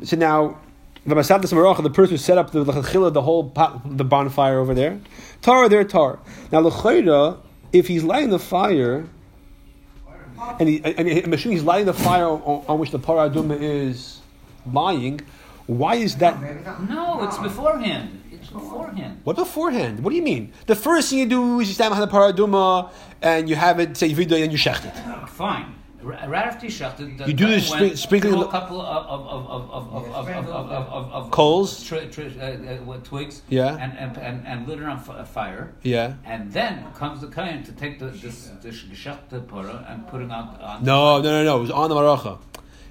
So 0.04 0.16
now, 0.16 0.58
the 1.04 1.14
Masad 1.14 1.40
Samaracha, 1.42 1.82
the 1.82 1.90
person 1.90 2.12
who 2.12 2.18
set 2.18 2.38
up 2.38 2.52
the 2.52 2.62
the, 2.62 3.10
the 3.10 3.22
whole 3.22 3.50
pot, 3.50 3.96
the 3.96 4.04
bonfire 4.04 4.58
over 4.58 4.74
there, 4.74 5.00
tar 5.42 5.68
there 5.68 5.84
tar. 5.84 6.20
Now 6.52 6.60
l'chayda, 6.60 7.38
if 7.72 7.88
he's 7.88 8.04
lighting 8.04 8.30
the 8.30 8.38
fire, 8.38 9.06
and, 10.58 10.68
he, 10.68 10.82
and 10.84 11.08
he, 11.08 11.22
I'm 11.22 11.32
assuming 11.32 11.58
he's 11.58 11.64
lighting 11.64 11.86
the 11.86 11.94
fire 11.94 12.26
on, 12.26 12.64
on 12.66 12.78
which 12.78 12.90
the 12.90 12.98
paraduma 12.98 13.60
is 13.60 14.20
lying, 14.70 15.20
why 15.66 15.94
is 15.96 16.16
that? 16.16 16.40
No, 16.88 17.22
it's 17.24 17.38
beforehand. 17.38 18.22
It's 18.30 18.50
beforehand. 18.50 19.20
What 19.24 19.36
beforehand? 19.36 20.02
What 20.02 20.10
do 20.10 20.16
you 20.16 20.22
mean? 20.22 20.52
The 20.66 20.76
first 20.76 21.10
thing 21.10 21.20
you 21.20 21.26
do 21.26 21.60
is 21.60 21.68
you 21.68 21.74
stand 21.74 21.92
behind 21.92 22.10
the 22.10 22.14
paraduma 22.14 22.90
and 23.22 23.48
you 23.48 23.56
have 23.56 23.78
it 23.80 23.96
say 23.96 24.12
video 24.12 24.38
and 24.38 24.50
you 24.50 24.58
shecht 24.58 24.84
it. 24.84 25.28
Fine. 25.28 25.74
Right 26.02 26.46
after 26.46 26.66
Yishach, 26.66 26.96
the, 26.96 27.26
you 27.26 27.34
do 27.34 27.46
this 27.46 27.68
sprinkling 28.00 28.34
a 28.34 28.48
couple 28.48 28.80
of 28.80 29.06
of 29.06 29.50
of 29.50 29.70
of 29.70 30.48
of, 30.48 31.12
of, 31.12 31.30
coals, 31.30 31.84
tri- 31.84 32.08
uh, 32.40 32.92
uh, 32.92 32.96
twigs, 33.04 33.42
yeah, 33.50 33.76
and 33.78 33.98
and, 33.98 34.16
and, 34.16 34.46
and 34.46 34.68
it 34.68 34.82
on 34.82 34.96
f- 34.96 35.28
fire, 35.28 35.74
yeah, 35.82 36.14
and 36.24 36.50
then 36.52 36.86
comes 36.94 37.20
the 37.20 37.26
kohen 37.26 37.62
to 37.64 37.72
take 37.72 37.98
the 37.98 38.06
this 38.06 38.50
this 38.62 38.82
geshach 38.82 39.18
pora 39.46 39.90
and 39.92 40.08
putting 40.08 40.30
out. 40.30 40.58
On 40.60 40.82
no, 40.84 41.20
no, 41.20 41.22
no, 41.22 41.44
no! 41.44 41.58
It 41.58 41.60
was 41.60 41.70
on 41.70 41.90
the 41.90 41.96
maracha. 41.96 42.38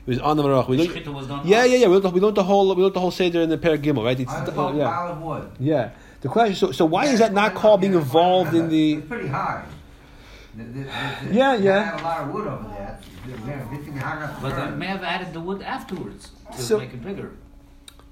It 0.06 0.14
was 0.14 0.20
on 0.20 0.38
the 0.38 0.44
Marach. 0.44 0.68
We 0.68 0.78
learned, 0.78 1.46
yeah, 1.46 1.66
yeah, 1.66 1.78
yeah. 1.78 1.88
We 1.88 1.98
learned, 1.98 2.14
we 2.14 2.20
learned 2.20 2.38
the 2.38 2.44
whole 2.44 2.74
we 2.74 2.82
learned 2.82 2.96
the 2.96 3.00
whole 3.00 3.12
seder 3.12 3.42
in 3.42 3.50
the 3.50 3.60
pair 3.60 3.78
Gimel, 3.78 4.04
right? 4.04 4.20
It's, 4.20 4.34
the, 4.34 4.60
uh, 4.60 4.74
yeah. 4.74 5.46
yeah. 5.60 5.92
The 6.22 6.28
question. 6.30 6.56
So, 6.56 6.72
so 6.72 6.86
why 6.86 7.06
yeah, 7.06 7.12
is 7.12 7.20
that 7.20 7.34
not 7.34 7.54
called 7.54 7.82
being 7.82 7.94
involved 7.94 8.56
in 8.56 8.70
the? 8.70 8.94
It's 8.96 9.08
pretty 9.08 9.28
high. 9.28 9.66
The- 10.60 10.66
the- 10.66 10.80
the- 10.80 11.30
the- 11.30 11.34
Yeah, 11.36 11.56
they 11.58 11.64
yeah. 11.64 11.84
had 11.92 12.00
a 12.02 12.04
lot 12.04 12.22
of 12.22 12.34
wood 12.34 12.48
over 12.48 12.68
there. 12.70 13.00
They're 13.26 13.68
This 13.72 13.86
thing 13.86 13.98
high 13.98 14.18
enough 14.18 14.42
But 14.42 14.50
they 14.56 14.56
burn. 14.56 14.80
may 14.80 14.88
have 14.88 15.04
added 15.04 15.34
the 15.34 15.40
wood 15.40 15.62
afterwards 15.62 16.32
to 16.56 16.62
So- 16.62 16.80
make 16.80 16.94
it 16.94 17.04
bigger. 17.04 17.32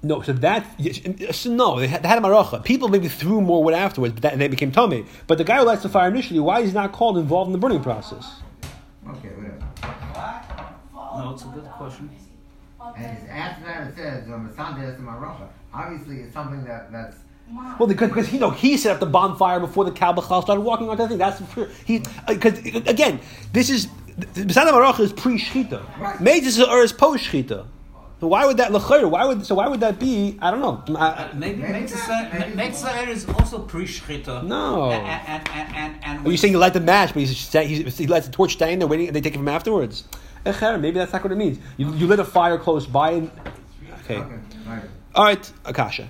No, 0.02 0.22
so 0.22 0.32
that 0.32 0.64
yes, 0.78 1.00
so 1.36 1.50
no, 1.50 1.80
they 1.80 1.88
had, 1.88 2.02
they 2.04 2.08
had 2.08 2.18
a 2.18 2.20
maracha. 2.20 2.62
People 2.62 2.88
maybe 2.88 3.08
threw 3.08 3.40
more 3.40 3.64
wood 3.64 3.74
afterwards, 3.74 4.14
but 4.14 4.22
that, 4.22 4.32
and 4.32 4.40
they 4.40 4.46
became 4.46 4.70
tummy. 4.70 5.04
But 5.26 5.38
the 5.38 5.44
guy 5.44 5.58
who 5.58 5.64
lights 5.64 5.82
the 5.82 5.88
fire 5.88 6.08
initially, 6.08 6.38
why 6.38 6.60
is 6.60 6.68
he 6.70 6.74
not 6.74 6.92
called 6.92 7.18
involved 7.18 7.48
in 7.48 7.52
the 7.52 7.58
burning 7.58 7.82
process? 7.82 8.40
Okay, 9.08 9.28
whatever. 9.30 9.58
No, 10.94 11.30
it's 11.32 11.42
a 11.42 11.46
good 11.48 11.64
question. 11.64 12.08
And 12.96 13.04
it's 13.18 13.28
after 13.28 13.64
that 13.64 13.88
it 13.88 13.96
says, 13.96 14.28
um, 14.30 14.48
Sunday 14.56 14.86
that's 14.86 15.00
my 15.00 15.16
rocha. 15.16 15.48
Obviously, 15.74 16.20
it's 16.20 16.32
something 16.32 16.64
that 16.64 16.92
that's 16.92 17.16
Well, 17.78 17.88
because, 17.88 18.08
because 18.08 18.26
he, 18.28 18.38
no, 18.38 18.50
he 18.50 18.76
set 18.76 18.92
up 18.92 19.00
the 19.00 19.06
bonfire 19.06 19.60
before 19.60 19.84
the 19.84 19.92
Kabbalah 19.92 20.42
started 20.42 20.60
walking 20.60 20.88
on 20.88 20.96
that 20.96 21.08
thing. 21.08 21.18
That's 21.18 21.40
for 21.52 21.68
he. 21.84 22.02
Uh, 22.26 22.34
because 22.34 22.58
uh, 22.58 22.82
again, 22.86 23.20
this 23.52 23.70
is 23.70 23.86
Besana 24.18 24.70
Maracha 24.70 25.00
is 25.00 25.12
pre 25.12 25.38
shchita. 25.38 25.82
Right. 25.98 26.20
Mages 26.20 26.60
or 26.60 26.82
is 26.82 26.92
post 26.92 27.24
shchita. 27.24 27.66
So 28.20 28.26
why 28.26 28.46
would 28.46 28.56
that 28.56 28.72
lechayr? 28.72 29.08
Why 29.08 29.24
would 29.24 29.46
so? 29.46 29.54
Why 29.54 29.68
would 29.68 29.80
that 29.80 30.00
be? 30.00 30.36
I 30.42 30.50
don't 30.50 30.60
know. 30.60 30.82
Uh, 30.94 30.98
I- 30.98 31.08
Uh, 31.08 31.28
maybe 31.34 31.62
Maybe 31.62 31.72
makes 31.72 32.08
not. 32.08 32.32
Maybe 32.32 32.54
Metzger 32.54 33.08
is 33.08 33.28
also 33.28 33.60
pre-shchita. 33.60 34.42
No. 34.44 34.90
And 34.90 35.06
and 35.06 35.48
and 35.48 35.76
and, 35.76 36.04
and 36.04 36.26
Are 36.26 36.30
you 36.30 36.36
saying 36.36 36.52
you 36.52 36.58
light 36.58 36.72
the 36.74 36.80
match, 36.80 37.14
but 37.14 37.20
he's, 37.20 37.52
he's, 37.52 37.98
he 37.98 38.06
lights 38.08 38.26
the 38.26 38.32
torch 38.32 38.54
standing 38.54 38.80
there 38.80 38.88
waiting, 38.88 39.06
and 39.06 39.14
they 39.14 39.20
take 39.20 39.34
it 39.34 39.38
from 39.38 39.48
afterwards? 39.48 40.04
Eh, 40.44 40.76
maybe 40.78 40.98
that's 40.98 41.12
not 41.12 41.22
what 41.22 41.32
it 41.32 41.36
means. 41.36 41.58
You, 41.76 41.92
you 41.94 42.06
lit 42.06 42.18
a 42.18 42.24
fire 42.24 42.58
close 42.58 42.86
by, 42.86 43.10
and 43.12 43.30
okay. 44.04 44.18
okay. 44.18 44.38
All 45.18 45.24
right, 45.24 45.52
Akasha. 45.64 46.08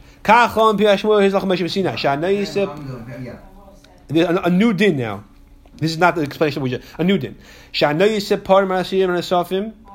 A 4.11 4.51
new 4.51 4.75
din 4.75 4.97
now. 4.99 5.25
This 5.79 5.93
is 5.93 5.99
not 5.99 6.15
the 6.15 6.21
explanation 6.21 6.61
we 6.61 6.69
just. 6.69 6.87
A 6.99 7.05
new 7.05 7.17
din. 7.17 7.39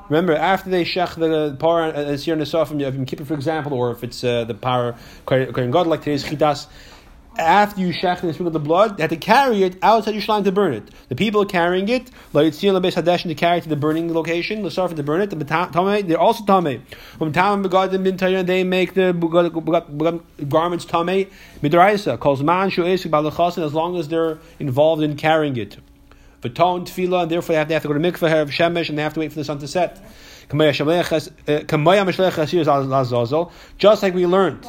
Remember, 0.08 0.34
after 0.34 0.68
they 0.68 0.84
shech 0.84 1.14
the 1.14 1.56
par 1.60 1.84
and 1.84 2.18
sir 2.18 2.34
nesafim, 2.34 2.80
you 2.80 2.86
have 2.86 3.06
keep 3.06 3.20
it 3.20 3.26
for 3.28 3.34
example, 3.34 3.74
or 3.74 3.92
if 3.92 4.02
it's 4.02 4.24
uh, 4.24 4.42
the 4.46 4.54
power, 4.54 4.96
God 5.26 5.86
like 5.86 6.00
today's 6.00 6.24
chitas. 6.24 6.66
After 7.36 7.80
you 7.80 7.92
shech 7.92 8.22
and 8.22 8.32
sprinkle 8.32 8.50
the 8.50 8.60
blood, 8.60 8.96
they 8.96 9.02
had 9.02 9.10
to 9.10 9.16
carry 9.16 9.64
it 9.64 9.76
outside 9.82 10.14
Yerushalayim 10.14 10.44
to 10.44 10.52
burn 10.52 10.72
it. 10.72 10.88
The 11.08 11.16
people 11.16 11.44
carrying 11.44 11.88
it, 11.88 12.10
like 12.32 12.52
Yitzhak 12.52 12.80
Beis 12.80 12.94
Hadeshin 12.94 13.28
to 13.28 13.34
carry 13.34 13.58
it 13.58 13.62
to 13.62 13.68
the 13.68 13.76
burning 13.76 14.12
location, 14.14 14.62
the 14.62 14.70
to 14.70 15.02
burn 15.02 15.20
it. 15.20 15.30
The 15.30 15.44
Tameh, 15.44 16.06
they're 16.06 16.18
also 16.18 16.44
Tameh. 16.44 16.80
From 17.18 17.32
bin 17.32 18.16
Tayran, 18.16 18.46
they 18.46 18.62
make 18.62 18.94
the 18.94 19.12
garments 20.48 20.84
Tameh 20.84 21.28
midraisa. 21.60 22.18
Calls 22.20 22.42
man 22.42 22.70
as 23.64 23.74
long 23.74 23.96
as 23.96 24.08
they're 24.08 24.38
involved 24.60 25.02
in 25.02 25.16
carrying 25.16 25.56
it. 25.56 25.76
Vaton 26.42 26.86
tefillah, 26.86 27.22
and 27.22 27.30
therefore 27.30 27.54
they 27.54 27.58
have, 27.58 27.68
they 27.68 27.74
have 27.74 27.82
to 27.82 27.88
go 27.88 27.94
to 27.94 28.00
mikveh 28.00 28.28
have 28.28 28.50
shemesh, 28.50 28.90
and 28.90 28.98
they 28.98 29.02
have 29.02 29.14
to 29.14 29.20
wait 29.20 29.32
for 29.32 29.38
the 29.38 29.44
sun 29.44 29.58
to 29.58 29.66
set. 29.66 29.98
Uh, 30.50 30.68
Just 33.78 34.02
like 34.02 34.14
we 34.14 34.26
learned. 34.26 34.66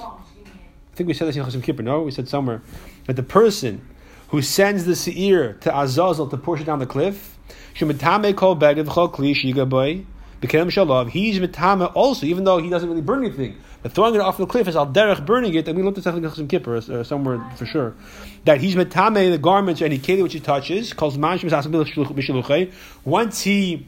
I 0.96 0.98
think 0.98 1.08
we 1.10 1.14
said 1.14 1.28
this 1.28 1.36
in 1.36 1.44
Chasim 1.44 1.62
Kippur, 1.62 1.84
no? 1.84 2.04
We 2.04 2.12
said 2.12 2.30
somewhere 2.30 2.62
that 3.08 3.18
the 3.18 3.24
person 3.24 3.86
who 4.30 4.42
sends 4.42 4.86
the 4.86 4.96
seir 4.96 5.56
to 5.60 5.78
Azazel 5.78 6.30
to 6.30 6.38
push 6.38 6.62
it 6.62 6.64
down 6.64 6.80
the 6.80 6.86
cliff, 6.86 7.38
he's 7.74 7.86
mitame 7.86 8.34
also, 11.96 12.26
even 12.26 12.46
though 12.46 12.60
he 12.60 12.70
doesn't 12.70 12.88
really 12.88 13.02
burn 13.02 13.26
anything. 13.26 13.58
But 13.84 13.92
throwing 13.92 14.16
it 14.16 14.22
off 14.22 14.38
the 14.38 14.46
cliff 14.46 14.70
is 14.70 14.78
al 14.78 14.88
derech 14.88 15.26
burning 15.26 15.54
it, 15.54 15.68
and 15.68 15.78
we 15.78 15.84
looked 15.84 15.98
at 15.98 16.06
something 16.06 16.24
in 16.24 16.48
Kippur, 16.48 16.78
uh, 16.78 17.04
somewhere 17.04 17.46
for 17.58 17.66
sure, 17.66 17.94
that 18.46 18.62
he's 18.62 18.76
mitame 18.76 19.30
the 19.30 19.38
garments 19.38 19.82
or 19.82 19.86
any 19.86 20.00
keli 20.00 20.24
which 20.24 20.32
he 20.32 20.40
touches, 20.40 20.94
calls 20.94 21.18
once 23.04 23.42
he 23.42 23.86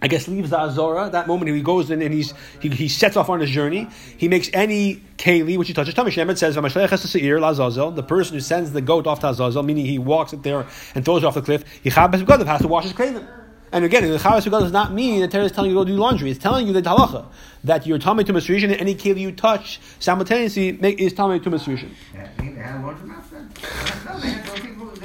I 0.00 0.08
guess 0.08 0.28
leaves 0.28 0.50
the 0.50 0.58
Azora. 0.58 1.10
That 1.10 1.26
moment 1.26 1.50
he 1.50 1.62
goes 1.62 1.90
in 1.90 2.00
and 2.02 2.12
he's 2.14 2.34
he, 2.60 2.68
he 2.68 2.88
sets 2.88 3.16
off 3.16 3.28
on 3.28 3.40
his 3.40 3.50
journey. 3.50 3.88
He 4.16 4.28
makes 4.28 4.48
any 4.52 5.02
keli 5.16 5.58
which 5.58 5.68
he 5.68 5.74
touches. 5.74 5.94
Tamish 5.94 6.14
Shemet 6.14 6.38
says 6.38 6.54
the 6.54 8.02
person 8.02 8.34
who 8.34 8.40
sends 8.40 8.72
the 8.72 8.80
goat 8.80 9.06
off 9.06 9.20
to 9.20 9.30
Azazel, 9.30 9.62
meaning 9.62 9.86
he 9.86 9.98
walks 9.98 10.32
it 10.32 10.42
there 10.42 10.66
and 10.94 11.04
throws 11.04 11.22
it 11.22 11.26
off 11.26 11.34
the 11.34 11.42
cliff. 11.42 11.64
He 11.82 11.90
has 11.90 12.60
to 12.60 12.68
wash 12.68 12.84
his 12.84 12.92
keli. 12.92 13.26
And 13.70 13.84
again, 13.84 14.02
the 14.10 14.16
Sugal 14.16 14.60
does 14.60 14.72
not 14.72 14.92
mean 14.92 15.20
that 15.20 15.30
Torah 15.30 15.44
is 15.44 15.52
telling 15.52 15.70
you 15.70 15.76
to 15.76 15.80
go 15.80 15.84
do 15.84 15.92
laundry. 15.94 16.30
It's 16.30 16.40
telling 16.40 16.66
you 16.66 16.72
the 16.72 16.80
halacha 16.80 17.26
that 17.64 17.86
you're 17.86 17.98
tummy 17.98 18.24
to 18.24 18.32
Masrishan 18.32 18.70
and 18.70 18.80
any 18.80 18.94
keli 18.94 19.20
you 19.20 19.32
touch 19.32 19.78
simultaneously 19.98 20.68
is 20.68 21.12
tummy 21.12 21.38
to 21.40 21.50
Masrishan. 21.50 21.90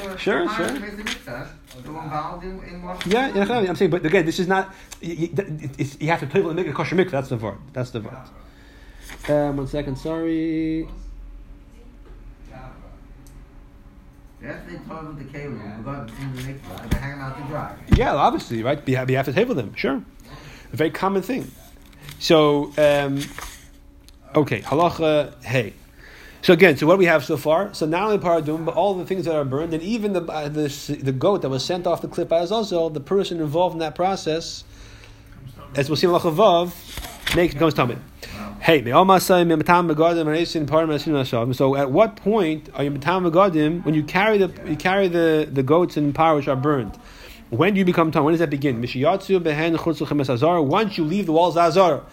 Yeah, 0.04 0.16
they 0.16 0.34
had 0.34 0.44
laundromats 0.44 0.44
then. 0.44 0.44
No, 0.44 0.44
they 0.44 0.44
had 0.44 0.44
those 0.44 0.44
people, 0.44 0.44
they 0.44 0.48
were 0.48 0.48
Sure, 0.48 0.50
sure. 0.50 0.68
to 0.68 0.80
make 0.80 0.98
the 0.98 1.04
mitzvahs, 1.04 1.48
they 1.84 1.90
were 1.90 2.04
involved 2.04 2.44
in, 2.44 2.64
in 2.64 2.82
washing. 2.84 3.12
Yeah, 3.12 3.28
yeah, 3.36 3.70
I'm 3.70 3.76
saying, 3.76 3.92
but 3.92 4.06
again, 4.06 4.26
this 4.26 4.40
is 4.40 4.48
not. 4.48 4.74
You, 5.02 5.16
you, 5.16 5.86
you 6.00 6.08
have 6.08 6.20
to 6.20 6.28
table 6.28 6.50
and 6.50 6.56
make 6.56 6.68
a 6.68 6.74
kosher 6.74 6.96
mikvah. 6.96 7.12
That's 7.12 7.30
the 7.30 7.38
word. 7.38 7.58
That's 7.74 7.92
the 7.92 8.02
word. 8.02 8.18
Um, 9.30 9.58
one 9.58 9.68
second, 9.68 9.98
sorry. 9.98 10.88
They 14.42 14.50
told 14.90 15.06
them 15.06 15.18
the 15.18 15.24
Kalim, 15.24 15.78
we 15.78 15.84
got 15.86 16.10
in 16.10 16.36
the 16.36 16.42
mikvah, 16.42 16.90
they 16.90 16.98
hang 16.98 17.12
them 17.12 17.22
out 17.22 17.38
to 17.38 17.44
dry. 17.44 17.76
Yeah, 17.96 18.14
obviously, 18.14 18.62
right? 18.62 18.86
You 18.86 18.98
have, 18.98 19.10
you 19.10 19.16
have 19.16 19.26
to 19.26 19.32
table 19.34 19.56
them, 19.56 19.74
sure. 19.76 20.04
A 20.74 20.76
very 20.76 20.92
common 20.92 21.22
thing. 21.22 21.50
So, 22.20 22.74
um, 22.78 23.22
okay, 24.36 24.60
halacha 24.62 25.42
hey. 25.44 25.74
So 26.44 26.52
again, 26.52 26.76
so 26.76 26.86
what 26.86 26.98
we 26.98 27.06
have 27.06 27.24
so 27.24 27.38
far? 27.38 27.74
So 27.74 27.86
not 27.86 28.04
only 28.04 28.18
paradum, 28.18 28.66
but 28.66 28.76
all 28.76 28.96
the 28.96 29.06
things 29.06 29.24
that 29.24 29.34
are 29.34 29.46
burned, 29.46 29.74
and 29.74 29.82
even 29.82 30.12
the 30.12 30.26
uh, 30.26 30.50
the, 30.50 30.68
the 31.02 31.14
goat 31.14 31.42
that 31.42 31.48
was 31.48 31.64
sent 31.64 31.88
off 31.88 32.02
the 32.02 32.10
cliff 32.10 32.28
by 32.28 32.40
Azazel, 32.40 32.90
the 32.90 33.00
person 33.00 33.40
involved 33.40 33.72
in 33.72 33.80
that 33.80 33.96
process, 33.96 34.66
as 35.74 35.90
we'll 35.90 35.96
see 35.96 36.06
in 36.06 36.12
halacha 36.12 36.36
vav, 36.36 36.74
makes 37.34 37.54
becomes 37.54 37.74
tamid. 37.76 37.98
Hey. 38.60 38.84
So 41.54 41.76
at 41.76 41.92
what 41.92 42.16
point 42.18 42.70
are 42.74 42.84
you 42.84 42.92
me'matam 42.92 43.32
megadim 43.32 43.86
when 43.86 43.94
you 43.94 44.04
carry 44.04 44.38
the 44.38 44.52
you 44.70 44.76
carry 44.76 45.08
the, 45.08 45.48
the 45.50 45.64
goats 45.64 45.96
and 45.96 46.14
power 46.14 46.36
which 46.36 46.50
are 46.50 46.58
burned? 46.58 47.00
When 47.52 47.74
do 47.74 47.80
you 47.80 47.86
become 47.86 48.12
tam? 48.12 48.26
When 48.26 48.34
does 48.34 48.40
that 48.40 48.50
begin? 48.50 48.82
Once 48.82 48.98
you 48.98 49.40
leave 51.06 51.26
the 51.26 51.32
walls 51.32 51.56
of 51.56 51.64
azar. 51.64 52.04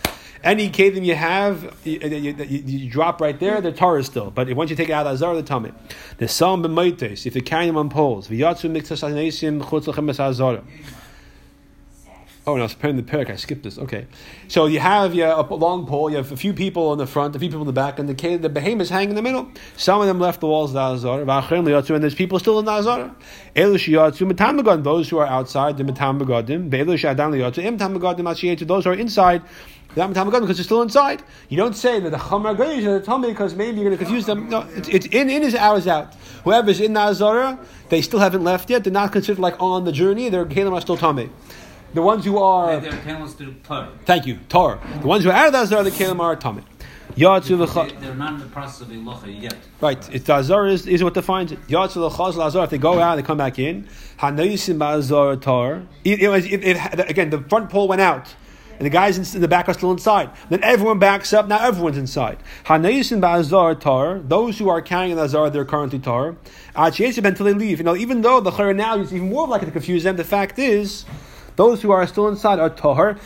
Any 0.43 0.71
kavim 0.71 1.05
you 1.05 1.15
have, 1.15 1.77
you, 1.85 1.99
you, 2.01 2.33
you, 2.33 2.45
you 2.45 2.91
drop 2.91 3.21
right 3.21 3.39
there, 3.39 3.61
the 3.61 3.73
Torah 3.73 4.01
is 4.01 4.07
still. 4.07 4.31
But 4.31 4.51
once 4.55 4.71
you 4.71 4.77
take 4.77 4.89
it 4.89 4.93
out 4.93 5.07
of 5.07 5.13
Azar, 5.13 5.35
the 5.35 5.43
Tamid. 5.43 5.75
The 6.17 6.29
Psalm 6.29 6.63
b'maites, 6.63 7.27
if 7.27 7.35
you're 7.35 7.45
carrying 7.45 7.69
them 7.69 7.77
on 7.77 7.91
poles. 7.91 8.29
V'yatsu 8.29 8.71
miktas 8.71 9.07
anesim 9.07 9.63
chutz 9.63 9.87
l'chemes 9.87 10.19
azar. 10.19 10.63
Oh, 12.51 12.57
no, 12.57 12.63
I 12.63 12.65
was 12.65 12.75
preparing 12.75 12.97
the 12.97 13.05
parak. 13.05 13.31
I 13.31 13.37
skipped 13.37 13.63
this. 13.63 13.79
Okay, 13.79 14.09
so 14.49 14.67
you 14.67 14.81
have 14.81 15.15
yeah, 15.15 15.39
a 15.39 15.55
long 15.55 15.87
pole. 15.87 16.11
You 16.11 16.17
have 16.17 16.33
a 16.33 16.37
few 16.37 16.53
people 16.53 16.93
in 16.93 16.99
the 16.99 17.07
front, 17.07 17.37
a 17.37 17.39
few 17.39 17.49
people 17.49 17.61
in 17.61 17.69
the 17.69 17.73
back, 17.73 18.01
and 18.01 18.09
the 18.09 18.37
the 18.37 18.49
behemoths 18.49 18.91
hang 18.91 19.09
in 19.09 19.15
the 19.15 19.23
middle. 19.23 19.53
Some 19.77 20.01
of 20.01 20.09
them 20.09 20.19
left 20.19 20.41
the 20.41 20.49
walls 20.49 20.75
of 20.75 20.75
the 20.75 21.09
azar, 21.09 21.21
and 21.21 22.03
there's 22.03 22.15
people 22.17 22.41
still 22.41 22.59
in 22.59 22.65
the 22.65 22.73
azar. 22.73 23.15
Those 23.55 23.87
who 25.09 25.19
are 25.19 25.27
outside 25.27 25.77
the 25.77 25.85
metamagodim, 25.85 26.71
those 28.67 28.85
who 28.85 28.91
are 28.91 28.95
inside. 28.95 29.43
Because 29.93 30.57
they're 30.57 30.65
still 30.65 30.83
inside. 30.83 31.23
You 31.49 31.57
don't 31.57 31.75
say 31.75 31.99
that 31.99 32.11
the 32.11 32.17
Goyish 32.17 32.87
are 32.87 33.01
the 33.01 33.05
Talmud 33.05 33.31
because 33.31 33.57
maybe 33.57 33.81
you're 33.81 33.87
going 33.87 33.99
to 33.99 34.05
confuse 34.05 34.25
them. 34.25 34.49
No, 34.49 34.61
it's, 34.77 34.89
it's 34.89 35.07
in, 35.07 35.29
in 35.29 35.43
is 35.43 35.57
out 35.57 35.79
is 35.79 35.89
out. 35.89 36.15
Whoever's 36.45 36.81
in 36.81 36.93
the 36.93 37.59
they 37.89 38.01
still 38.01 38.21
haven't 38.21 38.45
left 38.45 38.71
yet. 38.71 38.85
They're 38.85 38.93
not 38.93 39.11
considered 39.11 39.41
like 39.41 39.61
on 39.61 39.85
the 39.85 39.91
journey. 39.91 40.29
Their 40.29 40.47
Kalim 40.47 40.73
are 40.73 40.81
still 40.81 40.97
Talmud. 40.97 41.31
The 41.93 42.03
ones 42.03 42.25
who 42.25 42.39
are. 42.39 42.79
They're 42.79 42.93
telling 43.03 43.23
us 43.23 43.35
to 43.35 43.53
Torah. 43.65 43.91
Thank 44.05 44.27
you, 44.27 44.39
Torah. 44.49 44.81
The 45.01 45.07
ones 45.07 45.25
who 45.25 45.31
are 45.31 45.35
out 45.35 45.47
of 45.49 45.53
the 45.53 45.59
Azara, 45.59 45.83
the 45.83 45.91
Kalim 45.91 46.21
are. 46.21 46.37
They, 47.17 47.25
they're 47.25 48.15
not 48.15 48.35
in 48.35 48.39
the 48.39 48.47
process 48.47 48.83
of 48.83 48.89
Ilocha 48.89 49.43
yet. 49.43 49.57
Right, 49.81 50.15
it's 50.15 50.27
the 50.27 50.35
Azar 50.35 50.69
is, 50.69 50.87
is 50.87 51.03
what 51.03 51.15
defines 51.15 51.51
it. 51.51 51.59
Yatsu 51.67 51.97
l'chaz 51.97 52.37
l'azar. 52.37 52.65
If 52.65 52.71
they 52.71 52.79
go 52.79 53.01
out, 53.01 53.17
they 53.17 53.23
come 53.23 53.39
back 53.39 53.59
in. 53.59 53.89
Tar. 54.17 55.83
It, 56.05 56.21
it 56.21 56.29
was, 56.29 56.47
it, 56.47 56.65
it, 56.65 57.11
again, 57.11 57.31
the 57.31 57.41
front 57.41 57.69
pole 57.69 57.89
went 57.89 58.01
out, 58.01 58.33
and 58.79 58.87
the 58.87 58.91
guys 58.91 59.35
in, 59.35 59.41
the 59.41 59.49
back 59.49 59.69
are 59.69 59.75
still 59.75 59.91
inside. 59.91 60.31
Then 60.51 60.63
everyone 60.63 61.01
backs 61.01 61.33
up. 61.33 61.49
Now 61.49 61.59
everyone's 61.67 61.99
inside. 61.99 62.39
Hanayisim 62.67 63.21
ba'azar 63.21 63.81
tar. 63.81 64.21
Those 64.21 64.59
who 64.59 64.69
are 64.69 64.81
carrying 64.81 65.17
the 65.17 65.23
Azar, 65.25 65.51
they're 65.51 65.65
currently 65.65 65.99
tar. 65.99 66.37
Achiyesib 66.77 67.25
until 67.25 67.47
they 67.47 67.55
leave. 67.55 67.79
You 67.79 67.85
know, 67.85 67.97
even 67.97 68.23
though 68.23 68.41
the 68.41 68.53
Chayr 68.53 68.75
now 68.75 68.97
is 68.99 69.13
even 69.13 69.31
more 69.31 69.49
likely 69.49 69.67
to 69.67 69.73
confuse 69.73 70.05
them, 70.05 70.15
the 70.17 70.25
fact 70.25 70.61
is, 70.61 71.05
those 71.61 71.83
who 71.83 71.91
are 71.91 72.07
still 72.07 72.27
inside 72.29 72.59
are 72.59 72.71
tar. 72.71 73.19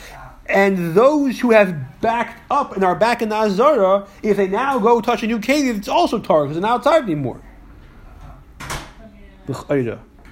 And 0.46 0.94
those 0.94 1.38
who 1.38 1.52
have 1.52 2.00
backed 2.00 2.40
up 2.50 2.74
and 2.74 2.82
are 2.82 2.96
back 2.96 3.22
in 3.22 3.28
the 3.28 3.36
Azara, 3.36 4.08
if 4.24 4.36
they 4.36 4.48
now 4.48 4.80
go 4.80 5.00
touch 5.00 5.22
a 5.22 5.28
new 5.28 5.38
cave, 5.38 5.76
it's 5.76 5.86
also 5.88 6.18
tar 6.18 6.42
because 6.42 6.56
they're 6.56 6.68
not 6.68 6.78
outside 6.78 7.04
anymore. 7.04 7.40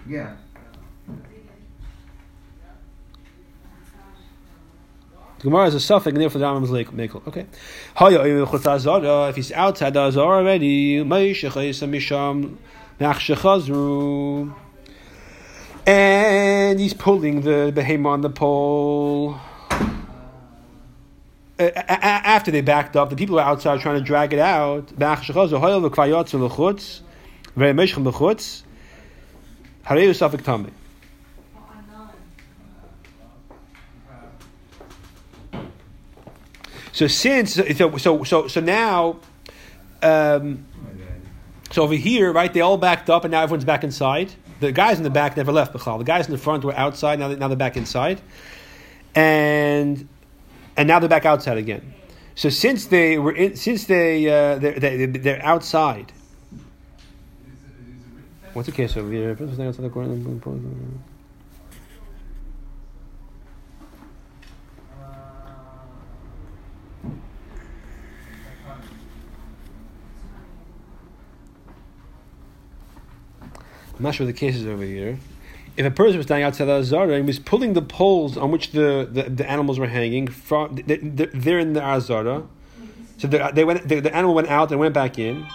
Yeah. 0.08 0.34
The 5.38 5.44
Gemara 5.44 5.66
is 5.66 5.74
a 5.74 5.78
safek, 5.78 6.06
and 6.06 6.16
therefore 6.16 6.40
the 6.40 6.46
Rambam 6.46 6.64
is 6.64 6.70
like 6.70 6.90
mekel. 6.90 7.26
Okay. 7.28 7.46
Haya 7.94 8.18
oyim 8.18 8.46
chutz 8.46 8.66
Azara. 8.66 9.28
If 9.28 9.36
he's 9.36 9.52
outside 9.52 9.94
the 9.94 10.00
Azara 10.00 10.38
already, 10.38 11.02
And 15.86 16.78
he's 16.78 16.94
pulling 16.94 17.42
the 17.42 17.72
behemoth 17.74 18.12
on 18.12 18.20
the 18.20 18.30
pole. 18.30 19.36
A- 21.58 21.88
After 21.88 22.50
they 22.50 22.60
backed 22.60 22.96
up, 22.96 23.10
the 23.10 23.16
people 23.16 23.36
who 23.36 23.40
are 23.40 23.48
outside 23.48 23.80
trying 23.80 23.98
to 23.98 24.04
drag 24.04 24.32
it 24.32 24.38
out. 24.38 24.96
So 36.92 37.06
since 37.06 37.54
so 37.54 37.96
so 37.96 38.22
so, 38.24 38.48
so 38.48 38.60
now, 38.60 39.16
um, 40.02 40.66
so 41.70 41.82
over 41.82 41.94
here, 41.94 42.32
right? 42.32 42.52
They 42.52 42.60
all 42.60 42.76
backed 42.76 43.08
up, 43.08 43.24
and 43.24 43.32
now 43.32 43.42
everyone's 43.42 43.64
back 43.64 43.82
inside. 43.82 44.32
The 44.62 44.70
guys 44.70 44.96
in 44.96 45.02
the 45.02 45.10
back 45.10 45.36
never 45.36 45.50
left 45.50 45.74
Bechal. 45.74 45.98
The 45.98 46.04
guys 46.04 46.26
in 46.26 46.32
the 46.32 46.38
front 46.38 46.62
were 46.62 46.74
outside. 46.74 47.18
Now, 47.18 47.26
they, 47.26 47.34
now 47.34 47.48
they're 47.48 47.56
back 47.56 47.76
inside, 47.76 48.20
and 49.12 50.08
and 50.76 50.86
now 50.86 51.00
they're 51.00 51.08
back 51.08 51.26
outside 51.26 51.58
again. 51.58 51.94
So 52.36 52.48
since 52.48 52.86
they 52.86 53.18
were 53.18 53.32
in, 53.32 53.56
since 53.56 53.86
they 53.86 54.28
uh, 54.28 54.58
they're, 54.58 54.78
they 54.78 55.06
they're 55.06 55.44
outside. 55.44 56.12
What's 58.52 58.66
the 58.66 58.72
case 58.72 58.96
over 58.96 59.10
here? 59.10 59.34
I'm 73.96 74.02
not 74.02 74.14
sure 74.14 74.26
the 74.26 74.32
case 74.32 74.56
is 74.56 74.66
over 74.66 74.82
here. 74.84 75.18
If 75.76 75.86
a 75.86 75.90
person 75.90 76.18
was 76.18 76.26
standing 76.26 76.44
outside 76.44 76.66
the 76.66 76.72
Azara 76.72 77.14
and 77.14 77.26
was 77.26 77.38
pulling 77.38 77.72
the 77.72 77.82
poles 77.82 78.36
on 78.36 78.50
which 78.50 78.72
the, 78.72 79.08
the, 79.10 79.22
the 79.24 79.50
animals 79.50 79.78
were 79.78 79.86
hanging 79.86 80.26
from, 80.28 80.76
they- 80.76 80.96
they're 80.96 81.58
in 81.58 81.72
the 81.72 81.82
Azara. 81.82 82.46
So 83.18 83.28
they, 83.28 83.50
they 83.54 83.64
went, 83.64 83.88
the, 83.88 84.14
animal 84.14 84.34
went 84.34 84.48
out 84.48 84.70
and 84.70 84.80
went 84.80 84.94
back 84.94 85.18
in, 85.18 85.46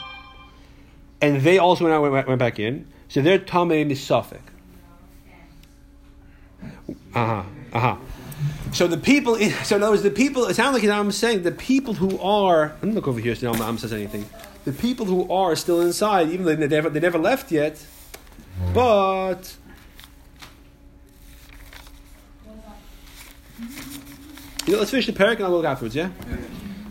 and 1.21 1.41
they 1.41 1.57
also 1.57 1.83
went 1.83 1.93
out 1.93 2.03
and 2.03 2.13
went, 2.13 2.27
went 2.27 2.39
back 2.39 2.59
in. 2.59 2.87
So 3.09 3.21
their 3.21 3.39
tamei 3.39 3.89
is 3.89 3.99
safek. 3.99 4.39
Uh 7.13 7.25
huh. 7.25 7.43
Uh 7.73 7.79
huh. 7.79 7.95
So 8.71 8.87
the 8.87 8.97
people, 8.97 9.35
in, 9.35 9.51
so 9.63 9.75
in 9.75 9.83
other 9.83 9.91
words, 9.91 10.03
the 10.03 10.11
people. 10.11 10.45
It 10.45 10.55
sounds 10.55 10.73
like 10.81 10.89
I'm 10.89 11.11
saying 11.11 11.43
the 11.43 11.51
people 11.51 11.93
who 11.93 12.19
are. 12.19 12.75
Me 12.81 12.91
look 12.91 13.07
over 13.07 13.19
here. 13.19 13.35
See 13.35 13.45
if 13.47 13.59
Am 13.61 13.77
says 13.77 13.93
anything. 13.93 14.25
The 14.65 14.73
people 14.73 15.05
who 15.05 15.31
are 15.31 15.55
still 15.55 15.81
inside, 15.81 16.29
even 16.29 16.45
though 16.45 16.55
they 16.55 16.67
never, 16.67 16.89
they 16.89 16.99
never 16.99 17.17
left 17.17 17.51
yet, 17.51 17.85
but 18.73 19.55
you 24.65 24.73
know, 24.73 24.79
let's 24.79 24.91
finish 24.91 25.05
the 25.05 25.13
parak 25.13 25.35
and 25.35 25.43
I'll 25.43 25.51
look 25.51 25.65
afterwards. 25.65 25.95
Yeah, 25.95 26.09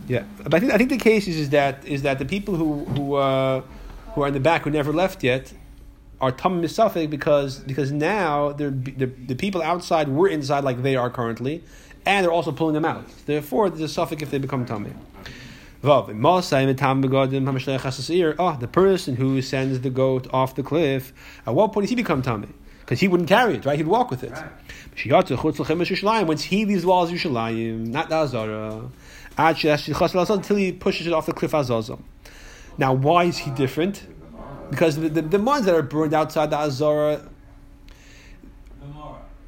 yeah. 0.09 0.24
But 0.42 0.55
I 0.55 0.61
think 0.61 0.72
I 0.72 0.79
think 0.79 0.90
the 0.90 0.98
case 0.98 1.29
is, 1.29 1.37
is 1.37 1.50
that 1.50 1.85
is 1.87 2.02
that 2.02 2.18
the 2.18 2.24
people 2.24 2.57
who 2.57 2.85
who 2.85 3.14
uh, 3.14 3.62
who 4.14 4.22
are 4.22 4.29
in 4.29 4.35
the 4.35 4.40
back 4.40 4.62
who 4.62 4.70
never 4.70 4.92
left 4.92 5.22
yet 5.22 5.52
are 6.20 6.33
tam 6.33 6.62
misafik 6.62 7.11
because 7.11 7.59
because 7.61 7.92
now 7.92 8.52
they're, 8.52 8.70
the 8.70 9.07
the 9.07 9.35
people 9.35 9.62
outside 9.62 10.09
were 10.09 10.29
inside 10.29 10.64
like 10.64 10.83
they 10.83 10.96
are 10.96 11.11
currently, 11.11 11.62
and 12.07 12.24
they're 12.24 12.33
also 12.33 12.52
pulling 12.52 12.74
them 12.74 12.85
out. 12.85 13.05
Therefore, 13.26 13.68
there's 13.68 13.96
a 13.96 14.00
safek 14.00 14.22
if 14.22 14.31
they 14.31 14.38
become 14.38 14.64
tamei. 14.64 14.94
Vav, 15.87 16.12
Masai 16.12 16.66
mitam 16.66 17.01
begadim 17.01 17.44
hamashleich 17.44 17.79
hasasir. 17.79 18.35
Oh, 18.40 18.46
ah, 18.46 18.57
the 18.57 18.66
person 18.66 19.14
who 19.14 19.40
sends 19.40 19.81
the 19.83 19.88
goat 19.88 20.27
off 20.33 20.57
the 20.57 20.64
cliff, 20.64 21.12
at 21.46 21.55
what 21.55 21.72
point 21.72 21.85
does 21.85 21.90
he 21.90 21.94
become 21.94 22.22
tamei? 22.22 22.49
Because 22.81 22.99
he 22.99 23.07
wouldn't 23.07 23.29
carry 23.29 23.55
it, 23.55 23.64
right? 23.64 23.77
He'd 23.77 23.87
walk 23.87 24.11
with 24.11 24.25
it. 24.25 24.33
Shiyatzu 24.96 25.37
chutz 25.37 25.61
l'chem 25.61 25.79
Yerushalayim. 25.79 26.27
Once 26.27 26.42
he 26.42 26.64
leaves 26.64 26.83
the 26.83 26.88
walls 26.88 27.12
of 27.12 27.16
Yerushalayim, 27.16 27.87
not 27.87 28.09
the 28.09 28.16
Azara, 28.16 28.91
ad 29.39 29.59
she'ash 29.59 29.87
yichas 29.87 30.12
l'azaz, 30.14 30.30
until 30.30 30.57
he 30.57 30.72
pushes 30.72 31.07
it 31.07 31.12
off 31.12 31.26
the 31.26 31.32
cliff 31.32 31.53
Azazah. 31.53 32.01
Now, 32.78 32.93
why 32.93 33.22
is 33.22 33.39
he 33.39 33.53
different? 33.53 34.05
Because 34.70 34.97
the, 34.97 35.09
the, 35.09 35.22
the 35.22 35.39
ones 35.39 35.66
that 35.66 35.74
are 35.76 35.82
burned 35.82 36.14
outside 36.14 36.51
the 36.51 36.59
Azara. 36.59 37.20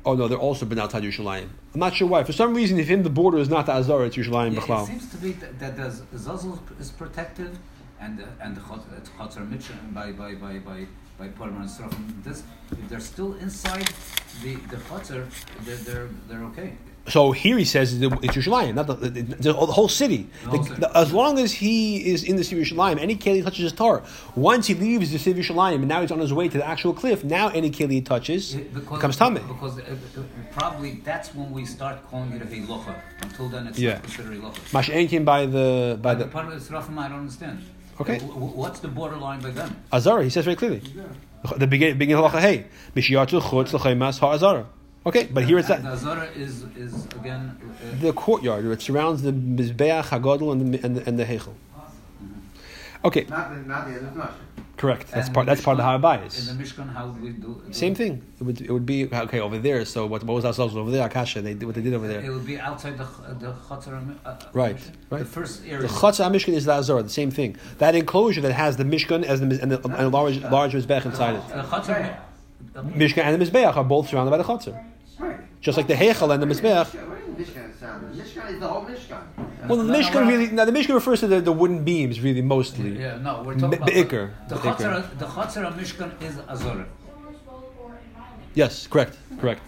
Oh 0.06 0.14
no, 0.14 0.28
they're 0.28 0.38
also 0.38 0.66
been 0.66 0.78
outside 0.78 1.02
Yerushalayim. 1.02 1.48
I'm 1.78 1.86
not 1.90 1.94
sure 1.94 2.08
why. 2.08 2.24
For 2.24 2.32
some 2.32 2.54
reason, 2.54 2.80
if 2.80 2.90
in 2.90 3.04
the 3.04 3.08
border 3.08 3.38
is 3.38 3.48
not 3.48 3.66
the 3.66 3.72
Azara, 3.72 4.06
it's 4.06 4.16
Yerushalayim 4.16 4.52
Yeah, 4.54 4.58
it 4.58 4.64
B'chlal. 4.64 4.86
seems 4.88 5.08
to 5.12 5.16
be 5.18 5.30
that, 5.34 5.60
that 5.60 5.76
the 5.76 5.88
Zazel 6.16 6.58
is 6.80 6.90
protected, 6.90 7.56
and 8.00 8.20
uh, 8.20 8.24
and 8.42 8.56
the 8.56 8.60
Chot- 8.62 8.84
Chotzer 9.16 9.48
Mitzvah 9.48 9.74
by 9.94 10.10
by 10.10 10.34
by 10.34 10.58
by 10.58 10.86
by 11.20 11.28
Purim 11.28 11.54
and. 11.62 12.22
This 12.24 12.42
if 12.72 12.88
they're 12.88 12.98
still 12.98 13.34
inside 13.34 13.86
the 14.42 14.56
the 14.72 14.78
Chotzer, 14.88 15.22
they're 15.64 15.76
they're 15.76 16.08
they're 16.28 16.44
okay. 16.50 16.72
So 17.08 17.32
here 17.32 17.56
he 17.56 17.64
says 17.64 17.94
it's 17.94 18.02
Yerushalayim, 18.36 18.74
not 18.74 18.86
the, 18.86 18.94
the, 18.94 19.22
the, 19.22 19.52
whole 19.54 19.88
city. 19.88 20.28
The 20.44 20.90
as 20.94 21.12
long 21.12 21.38
as 21.38 21.52
he 21.52 22.10
is 22.12 22.22
in 22.24 22.36
the 22.36 22.44
city 22.44 22.60
of 22.60 22.66
Yerushalayim, 22.68 22.98
any 23.00 23.16
keli 23.16 23.42
touches 23.42 23.62
his 23.64 23.72
tar. 23.72 24.02
Once 24.36 24.66
he 24.66 24.74
leaves 24.74 25.10
the 25.10 25.18
city 25.18 25.40
of 25.40 25.46
Yerushalayim 25.46 25.76
and 25.76 25.88
now 25.88 26.00
he's 26.02 26.10
on 26.12 26.18
his 26.20 26.32
way 26.32 26.48
to 26.48 26.58
the 26.58 26.66
actual 26.66 26.92
cliff, 26.92 27.24
now 27.24 27.48
any 27.48 27.70
keli 27.70 27.92
he 27.92 28.00
touches 28.02 28.54
It- 28.54 28.74
becomes 28.74 29.16
tamei. 29.16 29.46
Because 29.48 29.78
uh, 29.78 29.82
uh, 29.82 30.22
probably 30.52 31.00
that's 31.04 31.34
when 31.34 31.50
we 31.50 31.64
start 31.64 31.96
calling 32.10 32.32
it 32.32 32.42
a 32.42 32.46
Heilocha. 32.46 32.94
Until 33.22 33.48
then, 33.48 33.66
it's 33.68 33.78
Yeah. 33.78 33.94
not 33.94 34.02
considered 34.02 34.32
Heilocha. 34.40 34.60
Masha'enkin 34.76 35.24
by 35.24 35.46
the 35.46 35.98
by 36.02 36.14
the 36.14 36.24
the 36.24 36.30
part 36.30 36.46
of 36.46 36.52
the 36.52 36.60
Srafim, 36.72 36.98
I 36.98 37.08
don't 37.08 37.20
understand. 37.20 37.64
Okay. 38.00 38.16
Uh, 38.16 38.20
wh- 38.20 38.56
What's 38.56 38.80
the 38.80 38.88
borderline 38.88 39.40
by 39.40 39.50
them? 39.50 39.76
Azara. 39.92 40.22
He 40.24 40.30
says 40.30 40.44
very 40.44 40.56
clearly. 40.56 40.82
The 41.56 41.66
beginning 41.66 41.98
beginning 41.98 42.22
of 42.24 42.30
halacha 42.32 42.40
hey 42.40 42.66
mishiyatu 42.94 43.40
chutz 43.40 43.72
l'chaymas 43.72 44.18
ha'azara. 44.18 44.66
Okay, 45.08 45.24
but 45.36 45.42
here 45.44 45.58
it's 45.58 45.68
that 45.68 45.82
the 45.82 45.88
Azara 45.98 46.26
is 46.44 46.64
is 46.84 46.92
again. 47.20 47.42
Uh, 47.60 48.00
the 48.04 48.12
courtyard 48.12 48.62
where 48.64 48.74
it 48.78 48.82
surrounds 48.82 49.22
the 49.22 49.32
mizbeach 49.32 50.04
hagadol 50.12 50.52
and 50.52 50.58
the 50.74 50.78
and 50.84 50.92
the, 50.96 51.02
and 51.08 51.18
the 51.18 51.24
heichel. 51.24 51.54
Okay, 53.04 53.24
Not 53.28 53.50
the, 53.54 53.56
not 53.72 53.86
the 53.86 53.94
other 53.96 54.10
flush. 54.12 54.30
correct. 54.76 55.06
That's 55.12 55.26
and 55.28 55.34
part. 55.34 55.46
the 55.46 55.50
That's 55.50 55.62
part 55.62 55.78
of 55.78 55.84
the 55.84 56.08
Mishkan- 56.08 56.20
Harabayas. 56.24 56.34
In 56.50 56.58
the 56.58 56.64
Mishkan, 56.64 56.92
how 56.96 57.06
do 57.06 57.22
we 57.24 57.30
do? 57.30 57.62
do 57.64 57.72
Same 57.72 57.94
thing. 57.94 58.12
It 58.40 58.42
would, 58.46 58.60
it 58.60 58.70
would 58.72 58.84
be 58.94 58.98
okay 59.26 59.38
over 59.38 59.56
there. 59.56 59.84
So 59.84 60.04
what, 60.12 60.24
what 60.24 60.34
was 60.34 60.44
ourselves 60.44 60.76
over 60.76 60.90
there? 60.90 61.06
Akasha. 61.06 61.40
They 61.40 61.54
did 61.54 61.64
what 61.66 61.76
they 61.76 61.80
did 61.88 61.94
over 61.94 62.08
there. 62.08 62.20
It 62.28 62.30
would 62.30 62.44
be 62.44 62.58
outside 62.58 62.98
the 62.98 63.04
ch- 63.04 63.38
the 63.38 63.52
Chatzar. 63.66 63.94
Uh, 64.26 64.36
Right, 64.52 64.76
Mishkan. 64.76 64.92
right. 65.10 65.18
The 65.20 65.24
first 65.38 65.62
area. 65.64 65.82
The 65.86 65.88
Chatzah 66.00 66.28
Mishkan 66.34 66.54
is 66.54 66.64
the 66.64 66.72
Azara. 66.72 67.02
The 67.04 67.08
same 67.20 67.30
thing. 67.30 67.56
That 67.78 67.94
enclosure 67.94 68.40
that 68.40 68.52
has 68.52 68.76
the 68.76 68.84
Mishkan 68.84 69.22
as 69.24 69.38
the 69.40 69.46
and, 69.62 69.70
the, 69.72 69.78
and 69.84 69.94
a 69.94 70.08
large 70.08 70.36
large 70.56 70.72
mizbeach 70.72 71.04
inside 71.06 71.36
it. 71.36 71.48
The 71.48 71.62
Chatzar. 71.62 72.16
Mishkan 72.74 73.22
and 73.22 73.40
the 73.40 73.44
mizbeach 73.46 73.76
are 73.76 73.84
both 73.84 74.08
surrounded 74.08 74.32
by 74.32 74.38
the 74.38 74.44
Chatzah. 74.44 74.76
Right. 75.58 75.62
Just 75.62 75.76
like 75.76 75.86
the 75.86 75.94
heichel 75.94 76.32
and 76.32 76.42
the 76.42 76.46
mizbeach. 76.46 76.86
Mishkan, 76.86 77.08
what 77.08 77.18
is 77.38 78.32
Mishkan 78.32 78.50
is 78.52 78.60
the 78.60 78.68
whole 78.68 78.82
Mishkan. 78.84 79.22
Well, 79.68 79.78
the 79.78 79.84
No, 79.84 79.92
no, 79.92 79.98
Mishkan 79.98 80.28
really. 80.28 80.46
Now 80.50 80.64
the 80.64 80.72
Mishkan 80.72 80.94
refers 80.94 81.20
to 81.20 81.26
the, 81.26 81.40
the 81.40 81.52
wooden 81.52 81.84
beams, 81.84 82.20
really 82.20 82.42
mostly. 82.42 82.98
Yeah, 82.98 83.18
no, 83.18 83.42
we're 83.42 83.54
talking 83.54 83.70
Be- 83.70 83.76
about 83.76 83.88
Be'ikr. 83.88 84.30
the 84.48 84.54
Be'ikr. 84.56 84.76
Chatzar. 84.76 85.18
The 85.18 85.26
Chatzar 85.26 85.72
Mishkan 85.78 86.22
is 86.22 86.38
Azara. 86.48 86.86
Yes, 88.54 88.86
correct, 88.86 89.16
correct. 89.40 89.62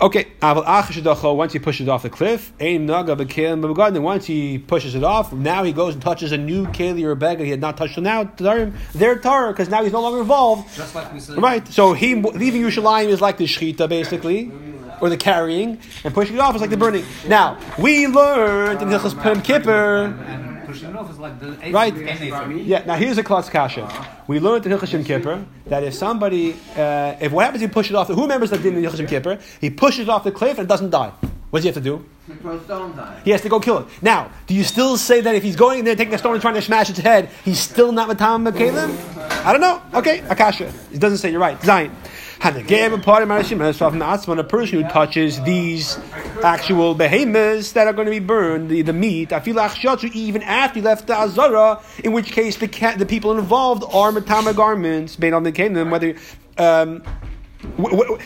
Okay, 0.00 0.26
Aval 0.42 0.64
Achash 0.66 1.02
Dacho, 1.02 1.34
once 1.34 1.54
he 1.54 1.58
pushes 1.58 1.86
it 1.86 1.90
off 1.90 2.02
the 2.02 2.10
cliff, 2.10 2.52
Ein 2.60 2.84
Naga 2.84 3.16
Bekelim 3.16 3.62
Bebegadin, 3.62 4.02
once 4.02 4.26
he 4.26 4.58
pushes 4.58 4.94
it 4.94 5.02
off, 5.02 5.32
now 5.32 5.64
he 5.64 5.72
goes 5.72 5.94
and 5.94 6.02
touches 6.02 6.32
a 6.32 6.36
new 6.36 6.66
Keli 6.66 7.02
or 7.02 7.14
Bega 7.14 7.42
he 7.44 7.50
had 7.50 7.60
not 7.60 7.78
touched 7.78 7.94
till 7.94 8.02
now, 8.02 8.24
Tarim, 8.24 8.74
they're 8.92 9.18
Tar, 9.18 9.52
because 9.52 9.70
now 9.70 9.82
he's 9.82 9.92
no 9.92 10.02
longer 10.02 10.20
involved. 10.20 10.74
Just 10.76 10.94
like 10.94 11.12
we 11.14 11.20
said. 11.20 11.38
Right, 11.40 11.66
so 11.68 11.94
he 11.94 12.14
leaving 12.14 12.60
Yerushalayim 12.62 13.08
is 13.08 13.22
like 13.22 13.38
the 13.38 13.44
Shechita, 13.44 13.88
basically, 13.88 14.52
or 15.00 15.08
the 15.08 15.16
carrying, 15.16 15.78
and 16.04 16.14
pushing 16.14 16.36
it 16.36 16.40
off 16.40 16.54
is 16.54 16.60
like 16.60 16.70
the 16.70 16.76
burning. 16.76 17.04
Now, 17.28 17.58
we 17.78 18.06
learned 18.06 18.82
in 18.82 18.88
Hilchas 18.88 19.20
Pem 19.20 19.42
Kippur, 19.42 20.14
Right. 21.72 21.94
Yeah, 22.66 22.84
now 22.84 22.96
here's 22.96 23.18
a 23.18 23.22
klutz 23.22 23.48
kasha. 23.48 23.88
We 24.26 24.40
learned 24.40 24.66
in 24.66 24.72
Hilchas 24.72 25.04
Kippur 25.06 25.44
that 25.66 25.84
if 25.84 25.94
somebody, 25.94 26.54
uh, 26.76 27.16
if 27.20 27.32
what 27.32 27.44
happens, 27.44 27.62
he 27.62 27.68
pushes 27.68 27.92
it 27.92 27.96
off, 27.96 28.08
who 28.08 28.22
remembers 28.22 28.50
that 28.50 28.62
din 28.62 28.76
in 28.76 28.82
Hilchas 28.82 29.08
Kippur? 29.08 29.38
He 29.60 29.70
pushes 29.70 30.00
it 30.00 30.08
off 30.08 30.24
the 30.24 30.32
cliff 30.32 30.58
and 30.58 30.66
it 30.66 30.68
doesn't 30.68 30.90
die. 30.90 31.12
What 31.50 31.60
does 31.60 31.64
he 31.64 31.68
have 31.68 31.76
to 31.76 31.80
do? 31.80 32.04
You. 32.28 33.22
He 33.24 33.30
has 33.30 33.40
to 33.42 33.48
go 33.48 33.60
kill 33.60 33.78
it. 33.78 33.86
Now, 34.02 34.30
do 34.48 34.54
you 34.54 34.64
still 34.64 34.96
say 34.96 35.20
that 35.20 35.34
if 35.36 35.44
he's 35.44 35.54
going 35.54 35.78
in 35.78 35.84
there 35.84 35.94
taking 35.94 36.12
a 36.12 36.18
stone 36.18 36.32
and 36.32 36.42
trying 36.42 36.54
to 36.54 36.62
smash 36.62 36.90
its 36.90 36.98
head, 36.98 37.30
he's 37.44 37.60
still 37.60 37.92
not 37.92 38.08
Matam 38.08 38.44
Makalim? 38.44 38.90
I 39.44 39.52
don't 39.52 39.60
know. 39.60 39.80
Okay, 39.94 40.18
Akasha. 40.28 40.72
It 40.92 40.98
doesn't 40.98 41.18
say 41.18 41.30
you're 41.30 41.40
right. 41.40 41.62
Zion. 41.62 41.94
Hanagam 42.46 43.02
part 43.02 43.24
of 43.24 43.28
Marashim 43.28 43.74
from 43.76 43.98
Atzman, 43.98 44.38
a 44.38 44.44
person 44.44 44.80
who 44.80 44.88
touches 44.88 45.42
these 45.42 45.98
actual 46.44 46.94
behemoths 46.94 47.72
that 47.72 47.88
are 47.88 47.92
going 47.92 48.04
to 48.04 48.12
be 48.12 48.20
burned, 48.20 48.68
the, 48.68 48.82
the 48.82 48.92
meat, 48.92 49.32
I 49.32 49.40
feel 49.40 49.56
even 50.14 50.42
after 50.42 50.78
he 50.78 50.80
left 50.80 51.08
the 51.08 51.14
Azara, 51.16 51.82
in 52.04 52.12
which 52.12 52.30
case 52.30 52.56
the 52.58 52.68
the 52.98 53.06
people 53.06 53.36
involved 53.36 53.82
are 53.92 54.12
Matama 54.12 54.54
garments, 54.54 55.18
made 55.18 55.32
on 55.32 55.42
the 55.42 55.50
kingdom, 55.50 55.90
whether 55.90 56.14
um, 56.56 57.02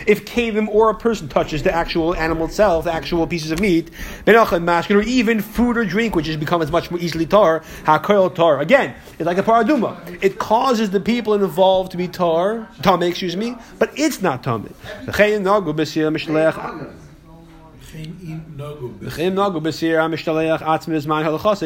if 0.07 0.25
Kalim 0.25 0.69
or 0.69 0.91
a 0.91 0.95
person 0.95 1.29
touches 1.29 1.63
the 1.63 1.75
actual 1.75 2.15
animal 2.15 2.47
itself, 2.47 2.85
the 2.85 2.93
actual 2.93 3.27
pieces 3.27 3.51
of 3.51 3.61
meat, 3.61 3.91
benachad 4.25 4.63
mashkin, 4.65 4.97
or 4.97 5.03
even 5.03 5.41
food 5.41 5.77
or 5.77 5.85
drink, 5.85 6.15
which 6.15 6.27
has 6.27 6.37
become 6.37 6.63
as 6.63 6.71
much 6.71 6.91
more 6.91 7.01
easily 7.01 7.27
tar, 7.27 7.61
hakoil 7.85 8.35
tar. 8.35 8.61
Again, 8.61 8.95
it's 9.19 9.27
like 9.27 9.39
a 9.39 9.43
paraduma. 9.43 9.97
It 10.23 10.39
causes 10.39 10.91
the 10.91 11.01
people 11.01 11.35
involved 11.35 11.93
to 11.93 11.97
be 11.97 12.09
tar, 12.09 12.69
tame, 12.83 13.03
excuse 13.03 13.37
me, 13.37 13.57
but 13.79 13.91
it's 13.99 14.23
not 14.23 14.43
tame. 14.43 14.75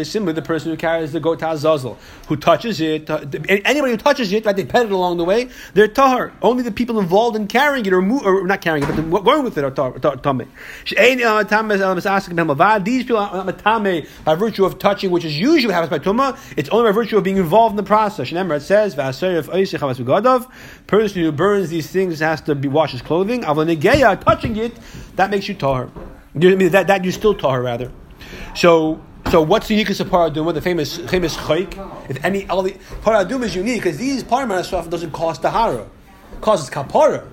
Similarly 0.05 0.33
the 0.33 0.43
person 0.45 0.71
who 0.71 0.77
carries 0.77 1.13
the 1.13 1.21
goat 1.21 1.43
azazel, 1.43 1.99
who 2.29 2.37
touches 2.37 2.81
it, 2.81 3.11
uh, 3.11 3.21
anybody 3.49 3.93
who 3.93 3.99
touches 3.99 4.33
it, 4.33 4.47
right, 4.47 4.57
they 4.57 4.65
pet 4.65 4.87
it 4.87 4.93
along 4.93 5.19
the 5.19 5.25
way, 5.25 5.51
they're 5.75 5.89
tahar. 5.89 6.33
Only 6.41 6.63
the 6.63 6.73
people 6.73 6.99
involved 6.99 7.37
in 7.37 7.47
carrying 7.47 7.85
it, 7.85 7.93
or, 7.93 8.01
mo- 8.01 8.23
or 8.25 8.47
not 8.47 8.63
carrying 8.63 8.85
it, 8.85 9.11
but 9.11 9.25
going 9.25 9.45
with 9.45 9.59
it 9.59 9.65
are 9.65 9.71
misasik 9.71 10.15
b'hem 12.35 12.55
avad. 12.55 12.85
These 12.85 13.05
people 13.05 13.19
are 13.19 13.45
not 13.45 13.59
tameh 13.59 14.09
by 14.25 14.35
virtue 14.35 14.65
of 14.65 14.79
touching, 14.79 15.11
which 15.11 15.25
is 15.25 15.39
usually 15.39 15.75
happens 15.75 15.91
by 15.91 15.99
tumah. 15.99 16.39
It's 16.57 16.71
only 16.71 16.91
by 16.91 16.95
virtue 16.95 17.19
of 17.19 17.25
being 17.25 17.37
involved 17.37 17.73
in 17.73 17.77
the 17.77 17.83
process. 17.83 18.33
It 18.33 18.63
says. 18.63 18.95
Person 20.87 21.23
who 21.23 21.33
burns 21.33 21.71
these 21.71 21.91
things 21.91 22.21
has 22.21 22.41
to 22.43 22.55
be 22.55 22.69
wash 22.69 22.93
his 22.93 23.03
clothing. 23.03 23.43
Touching 23.43 24.57
it, 24.57 24.79
that 25.17 25.31
makes 25.31 25.49
you 25.49 25.55
tahar. 25.55 25.91
That 26.35 26.87
that 26.89 27.05
you 27.05 27.13
still 27.13 27.35
tahar 27.35 27.63
rather. 27.63 27.93
So 28.55 29.01
so 29.31 29.41
what's 29.41 29.69
the 29.69 29.75
unique 29.75 29.91
is 29.91 30.01
paraduma, 30.01 30.53
the 30.53 30.61
famous 30.61 30.99
famous 30.99 31.37
chayk. 31.37 31.79
If 32.11 32.25
any 32.25 32.49
all 32.49 32.63
the 32.63 32.73
paraduma 33.03 33.45
is 33.45 33.55
unique 33.55 33.83
because 33.83 33.99
these 33.99 34.25
paraduma 34.25 34.91
doesn't 34.91 35.13
cause 35.13 35.39
tahara, 35.39 35.87
causes 36.41 36.69
kapara. 36.71 37.29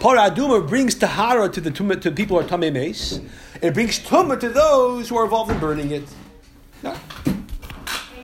Paraduma 0.00 0.66
brings 0.66 0.94
tahara 0.94 1.48
to 1.48 1.60
the 1.60 1.70
to 1.70 2.10
people 2.10 2.40
who 2.40 2.46
are 2.46 2.48
tamei 2.48 2.72
mace. 2.72 3.20
It 3.60 3.74
brings 3.74 3.98
tumah 3.98 4.40
to 4.40 4.48
those 4.48 5.08
who 5.08 5.16
are 5.16 5.24
involved 5.24 5.50
in 5.50 5.58
burning 5.58 5.90
it. 5.90 6.08